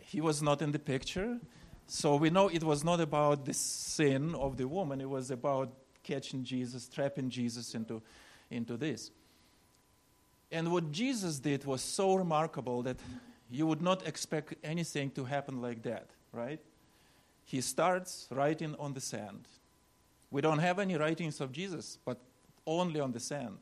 He 0.00 0.20
was 0.20 0.42
not 0.42 0.62
in 0.62 0.72
the 0.72 0.78
picture. 0.78 1.38
So 1.86 2.16
we 2.16 2.30
know 2.30 2.48
it 2.48 2.62
was 2.62 2.84
not 2.84 3.00
about 3.00 3.44
the 3.44 3.54
sin 3.54 4.34
of 4.34 4.56
the 4.56 4.66
woman, 4.66 5.00
it 5.00 5.08
was 5.08 5.30
about 5.30 5.72
catching 6.02 6.44
Jesus, 6.44 6.88
trapping 6.88 7.30
Jesus 7.30 7.74
into, 7.74 8.02
into 8.50 8.76
this. 8.76 9.10
And 10.50 10.70
what 10.70 10.92
Jesus 10.92 11.38
did 11.38 11.64
was 11.64 11.82
so 11.82 12.14
remarkable 12.14 12.82
that 12.82 12.96
you 13.50 13.66
would 13.66 13.82
not 13.82 14.06
expect 14.06 14.54
anything 14.62 15.10
to 15.12 15.24
happen 15.24 15.60
like 15.60 15.82
that, 15.82 16.10
right? 16.32 16.60
He 17.44 17.60
starts 17.60 18.28
writing 18.30 18.74
on 18.78 18.94
the 18.94 19.00
sand. 19.00 19.48
We 20.30 20.40
don't 20.40 20.58
have 20.58 20.78
any 20.78 20.96
writings 20.96 21.40
of 21.40 21.52
Jesus, 21.52 21.98
but 22.04 22.18
only 22.66 23.00
on 23.00 23.12
the 23.12 23.20
sand. 23.20 23.58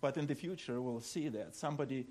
But 0.00 0.16
in 0.16 0.26
the 0.26 0.34
future, 0.34 0.80
we'll 0.80 1.00
see 1.00 1.28
that. 1.30 1.54
Somebody 1.54 2.06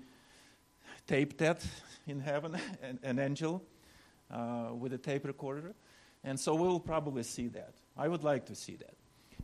taped 1.06 1.38
that 1.38 1.64
in 2.06 2.20
heaven, 2.20 2.56
an, 2.82 2.98
an 3.02 3.18
angel 3.18 3.62
uh, 4.30 4.70
with 4.76 4.92
a 4.92 4.98
tape 4.98 5.24
recorder. 5.24 5.74
And 6.22 6.40
so 6.40 6.54
we'll 6.54 6.80
probably 6.80 7.22
see 7.22 7.48
that. 7.48 7.74
I 7.96 8.08
would 8.08 8.24
like 8.24 8.46
to 8.46 8.54
see 8.54 8.76
that. 8.76 8.94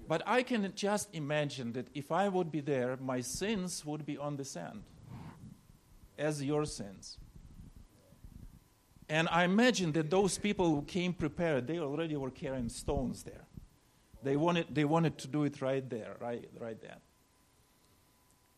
But 0.09 0.23
I 0.27 0.43
can 0.43 0.73
just 0.75 1.15
imagine 1.15 1.73
that 1.75 1.87
if 1.95 2.11
I 2.11 2.29
would 2.29 2.51
be 2.51 2.61
there, 2.61 2.97
my 2.97 3.21
sins 3.21 3.85
would 3.85 4.05
be 4.05 4.19
on 4.19 4.37
the 4.37 4.45
sand, 4.45 4.83
as 6.19 6.43
your 6.43 6.65
sins. 6.65 7.19
And 9.09 9.29
I 9.31 9.45
imagine 9.45 9.93
that 9.93 10.11
those 10.11 10.39
people 10.39 10.71
who 10.71 10.83
came 10.83 11.13
prepared, 11.13 11.67
they 11.67 11.79
already 11.79 12.17
were 12.17 12.31
carrying 12.31 12.69
stones 12.69 13.23
there. 13.23 13.45
They 14.23 14.37
wanted, 14.37 14.75
they 14.75 14.85
wanted 14.85 15.19
to 15.19 15.29
do 15.29 15.45
it 15.45 15.61
right 15.63 15.89
there, 15.89 16.17
right, 16.21 16.49
right 16.59 16.81
then. 16.81 16.97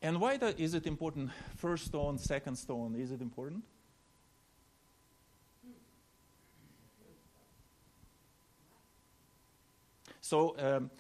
And 0.01 0.21
why 0.21 0.37
the, 0.37 0.61
is 0.61 0.75
it 0.75 0.87
important? 0.87 1.31
First 1.57 1.87
stone, 1.87 2.19
second 2.19 2.57
stone, 2.57 2.97
is 2.97 3.13
it 3.13 3.21
important? 3.21 3.63
So 10.21 10.57
um, 10.59 10.91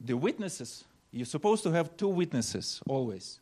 the 0.00 0.16
witnesses, 0.16 0.84
you're 1.10 1.26
supposed 1.26 1.62
to 1.64 1.72
have 1.72 1.96
two 1.96 2.08
witnesses 2.08 2.80
always. 2.88 3.40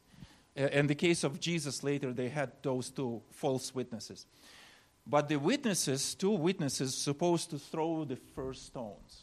In 0.56 0.86
the 0.86 0.94
case 0.94 1.24
of 1.24 1.40
Jesus 1.40 1.82
later, 1.82 2.12
they 2.12 2.28
had 2.28 2.52
those 2.62 2.90
two 2.90 3.22
false 3.30 3.74
witnesses. 3.74 4.26
But 5.06 5.28
the 5.28 5.36
witnesses, 5.36 6.14
two 6.14 6.30
witnesses, 6.30 6.94
supposed 6.94 7.50
to 7.50 7.58
throw 7.58 8.04
the 8.04 8.16
first 8.16 8.66
stones. 8.66 9.21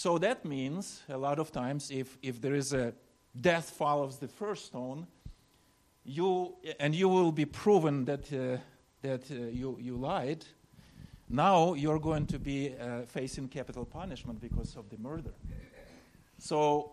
So 0.00 0.16
that 0.16 0.46
means 0.46 1.02
a 1.10 1.18
lot 1.18 1.38
of 1.38 1.52
times 1.52 1.90
if, 1.90 2.16
if 2.22 2.40
there 2.40 2.54
is 2.54 2.72
a 2.72 2.94
death 3.38 3.68
follows 3.68 4.16
the 4.16 4.28
first 4.28 4.64
stone, 4.64 5.06
you 6.04 6.54
and 6.78 6.94
you 6.94 7.06
will 7.06 7.32
be 7.32 7.44
proven 7.44 8.06
that 8.06 8.32
uh, 8.32 8.56
that 9.02 9.30
uh, 9.30 9.34
you 9.34 9.76
you 9.78 9.98
lied. 9.98 10.46
Now 11.28 11.74
you're 11.74 11.98
going 11.98 12.24
to 12.28 12.38
be 12.38 12.74
uh, 12.80 13.02
facing 13.02 13.48
capital 13.48 13.84
punishment 13.84 14.40
because 14.40 14.74
of 14.74 14.88
the 14.88 14.96
murder. 14.96 15.34
So 16.38 16.92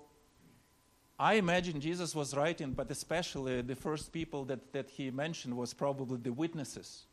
I 1.17 1.35
imagine 1.35 1.79
Jesus 1.79 2.13
was 2.13 2.35
writing, 2.35 2.73
but 2.73 2.91
especially 2.91 3.61
the 3.61 3.75
first 3.75 4.11
people 4.11 4.43
that, 4.47 4.73
that 4.73 4.89
he 4.89 5.11
mentioned 5.11 5.55
was 5.55 5.73
probably 5.73 6.17
the 6.17 6.33
witnesses. 6.33 7.05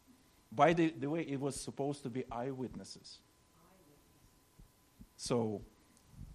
By 0.51 0.72
the, 0.72 0.92
the 0.99 1.09
way, 1.09 1.20
it 1.20 1.38
was 1.38 1.55
supposed 1.55 2.03
to 2.03 2.11
be 2.11 2.24
eyewitnesses. 2.32 3.20
So, 5.16 5.62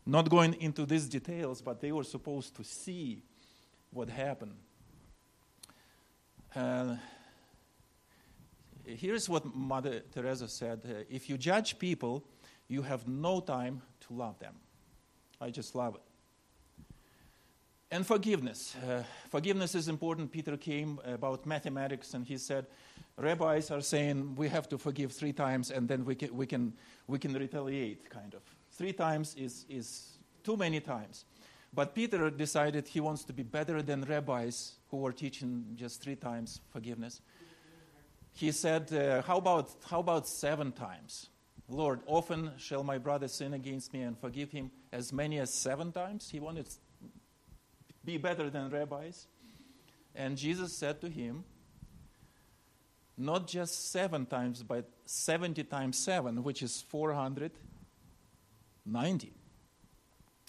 not 0.10 0.30
going 0.30 0.55
into 0.62 0.86
these 0.86 1.07
details, 1.07 1.62
but 1.62 1.82
they 1.82 1.91
were 1.91 2.03
supposed 2.03 2.55
to 2.55 2.64
see 2.64 3.24
what 3.91 4.10
happened. 4.10 4.55
Uh, 6.55 6.95
here's 8.86 9.30
what 9.30 9.55
Mother 9.55 10.01
Teresa 10.14 10.47
said 10.47 10.82
uh, 10.86 11.03
If 11.10 11.30
you 11.30 11.38
judge 11.38 11.78
people, 11.78 12.24
you 12.68 12.82
have 12.82 13.07
no 13.07 13.39
time 13.39 13.82
to 14.01 14.14
love 14.14 14.39
them. 14.39 14.55
I 15.41 15.49
just 15.49 15.76
love 15.76 15.95
it. 15.95 16.01
And 17.91 18.05
forgiveness. 18.05 18.76
Uh, 18.88 19.03
forgiveness 19.30 19.74
is 19.74 19.88
important. 19.88 20.32
Peter 20.32 20.57
came 20.57 20.99
about 21.05 21.45
mathematics 21.45 22.14
and 22.14 22.26
he 22.26 22.38
said, 22.38 22.68
Rabbis 23.18 23.72
are 23.72 23.82
saying 23.82 24.36
we 24.36 24.47
have 24.49 24.70
to 24.70 24.78
forgive 24.78 25.12
three 25.12 25.34
times 25.34 25.72
and 25.72 25.88
then 25.88 26.05
we 26.05 26.16
can, 26.16 26.36
we 26.36 26.45
can, 26.45 26.74
we 27.07 27.18
can 27.18 27.34
retaliate, 27.34 28.10
kind 28.10 28.36
of. 28.36 28.41
Three 28.80 28.93
times 28.93 29.36
is, 29.36 29.65
is 29.67 30.19
too 30.41 30.55
many 30.55 30.80
times. 30.80 31.25
But 31.73 31.93
Peter 31.93 32.30
decided 32.30 32.88
he 32.88 33.01
wants 33.01 33.25
to 33.25 33.34
be 33.34 33.43
better 33.43 33.82
than 33.82 34.03
rabbis 34.03 34.75
who 34.89 34.97
were 34.99 35.11
teaching 35.11 35.65
just 35.75 36.01
three 36.01 36.15
times 36.15 36.61
forgiveness. 36.71 37.19
He 38.32 38.53
said, 38.53 38.93
uh, 38.93 39.21
how, 39.23 39.36
about, 39.36 39.69
how 39.89 39.99
about 39.99 40.30
seven 40.30 40.71
times? 40.71 41.27
Lord, 41.67 41.99
often 42.05 42.51
shall 42.55 42.86
my 42.86 42.97
brother 42.97 43.27
sin 43.27 43.53
against 43.53 43.91
me 43.91 44.03
and 44.03 44.17
forgive 44.17 44.49
him 44.51 44.71
as 44.93 45.11
many 45.11 45.39
as 45.39 45.53
seven 45.53 45.91
times? 45.91 46.30
He 46.30 46.39
wanted 46.39 46.67
to 46.67 46.77
be 48.05 48.15
better 48.15 48.49
than 48.49 48.69
rabbis. 48.69 49.27
And 50.15 50.38
Jesus 50.38 50.71
said 50.71 51.01
to 51.01 51.09
him, 51.09 51.43
not 53.17 53.45
just 53.45 53.91
seven 53.91 54.25
times, 54.25 54.63
but 54.63 54.89
70 55.03 55.65
times 55.65 55.97
seven, 55.97 56.43
which 56.43 56.63
is 56.63 56.82
490. 58.89 59.33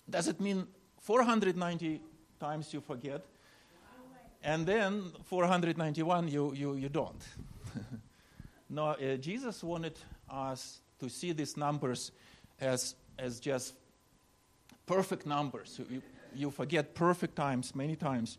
Does 0.09 0.29
it 0.29 0.41
mean 0.41 0.67
490 1.01 2.01
times 2.39 2.73
you 2.73 2.81
forget? 2.81 3.25
And 4.43 4.67
then 4.67 5.13
491 5.25 6.29
you, 6.29 6.55
you, 6.55 6.75
you 6.75 6.89
don't. 6.89 7.23
no, 8.71 8.89
uh, 8.89 9.17
Jesus 9.17 9.63
wanted 9.63 9.99
us 10.31 10.81
to 10.99 11.09
see 11.11 11.33
these 11.33 11.57
numbers 11.57 12.13
as, 12.61 12.95
as 13.19 13.41
just 13.41 13.75
perfect 14.87 15.27
numbers. 15.27 15.79
You, 15.91 16.03
you 16.35 16.51
forget 16.51 16.95
perfect 16.95 17.37
times 17.37 17.75
many 17.75 17.97
times. 17.97 18.39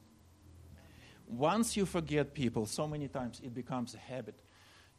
Once 1.27 1.77
you 1.77 1.85
forget 1.85 2.33
people 2.33 2.65
so 2.65 2.87
many 2.87 3.07
times, 3.07 3.39
it 3.43 3.53
becomes 3.53 3.93
a 3.93 3.99
habit. 3.99 4.41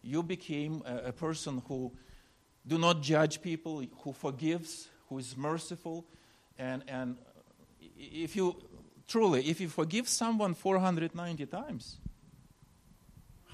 You 0.02 0.22
became 0.22 0.82
a, 0.86 1.08
a 1.08 1.12
person 1.12 1.62
who 1.66 1.92
do 2.66 2.78
not 2.78 3.02
judge 3.02 3.42
people, 3.42 3.84
who 4.02 4.12
forgives, 4.12 4.88
who 5.08 5.18
is 5.18 5.36
merciful, 5.36 6.06
and, 6.58 6.84
and 6.88 7.16
if 7.96 8.36
you 8.36 8.56
truly, 9.08 9.48
if 9.48 9.60
you 9.60 9.68
forgive 9.68 10.08
someone 10.08 10.54
490 10.54 11.46
times, 11.46 11.98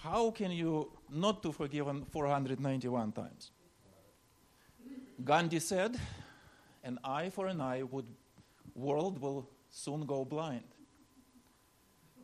how 0.02 0.30
can 0.30 0.50
you 0.50 0.92
not 1.10 1.42
to 1.42 1.52
forgive 1.52 1.86
491 2.10 3.12
times? 3.12 3.50
Gandhi 5.24 5.58
said, 5.58 5.98
an 6.84 6.98
eye 7.02 7.30
for 7.30 7.48
an 7.48 7.60
eye 7.60 7.82
would 7.82 8.06
world 8.74 9.20
will 9.20 9.48
soon 9.70 10.06
go 10.06 10.24
blind. 10.24 10.62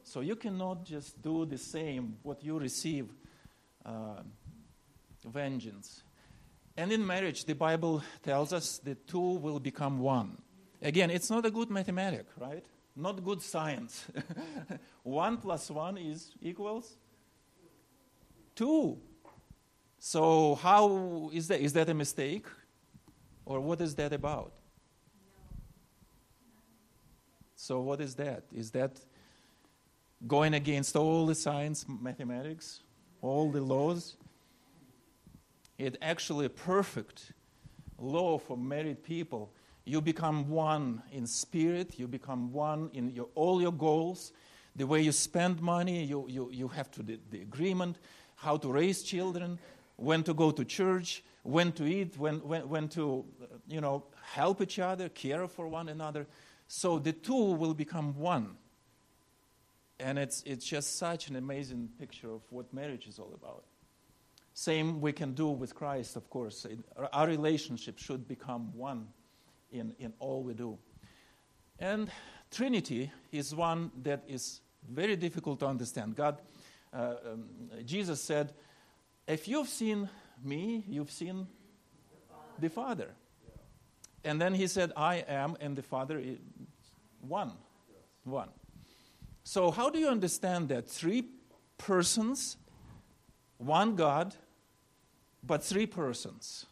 So 0.04 0.20
you 0.20 0.36
cannot 0.36 0.84
just 0.84 1.20
do 1.20 1.44
the 1.44 1.58
same 1.58 2.16
what 2.22 2.44
you 2.44 2.58
receive 2.58 3.08
uh, 3.84 4.22
vengeance. 5.24 6.02
And 6.76 6.92
in 6.92 7.06
marriage, 7.06 7.44
the 7.44 7.54
Bible 7.54 8.02
tells 8.22 8.52
us 8.52 8.78
the 8.78 8.94
two 8.94 9.20
will 9.38 9.60
become 9.60 10.00
one. 10.00 10.38
Again, 10.82 11.10
it's 11.10 11.30
not 11.30 11.46
a 11.46 11.50
good 11.50 11.70
mathematic, 11.70 12.26
right? 12.38 12.64
Not 12.96 13.24
good 13.24 13.40
science. 13.42 14.04
one 15.02 15.36
plus 15.36 15.70
one 15.70 15.96
is 15.98 16.32
equals 16.42 16.96
two. 18.54 18.98
So 19.98 20.56
how 20.56 21.30
is 21.32 21.48
that? 21.48 21.60
Is 21.60 21.72
that 21.72 21.88
a 21.88 21.94
mistake? 21.94 22.46
Or 23.46 23.60
what 23.60 23.80
is 23.80 23.94
that 23.96 24.12
about? 24.12 24.52
So 27.56 27.80
what 27.80 28.00
is 28.00 28.14
that? 28.16 28.44
Is 28.52 28.70
that 28.72 29.00
going 30.26 30.54
against 30.54 30.96
all 30.96 31.26
the 31.26 31.34
science, 31.34 31.86
mathematics, 31.88 32.80
all 33.22 33.50
the 33.50 33.60
laws? 33.60 34.16
It's 35.78 35.96
actually 36.00 36.46
a 36.46 36.50
perfect 36.50 37.32
law 37.98 38.38
for 38.38 38.56
married 38.56 39.02
people. 39.02 39.52
You 39.84 40.00
become 40.00 40.48
one 40.48 41.02
in 41.12 41.26
spirit, 41.26 41.98
you 41.98 42.08
become 42.08 42.52
one 42.52 42.90
in 42.94 43.10
your, 43.10 43.28
all 43.34 43.60
your 43.60 43.72
goals, 43.72 44.32
the 44.76 44.86
way 44.86 45.02
you 45.02 45.12
spend 45.12 45.60
money, 45.60 46.04
you, 46.04 46.26
you, 46.28 46.50
you 46.52 46.68
have 46.68 46.90
to 46.92 47.02
the, 47.02 47.18
the 47.30 47.42
agreement, 47.42 47.98
how 48.36 48.56
to 48.56 48.72
raise 48.72 49.02
children, 49.02 49.58
when 49.96 50.22
to 50.24 50.34
go 50.34 50.50
to 50.50 50.64
church, 50.64 51.22
when 51.42 51.70
to 51.72 51.84
eat, 51.84 52.16
when, 52.18 52.36
when, 52.36 52.68
when 52.68 52.88
to, 52.88 53.24
uh, 53.42 53.46
you 53.68 53.80
know, 53.80 54.04
help 54.32 54.60
each 54.60 54.78
other, 54.78 55.08
care 55.10 55.46
for 55.46 55.68
one 55.68 55.88
another. 55.88 56.26
So 56.66 56.98
the 56.98 57.12
two 57.12 57.52
will 57.52 57.74
become 57.74 58.18
one. 58.18 58.56
And 60.00 60.18
it's, 60.18 60.42
it's 60.44 60.64
just 60.64 60.96
such 60.98 61.28
an 61.28 61.36
amazing 61.36 61.90
picture 61.98 62.32
of 62.32 62.40
what 62.50 62.72
marriage 62.72 63.06
is 63.06 63.18
all 63.18 63.32
about. 63.34 63.64
Same 64.54 65.00
we 65.00 65.12
can 65.12 65.34
do 65.34 65.48
with 65.48 65.74
Christ, 65.74 66.14
of 66.16 66.30
course. 66.30 66.64
Our 67.12 67.26
relationship 67.26 67.98
should 67.98 68.28
become 68.28 68.72
one 68.76 69.08
in, 69.72 69.94
in 69.98 70.12
all 70.20 70.44
we 70.44 70.54
do. 70.54 70.78
And 71.80 72.08
Trinity 72.52 73.10
is 73.32 73.52
one 73.52 73.90
that 74.04 74.22
is 74.28 74.60
very 74.88 75.16
difficult 75.16 75.58
to 75.58 75.66
understand. 75.66 76.14
God, 76.14 76.38
uh, 76.92 77.14
um, 77.32 77.44
Jesus 77.84 78.22
said, 78.22 78.52
If 79.26 79.48
you've 79.48 79.68
seen 79.68 80.08
me, 80.42 80.84
you've 80.86 81.10
seen 81.10 81.48
the 82.60 82.70
Father. 82.70 83.10
And 84.24 84.40
then 84.40 84.54
he 84.54 84.68
said, 84.68 84.92
I 84.96 85.16
am, 85.26 85.56
and 85.60 85.74
the 85.74 85.82
Father 85.82 86.18
is 86.18 86.38
one. 87.20 87.52
One. 88.22 88.50
So, 89.42 89.72
how 89.72 89.90
do 89.90 89.98
you 89.98 90.08
understand 90.08 90.68
that? 90.68 90.88
Three 90.88 91.24
persons, 91.76 92.56
one 93.58 93.96
God, 93.96 94.34
but 95.46 95.62
three 95.62 95.86
persons. 95.86 96.66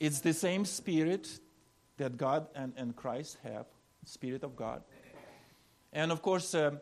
it's 0.00 0.20
the 0.20 0.32
same 0.32 0.64
spirit 0.64 1.40
that 1.96 2.16
God 2.16 2.46
and, 2.54 2.72
and 2.76 2.94
Christ 2.94 3.38
have, 3.42 3.66
Spirit 4.04 4.44
of 4.44 4.54
God. 4.54 4.82
And 5.92 6.12
of 6.12 6.22
course, 6.22 6.54
uh, 6.54 6.72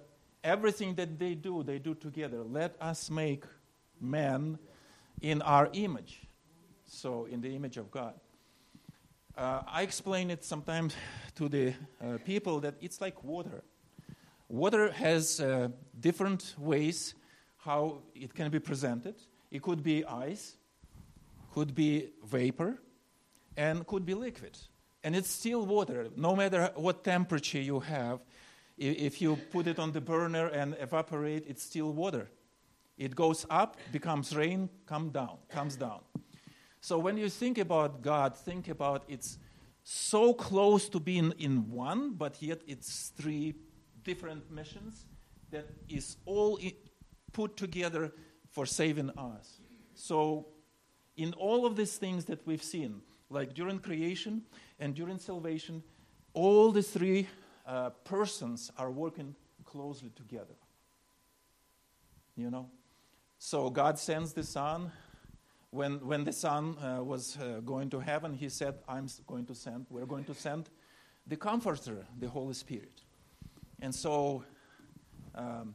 everything 0.43 0.95
that 0.97 1.19
they 1.19 1.35
do, 1.35 1.62
they 1.62 1.79
do 1.79 1.95
together. 1.95 2.43
Let 2.43 2.77
us 2.81 3.11
make 3.11 3.45
man 4.01 4.59
in 5.23 5.41
our 5.43 5.71
image. 5.73 6.21
So, 6.87 7.25
in 7.27 7.41
the 7.41 7.55
image 7.55 7.77
of 7.79 7.91
God. 7.91 8.15
Uh, 9.37 9.62
I 9.66 9.82
explain 9.82 10.30
it 10.30 10.45
sometimes 10.45 10.95
to 11.35 11.49
the 11.49 11.74
uh, 12.01 12.18
people 12.24 12.61
that 12.61 12.74
it's 12.80 13.01
like 13.01 13.24
water. 13.24 13.64
Water 14.49 14.93
has 14.93 15.41
uh, 15.41 15.68
different 15.99 16.55
ways 16.57 17.14
how 17.57 18.03
it 18.14 18.32
can 18.32 18.51
be 18.51 18.61
presented. 18.61 19.16
It 19.51 19.61
could 19.61 19.82
be 19.82 20.05
ice, 20.05 20.57
could 21.53 21.74
be 21.74 22.11
vapor, 22.24 22.80
and 23.57 23.85
could 23.87 24.07
be 24.07 24.14
liquid. 24.14 24.57
And 25.03 25.16
it's 25.16 25.30
still 25.30 25.66
water, 25.66 26.09
no 26.16 26.37
matter 26.37 26.70
what 26.76 27.03
temperature 27.03 27.61
you 27.61 27.80
have. 27.80 28.20
If 28.78 29.20
you 29.20 29.37
put 29.51 29.66
it 29.66 29.80
on 29.80 29.91
the 29.93 30.01
burner 30.01 30.47
and 30.47 30.76
evaporate, 30.78 31.45
it's 31.49 31.62
still 31.64 31.93
water. 31.93 32.30
It 32.97 33.16
goes 33.16 33.47
up, 33.51 33.76
becomes 33.91 34.35
rain, 34.35 34.68
comes 34.87 35.12
down, 35.12 35.39
comes 35.49 35.74
down. 35.76 36.01
So 36.85 36.99
when 36.99 37.16
you 37.16 37.30
think 37.30 37.57
about 37.57 38.03
God, 38.03 38.37
think 38.37 38.68
about 38.68 39.05
it's 39.09 39.39
so 39.85 40.35
close 40.35 40.87
to 40.91 41.01
being 41.01 41.32
in 41.39 41.70
one, 41.70 42.12
but 42.12 42.43
yet 42.43 42.61
it's 42.66 43.11
three 43.16 43.55
different 44.03 44.51
missions 44.51 45.07
that 45.51 45.64
is 45.89 46.18
all 46.26 46.61
put 47.32 47.57
together 47.57 48.12
for 48.51 48.66
saving 48.66 49.09
us. 49.16 49.62
So 49.95 50.49
in 51.16 51.32
all 51.39 51.64
of 51.64 51.74
these 51.74 51.97
things 51.97 52.26
that 52.26 52.47
we've 52.47 52.62
seen, 52.62 53.01
like 53.30 53.55
during 53.55 53.78
creation 53.78 54.43
and 54.78 54.95
during 54.95 55.18
salvation, 55.18 55.82
all 56.35 56.70
the 56.70 56.82
three 56.82 57.28
uh, 57.66 57.91
persons 58.05 58.70
are 58.76 58.91
working 58.91 59.35
closely 59.64 60.11
together. 60.14 60.59
You 62.37 62.51
know? 62.51 62.68
So 63.39 63.70
God 63.70 63.99
sends 63.99 64.35
the 64.35 64.45
Son 64.45 64.93
when, 65.75 66.07
when 66.07 66.22
the 66.22 66.33
Son 66.33 66.77
uh, 66.79 67.03
was 67.03 67.37
uh, 67.37 67.59
going 67.64 67.91
to 67.91 67.99
heaven, 67.99 68.33
he 68.33 68.49
said, 68.49 68.77
I'm 68.89 69.09
going 69.27 69.45
to 69.47 69.57
send, 69.57 69.87
we're 69.91 70.07
going 70.07 70.25
to 70.27 70.35
send 70.35 70.70
the 71.27 71.37
Comforter, 71.37 72.07
the 72.16 72.29
Holy 72.29 72.55
Spirit. 72.55 73.03
And 73.81 73.93
so 73.93 74.45
um, 75.35 75.75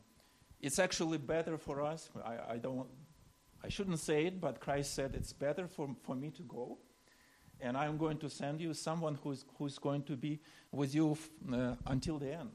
it's 0.62 0.80
actually 0.80 1.18
better 1.18 1.58
for 1.58 1.82
us. 1.82 2.10
I, 2.24 2.54
I, 2.54 2.58
don't, 2.58 2.88
I 3.62 3.68
shouldn't 3.68 4.00
say 4.00 4.28
it, 4.28 4.40
but 4.40 4.62
Christ 4.62 4.96
said 4.96 5.16
it's 5.16 5.34
better 5.34 5.68
for, 5.68 5.94
for 6.04 6.16
me 6.16 6.32
to 6.32 6.44
go. 6.44 6.78
And 7.60 7.76
I'm 7.76 7.98
going 7.98 8.20
to 8.20 8.30
send 8.30 8.62
you 8.62 8.74
someone 8.74 9.20
who's, 9.22 9.44
who's 9.58 9.78
going 9.78 10.04
to 10.04 10.16
be 10.16 10.40
with 10.72 10.96
you 10.96 11.18
uh, 11.52 11.76
until 11.88 12.20
the 12.20 12.32
end. 12.32 12.52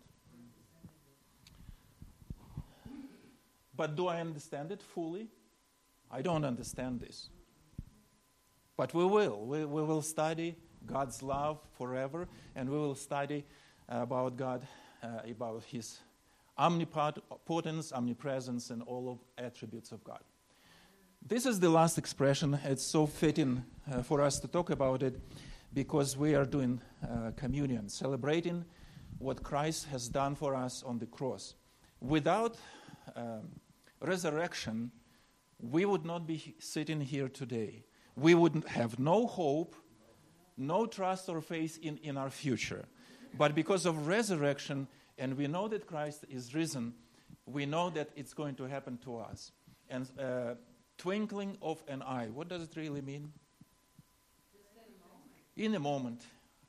But 3.76 3.96
do 3.96 4.06
I 4.06 4.22
understand 4.22 4.72
it 4.72 4.80
fully? 4.80 5.28
I 6.10 6.22
don't 6.22 6.44
understand 6.44 7.00
this. 7.00 7.28
But 8.76 8.92
we 8.92 9.04
will. 9.04 9.46
We, 9.46 9.64
we 9.64 9.82
will 9.82 10.02
study 10.02 10.56
God's 10.86 11.22
love 11.22 11.60
forever, 11.78 12.28
and 12.56 12.68
we 12.68 12.76
will 12.76 12.94
study 12.94 13.44
about 13.88 14.36
God, 14.36 14.66
uh, 15.02 15.20
about 15.30 15.62
His 15.64 15.98
omnipotence, 16.58 17.92
omnipresence, 17.92 18.70
and 18.70 18.82
all 18.82 19.10
of 19.10 19.44
attributes 19.44 19.92
of 19.92 20.02
God. 20.04 20.20
This 21.26 21.46
is 21.46 21.58
the 21.58 21.70
last 21.70 21.98
expression. 21.98 22.58
It's 22.64 22.82
so 22.82 23.06
fitting 23.06 23.64
uh, 23.90 24.02
for 24.02 24.20
us 24.20 24.38
to 24.40 24.48
talk 24.48 24.70
about 24.70 25.02
it 25.02 25.18
because 25.72 26.16
we 26.16 26.34
are 26.34 26.44
doing 26.44 26.80
uh, 27.02 27.30
communion, 27.36 27.88
celebrating 27.88 28.64
what 29.18 29.42
Christ 29.42 29.86
has 29.86 30.08
done 30.08 30.34
for 30.34 30.54
us 30.54 30.82
on 30.82 30.98
the 30.98 31.06
cross. 31.06 31.54
Without 32.00 32.56
um, 33.16 33.48
resurrection, 34.00 34.90
we 35.58 35.84
would 35.84 36.04
not 36.04 36.26
be 36.26 36.54
sitting 36.58 37.00
here 37.00 37.28
today 37.28 37.84
we 38.16 38.34
would 38.34 38.64
have 38.68 38.98
no 38.98 39.26
hope, 39.26 39.74
no 40.56 40.86
trust 40.86 41.28
or 41.28 41.40
faith 41.40 41.78
in, 41.82 41.98
in 41.98 42.16
our 42.16 42.30
future. 42.30 42.84
But 43.36 43.54
because 43.54 43.86
of 43.86 44.06
resurrection, 44.06 44.86
and 45.18 45.36
we 45.36 45.46
know 45.46 45.68
that 45.68 45.86
Christ 45.86 46.24
is 46.28 46.54
risen, 46.54 46.94
we 47.46 47.66
know 47.66 47.90
that 47.90 48.10
it's 48.16 48.32
going 48.32 48.54
to 48.56 48.64
happen 48.64 48.98
to 49.04 49.18
us. 49.18 49.52
And 49.88 50.08
uh, 50.18 50.54
twinkling 50.98 51.58
of 51.60 51.82
an 51.88 52.02
eye, 52.02 52.28
what 52.32 52.48
does 52.48 52.62
it 52.62 52.76
really 52.76 53.02
mean? 53.02 53.32
In 55.56 55.74
a 55.74 55.80
moment. 55.80 56.22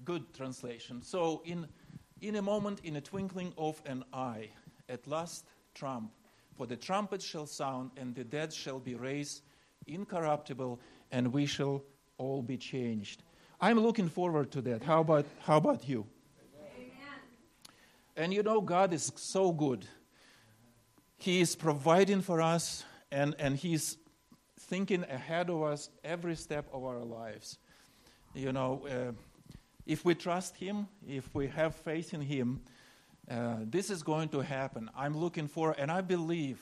Good 0.03 0.33
translation. 0.33 1.01
So, 1.01 1.41
in, 1.45 1.67
in 2.21 2.35
a 2.35 2.41
moment, 2.41 2.81
in 2.83 2.97
a 2.97 3.01
twinkling 3.01 3.53
of 3.57 3.81
an 3.85 4.03
eye, 4.13 4.49
at 4.89 5.07
last 5.07 5.45
trump, 5.73 6.11
for 6.55 6.67
the 6.67 6.75
trumpet 6.75 7.21
shall 7.21 7.45
sound, 7.45 7.91
and 7.97 8.13
the 8.13 8.23
dead 8.23 8.53
shall 8.53 8.79
be 8.79 8.95
raised 8.95 9.41
incorruptible, 9.87 10.79
and 11.16 11.32
we 11.32 11.45
shall 11.45 11.82
all 12.18 12.41
be 12.41 12.57
changed. 12.57 13.24
I'm 13.61 13.80
looking 13.80 14.09
forward 14.09 14.51
to 14.51 14.61
that. 14.63 14.84
How 14.84 14.99
about, 14.99 15.26
how 15.43 15.55
about 15.55 15.88
you? 15.88 16.05
Amen. 16.76 16.91
And 18.18 18.34
you 18.34 18.43
know, 18.43 18.59
God 18.59 18.91
is 18.91 19.13
so 19.16 19.53
good. 19.53 19.86
He 21.18 21.39
is 21.39 21.55
providing 21.55 22.22
for 22.22 22.41
us, 22.41 22.84
and, 23.13 23.34
and 23.39 23.55
He's 23.55 23.95
thinking 24.59 25.03
ahead 25.03 25.49
of 25.49 25.63
us 25.63 25.89
every 26.03 26.36
step 26.36 26.66
of 26.74 26.84
our 26.84 27.05
lives. 27.05 27.59
You 28.34 28.51
know, 28.51 28.86
uh, 28.86 29.13
if 29.86 30.03
we 30.03 30.16
trust 30.16 30.57
Him, 30.57 30.89
if 31.07 31.34
we 31.34 31.47
have 31.47 31.76
faith 31.76 32.13
in 32.13 32.20
Him, 32.20 32.59
uh, 33.32 33.59
this 33.61 33.89
is 33.89 34.03
going 34.03 34.28
to 34.30 34.41
happen. 34.41 34.89
I'm 34.93 35.18
looking 35.18 35.47
for, 35.47 35.74
and 35.78 35.89
I 35.89 36.01
believe 36.01 36.59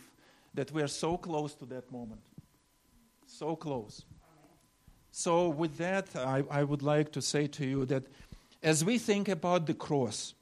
that 0.53 0.71
we 0.71 0.83
are 0.83 0.87
so 0.87 1.17
close 1.17 1.55
to 1.55 1.65
that 1.65 1.91
moment. 1.91 2.21
So 3.25 3.55
close. 3.55 4.05
So, 5.15 5.47
with 5.47 5.77
that, 5.77 6.15
I, 6.15 6.43
I 6.49 6.63
would 6.63 6.81
like 6.81 7.11
to 7.11 7.21
say 7.21 7.45
to 7.45 7.63
you 7.63 7.85
that 7.85 8.01
as 8.63 8.83
we 8.83 8.97
think 8.97 9.29
about 9.29 9.67
the 9.67 9.75
cross 9.75 10.33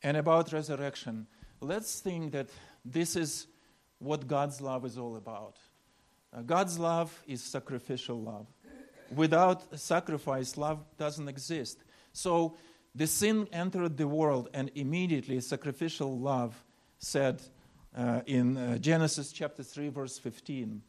and 0.00 0.16
about 0.16 0.52
resurrection, 0.52 1.26
let's 1.60 1.98
think 1.98 2.30
that 2.30 2.46
this 2.84 3.16
is 3.16 3.48
what 3.98 4.28
God's 4.28 4.60
love 4.60 4.84
is 4.84 4.96
all 4.96 5.16
about. 5.16 5.56
Uh, 6.32 6.42
God's 6.42 6.78
love 6.78 7.20
is 7.26 7.42
sacrificial 7.42 8.20
love. 8.20 8.46
Without 9.12 9.76
sacrifice, 9.76 10.56
love 10.56 10.84
doesn't 10.96 11.26
exist. 11.26 11.82
So 12.12 12.56
the 12.94 13.08
sin 13.08 13.48
entered 13.52 13.96
the 13.96 14.06
world, 14.06 14.50
and 14.54 14.70
immediately 14.76 15.40
sacrificial 15.40 16.16
love 16.16 16.64
said 17.00 17.42
uh, 17.96 18.20
in 18.26 18.56
uh, 18.56 18.78
Genesis 18.78 19.32
chapter 19.32 19.64
3, 19.64 19.88
verse 19.88 20.16
15, 20.16 20.80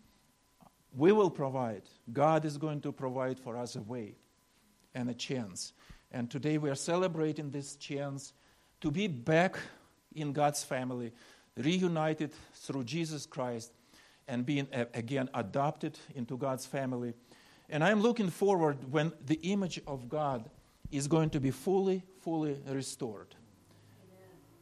We 0.98 1.12
will 1.12 1.30
provide. 1.30 1.84
God 2.12 2.43
is 2.43 2.58
going 2.58 2.82
to 2.82 2.91
provide 2.91 3.38
for 3.38 3.56
us 3.56 3.76
a 3.76 3.82
way 3.82 4.16
and 4.95 5.12
a 5.12 5.14
chance. 5.14 5.74
And 6.12 6.30
today 6.30 6.58
we 6.58 6.72
are 6.72 6.76
celebrating 6.76 7.52
this 7.52 7.76
chance 7.76 8.34
to 8.82 8.89
be 8.89 9.08
back 9.08 9.60
in 10.16 10.34
God's 10.34 10.64
family, 10.64 11.14
reunited 11.56 12.32
through 12.56 12.84
Jesus 12.86 13.28
Christ, 13.28 13.72
and 14.28 14.43
being 14.43 14.68
again 14.95 15.30
adopted 15.36 16.00
into 16.16 16.36
God's 16.36 16.66
family. 16.66 17.14
And 17.70 17.84
I'm 17.84 18.02
looking 18.02 18.32
forward 18.32 18.91
when 18.91 19.14
the 19.24 19.39
image 19.43 19.80
of 19.86 20.10
God 20.10 20.50
is 20.89 21.08
going 21.08 21.30
to 21.30 21.39
be 21.39 21.52
fully, 21.52 22.02
fully 22.22 22.58
restored 22.66 23.36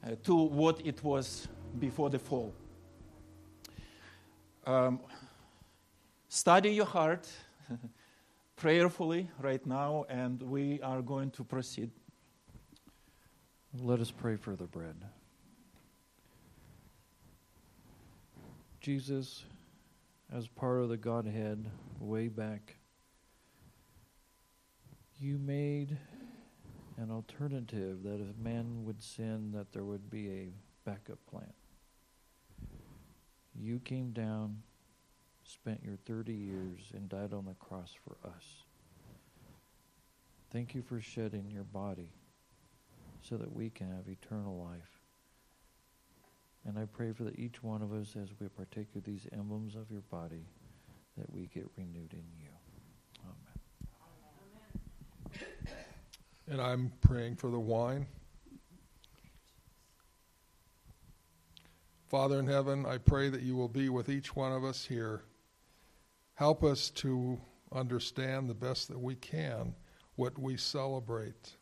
uh, 0.06 0.16
to 0.24 0.36
what 0.36 0.86
it 0.86 1.02
was 1.02 1.48
before 1.80 2.10
the 2.10 2.20
fall. 2.20 2.54
Um, 4.66 5.00
study 6.30 6.72
your 6.72 6.86
heart 6.86 7.28
prayerfully 8.56 9.30
right 9.40 9.66
now, 9.66 10.06
and 10.10 10.42
we 10.42 10.82
are 10.82 11.02
going 11.02 11.32
to 11.32 11.44
proceed. 11.44 11.92
Let 13.82 14.00
us 14.00 14.12
pray 14.12 14.36
for 14.36 14.56
the 14.56 14.66
bread. 14.66 14.96
Jesus, 18.80 19.44
as 20.32 20.48
part 20.48 20.82
of 20.82 20.90
the 20.90 20.98
Godhead 20.98 21.66
way 22.00 22.28
back, 22.28 22.76
you 25.20 25.38
made 25.38 25.98
an 26.98 27.12
alternative 27.12 28.04
that 28.04 28.22
if 28.22 28.38
man 28.38 28.86
would 28.86 29.02
sin, 29.02 29.52
that 29.54 29.74
there 29.74 29.84
would 29.84 30.10
be 30.10 30.30
a 30.30 30.54
backup 30.86 31.20
plan. 31.26 31.52
You 33.54 33.80
came 33.80 34.12
down, 34.12 34.62
spent 35.46 35.82
your 35.84 35.98
30 36.06 36.34
years, 36.34 36.92
and 36.94 37.08
died 37.08 37.34
on 37.34 37.46
the 37.46 37.54
cross 37.54 37.94
for 38.04 38.18
us. 38.28 38.64
Thank 40.52 40.74
you 40.74 40.82
for 40.82 41.00
shedding 41.02 41.50
your 41.52 41.64
body 41.64 42.10
so 43.22 43.38
that 43.38 43.54
we 43.54 43.70
can 43.70 43.90
have 43.90 44.08
eternal 44.08 44.58
life. 44.64 45.02
And 46.68 46.80
I 46.80 46.86
pray 46.86 47.12
for 47.12 47.24
that 47.26 47.38
each 47.38 47.62
one 47.62 47.82
of 47.82 47.94
us, 47.94 48.16
as 48.16 48.30
we 48.40 48.48
partake 48.48 48.88
of 48.96 49.04
these 49.04 49.28
emblems 49.32 49.76
of 49.76 49.92
your 49.92 50.02
body, 50.10 50.46
that 51.18 51.32
we 51.32 51.48
get 51.54 51.70
renewed 51.78 52.14
in 52.14 52.24
you. 52.40 52.50
Amen. 55.34 55.46
And 56.48 56.62
I'm 56.62 56.92
praying 57.02 57.36
for 57.36 57.50
the 57.50 57.60
wine. 57.60 58.08
Father 62.08 62.40
in 62.40 62.48
heaven, 62.48 62.86
I 62.86 62.98
pray 62.98 63.30
that 63.30 63.42
you 63.42 63.56
will 63.56 63.68
be 63.68 63.90
with 63.90 64.10
each 64.10 64.36
one 64.36 64.52
of 64.52 64.64
us 64.64 64.86
here. 64.86 65.24
Help 66.36 66.64
us 66.64 66.90
to 66.90 67.40
understand 67.72 68.50
the 68.50 68.54
best 68.54 68.90
that 68.90 69.00
we 69.00 69.16
can 69.16 69.74
what 70.16 70.38
we 70.38 70.56
celebrate 70.58 71.56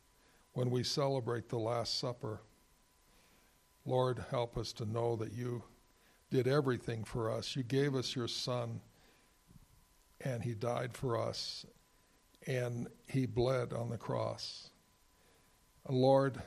when 0.53 0.69
we 0.69 0.83
celebrate 0.83 1.49
the 1.49 1.57
Last 1.57 1.99
Supper. 1.99 2.41
Lord, 3.85 4.23
help 4.29 4.57
us 4.57 4.71
to 4.73 4.85
know 4.85 5.15
that 5.15 5.33
you 5.33 5.63
did 6.29 6.47
everything 6.47 7.03
for 7.03 7.31
us. 7.31 7.55
You 7.55 7.63
gave 7.63 7.95
us 7.95 8.15
your 8.15 8.27
Son, 8.27 8.79
and 10.21 10.43
he 10.43 10.53
died 10.53 10.95
for 10.95 11.17
us, 11.17 11.65
and 12.47 12.87
he 13.07 13.25
bled 13.25 13.73
on 13.73 13.89
the 13.89 13.97
cross. 13.97 14.69
Lord, 15.89 16.41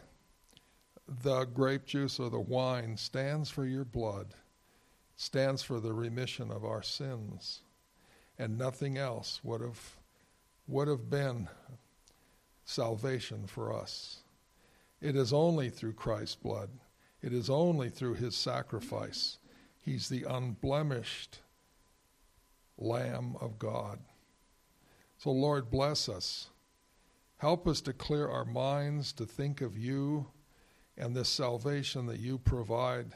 the 1.22 1.45
grape 1.45 1.85
juice 1.85 2.18
or 2.18 2.31
the 2.31 2.41
wine 2.41 2.97
stands 2.97 3.51
for 3.51 3.66
your 3.66 3.85
blood, 3.85 4.35
stands 5.16 5.62
for 5.62 5.79
the 5.79 5.93
remission 5.93 6.51
of 6.51 6.64
our 6.64 6.83
sins, 6.83 7.62
and 8.39 8.59
nothing 8.59 8.99
else 8.99 9.41
would 9.43 9.61
have 9.61 9.97
would 10.68 10.89
have 10.89 11.09
been 11.09 11.49
salvation 12.64 13.47
for 13.47 13.72
us. 13.72 14.22
It 15.01 15.14
is 15.14 15.32
only 15.32 15.70
through 15.70 15.93
Christ's 15.93 16.34
blood. 16.34 16.70
It 17.22 17.32
is 17.32 17.49
only 17.49 17.89
through 17.89 18.14
his 18.14 18.34
sacrifice. 18.34 19.39
He's 19.78 20.09
the 20.09 20.24
unblemished 20.24 21.41
Lamb 22.76 23.37
of 23.41 23.59
God. 23.59 24.01
So, 25.18 25.30
Lord, 25.30 25.70
bless 25.70 26.09
us. 26.09 26.49
Help 27.39 27.68
us 27.68 27.80
to 27.82 27.93
clear 27.93 28.28
our 28.28 28.45
minds 28.45 29.12
to 29.14 29.26
think 29.26 29.61
of 29.61 29.78
you 29.78 30.26
and 30.97 31.14
this 31.14 31.28
salvation 31.28 32.07
that 32.07 32.18
you 32.18 32.39
provide 32.39 33.12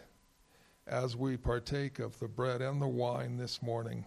as 0.86 1.16
we 1.16 1.36
partake 1.36 1.98
of 1.98 2.18
the 2.18 2.28
bread 2.28 2.60
and 2.60 2.80
the 2.80 2.88
wine 2.88 3.36
this 3.36 3.62
morning. 3.62 4.04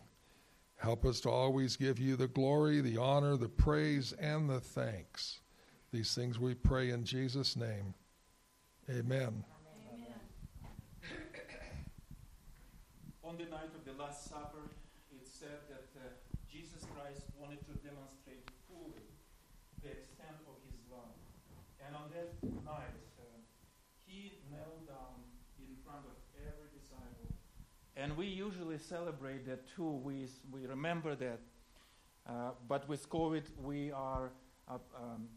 Help 0.83 1.05
us 1.05 1.21
to 1.21 1.29
always 1.29 1.77
give 1.77 1.97
you 1.97 2.17
the 2.17 2.27
glory, 2.27 2.81
the 2.81 2.97
honor, 2.97 3.37
the 3.37 3.47
praise, 3.47 4.11
and 4.19 4.49
the 4.49 4.59
thanks. 4.59 5.39
These 5.93 6.13
things 6.13 6.37
we 6.37 6.55
pray 6.55 6.89
in 6.89 7.05
Jesus' 7.05 7.55
name. 7.55 7.93
Amen. 8.89 9.45
Amen. 9.87 10.19
On 13.23 13.37
the 13.37 13.45
night 13.45 13.71
of 13.73 13.85
the 13.85 13.93
Last 13.97 14.29
Supper, 14.29 14.75
it 15.15 15.25
said 15.25 15.63
that 15.69 15.87
uh, 15.95 16.03
Jesus 16.51 16.83
Christ 16.93 17.31
wanted 17.39 17.63
to 17.63 17.79
demonstrate 17.79 18.43
fully 18.67 19.07
the 19.81 19.87
extent 19.87 20.35
of 20.51 20.59
his 20.67 20.75
love. 20.91 21.15
And 21.79 21.95
on 21.95 22.11
that 22.11 22.35
night, 22.65 23.02
And 28.03 28.17
we 28.17 28.25
usually 28.25 28.79
celebrate 28.79 29.45
that 29.45 29.65
too. 29.77 29.89
We, 29.89 30.27
we 30.51 30.65
remember 30.67 31.15
that. 31.15 31.39
Uh, 32.27 32.51
but 32.67 32.85
with 32.89 33.09
COVID, 33.09 33.43
we 33.57 33.93
are 33.93 34.33
uh, 34.67 34.73
um, 35.01 35.29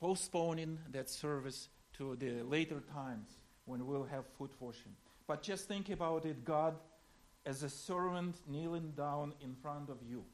postponing 0.00 0.80
that 0.90 1.08
service 1.08 1.68
to 1.98 2.16
the 2.16 2.42
later 2.42 2.82
times 2.92 3.38
when 3.64 3.86
we'll 3.86 4.02
have 4.02 4.24
food 4.36 4.50
washing. 4.58 4.96
But 5.28 5.44
just 5.44 5.68
think 5.68 5.88
about 5.88 6.24
it 6.24 6.44
God 6.44 6.74
as 7.46 7.62
a 7.62 7.68
servant 7.68 8.34
kneeling 8.48 8.90
down 8.96 9.32
in 9.40 9.54
front 9.54 9.88
of 9.88 9.98
you, 10.02 10.24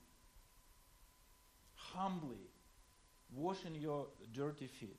humbly 1.75 2.49
washing 3.35 3.75
your 3.75 4.07
dirty 4.33 4.67
feet. 4.67 4.97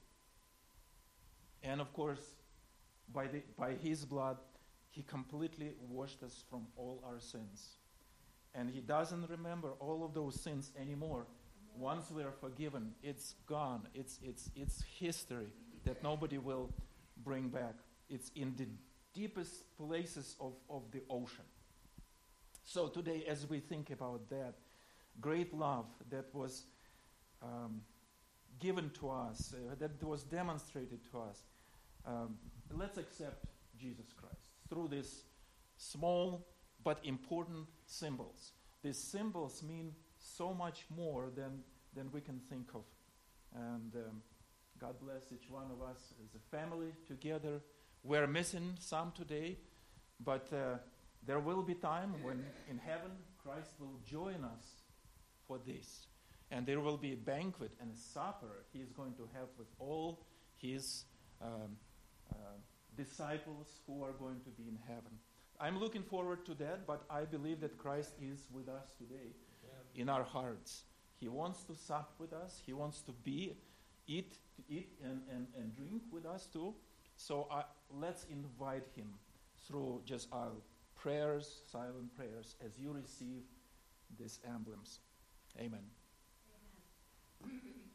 And 1.63 1.81
of 1.81 1.91
course, 1.91 2.35
by, 3.11 3.25
the, 3.25 3.41
by 3.57 3.73
his 3.73 4.05
blood, 4.05 4.37
he 4.97 5.03
completely 5.03 5.73
washed 5.91 6.23
us 6.23 6.43
from 6.49 6.65
all 6.75 7.03
our 7.05 7.19
sins. 7.19 7.77
And 8.55 8.67
He 8.67 8.81
doesn't 8.81 9.29
remember 9.29 9.73
all 9.79 10.03
of 10.03 10.15
those 10.15 10.41
sins 10.41 10.71
anymore. 10.81 11.27
Once 11.77 12.09
we 12.09 12.23
are 12.23 12.31
forgiven, 12.31 12.95
it's 13.03 13.35
gone. 13.45 13.87
It's, 13.93 14.17
it's, 14.23 14.49
it's 14.55 14.83
history 14.99 15.49
that 15.85 16.01
nobody 16.01 16.39
will 16.39 16.73
bring 17.23 17.49
back. 17.49 17.75
It's 18.09 18.31
in 18.35 18.55
the 18.57 18.65
deepest 19.13 19.77
places 19.77 20.35
of, 20.39 20.53
of 20.67 20.81
the 20.91 21.03
ocean. 21.11 21.45
So 22.63 22.87
today, 22.87 23.23
as 23.27 23.47
we 23.47 23.59
think 23.59 23.91
about 23.91 24.27
that 24.31 24.55
great 25.21 25.53
love 25.53 25.85
that 26.09 26.33
was 26.33 26.63
um, 27.43 27.81
given 28.59 28.89
to 28.99 29.11
us, 29.11 29.53
uh, 29.53 29.75
that 29.77 30.03
was 30.03 30.23
demonstrated 30.23 31.01
to 31.11 31.19
us, 31.19 31.43
um, 32.03 32.35
let's 32.75 32.97
accept 32.97 33.45
Jesus 33.79 34.11
Christ 34.19 34.36
through 34.69 34.89
these 34.89 35.23
small 35.77 36.47
but 36.83 36.99
important 37.03 37.67
symbols. 37.85 38.51
These 38.83 38.97
symbols 38.97 39.63
mean 39.63 39.93
so 40.19 40.53
much 40.53 40.85
more 40.95 41.29
than, 41.35 41.63
than 41.95 42.11
we 42.11 42.21
can 42.21 42.39
think 42.49 42.69
of. 42.73 42.83
And 43.55 43.95
um, 43.95 44.21
God 44.79 44.95
bless 45.01 45.31
each 45.33 45.49
one 45.49 45.65
of 45.71 45.81
us 45.81 46.13
as 46.23 46.35
a 46.35 46.55
family 46.55 46.93
together. 47.07 47.61
We're 48.03 48.27
missing 48.27 48.75
some 48.79 49.11
today, 49.11 49.57
but 50.23 50.47
uh, 50.53 50.77
there 51.25 51.39
will 51.39 51.63
be 51.63 51.73
time 51.73 52.13
when 52.21 52.45
in 52.69 52.77
heaven 52.77 53.11
Christ 53.43 53.71
will 53.79 53.99
join 54.05 54.43
us 54.43 54.83
for 55.47 55.59
this. 55.65 56.07
And 56.51 56.65
there 56.65 56.79
will 56.79 56.97
be 56.97 57.13
a 57.13 57.17
banquet 57.17 57.71
and 57.81 57.91
a 57.91 57.97
supper 57.97 58.63
he 58.71 58.79
is 58.79 58.91
going 58.91 59.13
to 59.15 59.27
have 59.33 59.47
with 59.57 59.67
all 59.79 60.23
his 60.55 61.03
um, 61.41 61.75
uh, 62.31 62.35
disciples 62.97 63.67
who 63.85 64.03
are 64.03 64.13
going 64.13 64.39
to 64.43 64.49
be 64.51 64.67
in 64.67 64.77
heaven. 64.87 65.13
I'm 65.59 65.79
looking 65.79 66.03
forward 66.03 66.45
to 66.45 66.53
that, 66.55 66.85
but 66.85 67.03
I 67.09 67.23
believe 67.23 67.61
that 67.61 67.77
Christ 67.77 68.13
is 68.21 68.47
with 68.51 68.67
us 68.69 68.93
today 68.97 69.31
yeah. 69.63 70.01
in 70.01 70.09
our 70.09 70.23
hearts. 70.23 70.83
He 71.19 71.27
wants 71.27 71.63
to 71.63 71.75
sup 71.75 72.13
with 72.19 72.33
us, 72.33 72.61
He 72.65 72.73
wants 72.73 73.01
to 73.01 73.11
be, 73.11 73.57
eat, 74.07 74.37
eat 74.69 74.89
and, 75.03 75.21
and, 75.33 75.47
and 75.57 75.75
drink 75.75 76.03
with 76.11 76.25
us 76.25 76.47
too. 76.47 76.75
So 77.15 77.47
uh, 77.49 77.63
let's 77.91 78.25
invite 78.29 78.85
Him 78.95 79.07
through 79.67 80.01
just 80.05 80.27
our 80.31 80.51
prayers, 80.95 81.61
silent 81.71 82.15
prayers, 82.15 82.55
as 82.63 82.77
you 82.77 82.91
receive 82.91 83.43
these 84.19 84.39
emblems. 84.47 84.99
Amen. 85.59 85.79
Amen. 87.43 87.61